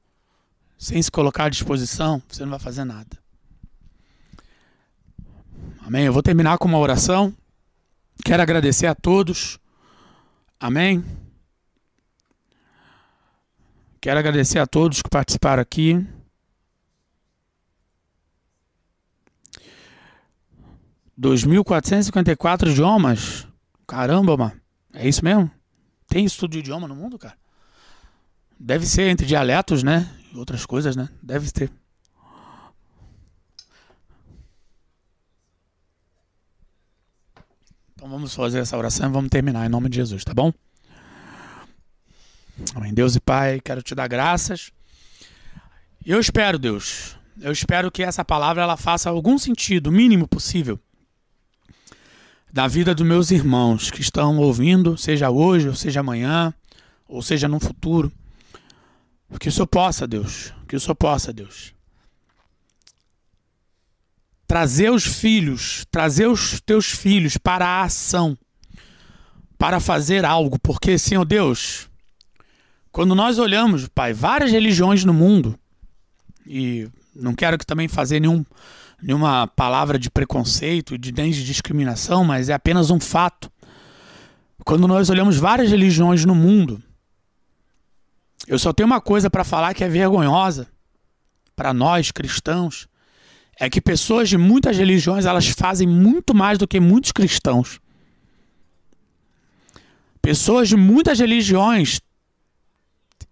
sem 0.79 1.03
se 1.03 1.11
colocar 1.11 1.45
à 1.45 1.49
disposição, 1.49 2.23
você 2.29 2.43
não 2.43 2.51
vai 2.51 2.61
fazer 2.61 2.85
nada. 2.85 3.22
Amém? 5.85 6.05
Eu 6.05 6.13
vou 6.13 6.23
terminar 6.23 6.59
com 6.59 6.69
uma 6.69 6.79
oração. 6.79 7.35
Quero 8.25 8.41
agradecer 8.43 8.87
a 8.87 8.95
todos. 8.95 9.59
Amém? 10.59 11.05
Quero 14.01 14.19
agradecer 14.19 14.59
a 14.59 14.67
todos 14.67 15.03
que 15.03 15.11
participaram 15.11 15.61
aqui. 15.61 16.07
Dois 21.17 21.45
mil 21.45 21.65
quatrocentos 21.65 22.07
e 22.07 22.09
cinquenta 22.09 22.33
e 22.33 22.37
quatro 22.37 22.71
idiomas. 22.71 23.47
Caramba, 23.87 24.37
mano. 24.37 24.61
É 24.95 25.09
isso 25.09 25.25
mesmo? 25.25 25.51
Tem 26.07 26.25
estudo 26.25 26.53
de 26.53 26.61
idioma 26.61 26.87
no 26.87 26.95
mundo, 26.95 27.19
cara? 27.19 27.37
Deve 28.59 28.87
ser 28.87 29.09
entre 29.09 29.27
dialetos, 29.27 29.83
né? 29.83 30.09
Outras 30.35 30.65
coisas, 30.65 30.95
né? 30.95 31.09
Deve 31.23 31.51
ter. 31.51 31.71
Então 38.03 38.11
vamos 38.11 38.35
fazer 38.35 38.59
essa 38.59 38.77
oração 38.77 39.09
e 39.09 39.13
vamos 39.13 39.31
terminar 39.31 39.65
em 39.65 39.69
nome 39.69 39.89
de 39.89 39.95
Jesus, 39.95 40.25
tá 40.25 40.35
bom? 40.35 40.53
Amém. 42.75 42.93
Deus 42.93 43.15
e 43.15 43.21
Pai, 43.21 43.61
quero 43.61 43.81
te 43.81 43.95
dar 43.95 44.09
graças. 44.09 44.73
Eu 46.05 46.19
espero, 46.19 46.59
Deus, 46.59 47.17
eu 47.41 47.53
espero 47.53 47.93
que 47.93 48.03
essa 48.03 48.25
palavra 48.25 48.61
ela 48.61 48.77
faça 48.77 49.09
algum 49.09 49.39
sentido, 49.39 49.87
o 49.87 49.93
mínimo 49.93 50.27
possível, 50.27 50.81
da 52.53 52.67
vida 52.67 52.93
dos 52.93 53.07
meus 53.07 53.31
irmãos 53.31 53.89
que 53.89 54.01
estão 54.01 54.37
ouvindo, 54.39 54.99
seja 54.99 55.31
hoje, 55.31 55.69
ou 55.69 55.75
seja 55.77 56.01
amanhã, 56.01 56.53
ou 57.07 57.23
seja 57.23 57.47
no 57.47 57.61
futuro. 57.61 58.11
Que 59.39 59.49
o 59.49 59.53
Senhor 59.53 59.69
possa, 59.69 60.09
Deus, 60.09 60.53
que 60.67 60.75
o 60.75 60.81
Senhor 60.81 60.97
possa, 60.97 61.33
Deus, 61.33 61.73
trazer 64.53 64.91
os 64.91 65.07
filhos, 65.07 65.87
trazer 65.91 66.27
os 66.27 66.61
teus 66.61 66.85
filhos 66.85 67.39
para 67.39 67.67
a 67.67 67.85
ação, 67.85 68.37
para 69.57 69.81
fazer 69.81 70.27
algo, 70.27 70.59
porque, 70.59 70.99
Senhor 70.99 71.25
Deus, 71.25 71.89
quando 72.91 73.15
nós 73.15 73.39
olhamos, 73.39 73.89
Pai, 73.89 74.13
várias 74.13 74.53
religiões 74.53 75.07
no 75.07 75.15
mundo, 75.15 75.59
e 76.47 76.87
não 77.17 77.35
quero 77.35 77.57
que 77.57 77.65
também 77.65 77.89
fazer 77.89 78.21
nenhum, 78.21 78.45
nenhuma 79.03 79.47
palavra 79.47 79.99
de 79.99 80.11
preconceito 80.11 80.99
de 80.99 81.13
nem 81.13 81.31
de 81.31 81.43
discriminação, 81.43 82.23
mas 82.23 82.51
é 82.51 82.53
apenas 82.53 82.91
um 82.91 83.01
fato. 83.01 83.51
Quando 84.67 84.87
nós 84.87 85.09
olhamos 85.09 85.39
várias 85.39 85.71
religiões 85.71 86.27
no 86.27 86.35
mundo, 86.35 86.83
eu 88.47 88.59
só 88.59 88.71
tenho 88.71 88.87
uma 88.87 89.01
coisa 89.01 89.31
para 89.31 89.45
falar 89.45 89.73
que 89.73 89.83
é 89.83 89.89
vergonhosa 89.89 90.69
para 91.57 91.73
nós 91.73 92.11
cristãos, 92.11 92.87
é 93.59 93.69
que 93.69 93.81
pessoas 93.81 94.29
de 94.29 94.39
muitas 94.39 94.77
religiões 94.77 95.25
elas 95.25 95.49
fazem 95.49 95.87
muito 95.87 96.35
mais 96.35 96.59
do 96.59 96.67
que 96.67 96.81
muitos 96.81 97.13
cristãos. 97.13 97.81
Pessoas 100.21 100.69
de 100.69 100.77
muitas 100.77 101.19
religiões 101.19 102.01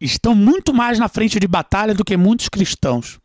estão 0.01 0.35
muito 0.35 0.73
mais 0.73 0.99
na 0.99 1.09
frente 1.09 1.39
de 1.39 1.47
batalha 1.47 1.95
do 1.95 2.05
que 2.05 2.16
muitos 2.16 2.49
cristãos. 2.49 3.21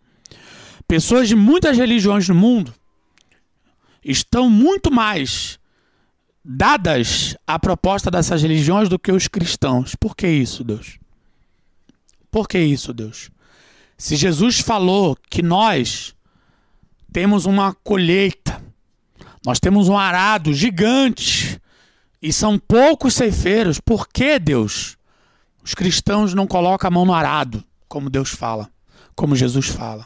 Pessoas 0.88 1.28
de 1.28 1.36
muitas 1.36 1.78
religiões 1.78 2.30
no 2.30 2.36
mundo 2.36 2.74
estão 4.04 4.50
muito 4.50 4.92
mais 4.92 5.58
dadas 6.44 7.36
à 7.48 7.58
proposta 7.58 8.12
dessas 8.12 8.44
religiões 8.44 8.88
do 8.88 9.00
que 9.00 9.12
os 9.12 9.28
cristãos. 9.28 9.96
Por 9.96 10.16
que 10.16 10.28
isso, 10.28 10.64
Deus? 10.64 11.00
Por 12.30 12.48
que 12.48 12.60
isso, 12.60 12.94
Deus? 12.94 13.32
Se 13.98 14.16
Jesus 14.16 14.60
falou 14.60 15.18
que 15.30 15.42
nós 15.42 16.15
temos 17.16 17.46
uma 17.46 17.74
colheita, 17.74 18.62
nós 19.46 19.58
temos 19.58 19.88
um 19.88 19.98
arado 19.98 20.54
gigante 20.54 21.58
e 22.22 22.34
são 22.34 22.60
poucos 22.60 23.14
ceifeiros, 23.14 23.80
por 23.80 24.06
que, 24.10 24.38
Deus? 24.38 24.98
Os 25.64 25.74
cristãos 25.74 26.34
não 26.34 26.46
colocam 26.46 26.90
a 26.90 26.92
mão 26.92 27.06
no 27.06 27.14
arado, 27.14 27.64
como 27.88 28.10
Deus 28.10 28.32
fala, 28.32 28.70
como 29.16 29.34
Jesus 29.34 29.68
fala. 29.68 30.06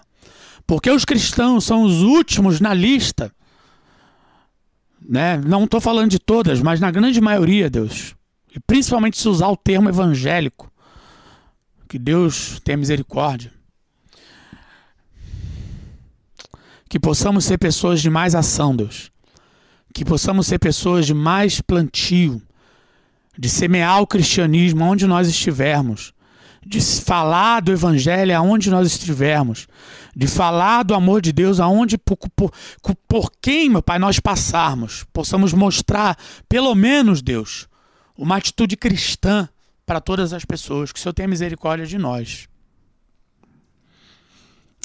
Porque 0.67 0.91
os 0.91 1.03
cristãos 1.03 1.65
são 1.65 1.81
os 1.81 2.03
últimos 2.03 2.61
na 2.61 2.75
lista. 2.75 3.33
Né? 5.01 5.37
Não 5.37 5.63
estou 5.63 5.81
falando 5.81 6.11
de 6.11 6.19
todas, 6.19 6.61
mas 6.61 6.79
na 6.79 6.91
grande 6.91 7.19
maioria, 7.19 7.71
Deus. 7.71 8.13
E 8.55 8.59
principalmente 8.59 9.17
se 9.17 9.27
usar 9.27 9.47
o 9.47 9.57
termo 9.57 9.89
evangélico. 9.89 10.71
Que 11.87 11.97
Deus 11.97 12.61
tenha 12.63 12.77
misericórdia. 12.77 13.51
Que 16.89 16.99
possamos 16.99 17.45
ser 17.45 17.57
pessoas 17.57 18.01
de 18.01 18.09
mais 18.09 18.35
ação, 18.35 18.75
Deus. 18.75 19.11
Que 19.93 20.03
possamos 20.03 20.47
ser 20.47 20.59
pessoas 20.59 21.05
de 21.05 21.13
mais 21.13 21.61
plantio 21.61 22.41
de 23.39 23.47
semear 23.47 24.01
o 24.01 24.07
cristianismo 24.07 24.83
onde 24.83 25.07
nós 25.07 25.29
estivermos, 25.29 26.13
de 26.61 26.81
falar 26.81 27.61
do 27.61 27.71
evangelho 27.71 28.35
aonde 28.35 28.69
nós 28.69 28.85
estivermos, 28.85 29.65
de 30.13 30.27
falar 30.27 30.83
do 30.83 30.93
amor 30.93 31.21
de 31.21 31.31
Deus 31.31 31.61
aonde 31.61 31.97
por, 31.97 32.17
por, 32.35 32.51
por 33.07 33.31
quem, 33.41 33.69
meu 33.69 33.81
Pai, 33.81 33.97
nós 33.97 34.19
passarmos, 34.19 35.05
possamos 35.13 35.53
mostrar, 35.53 36.17
pelo 36.49 36.75
menos, 36.75 37.21
Deus, 37.21 37.69
uma 38.17 38.35
atitude 38.35 38.75
cristã 38.75 39.47
para 39.85 40.01
todas 40.01 40.33
as 40.33 40.43
pessoas, 40.43 40.91
que 40.91 40.99
o 40.99 41.01
Senhor 41.01 41.13
tenha 41.13 41.29
misericórdia 41.29 41.85
de 41.85 41.97
nós. 41.97 42.49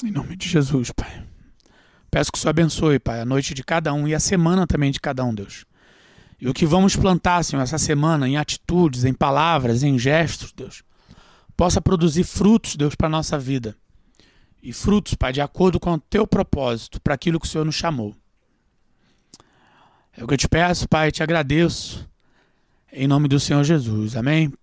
Em 0.01 0.11
nome 0.11 0.37
de 0.37 0.47
Jesus, 0.47 0.91
Pai. 0.91 1.34
Peço 2.15 2.31
que 2.31 2.37
o 2.37 2.41
Senhor 2.41 2.51
abençoe, 2.51 2.97
Pai, 2.97 3.19
a 3.19 3.25
noite 3.25 3.53
de 3.53 3.61
cada 3.61 3.93
um 3.93 4.07
e 4.07 4.15
a 4.15 4.21
semana 4.21 4.65
também 4.65 4.89
de 4.89 5.01
cada 5.01 5.21
um, 5.25 5.35
Deus. 5.35 5.65
E 6.39 6.47
o 6.47 6.53
que 6.53 6.65
vamos 6.65 6.95
plantar, 6.95 7.43
Senhor, 7.43 7.61
essa 7.61 7.77
semana, 7.77 8.25
em 8.25 8.37
atitudes, 8.37 9.03
em 9.03 9.13
palavras, 9.13 9.83
em 9.83 9.99
gestos, 9.99 10.53
Deus, 10.53 10.81
possa 11.57 11.81
produzir 11.81 12.23
frutos, 12.23 12.77
Deus, 12.77 12.95
para 12.95 13.07
a 13.07 13.09
nossa 13.09 13.37
vida. 13.37 13.75
E 14.63 14.71
frutos, 14.71 15.13
Pai, 15.15 15.33
de 15.33 15.41
acordo 15.41 15.77
com 15.77 15.91
o 15.91 15.99
teu 15.99 16.25
propósito, 16.25 17.01
para 17.01 17.13
aquilo 17.13 17.37
que 17.37 17.47
o 17.47 17.49
Senhor 17.49 17.65
nos 17.65 17.75
chamou. 17.75 18.15
É 20.15 20.23
o 20.23 20.27
que 20.27 20.35
eu 20.35 20.37
te 20.37 20.47
peço, 20.47 20.87
Pai, 20.87 21.11
te 21.11 21.21
agradeço. 21.21 22.09
Em 22.93 23.09
nome 23.09 23.27
do 23.27 23.41
Senhor 23.41 23.65
Jesus. 23.65 24.15
Amém? 24.15 24.53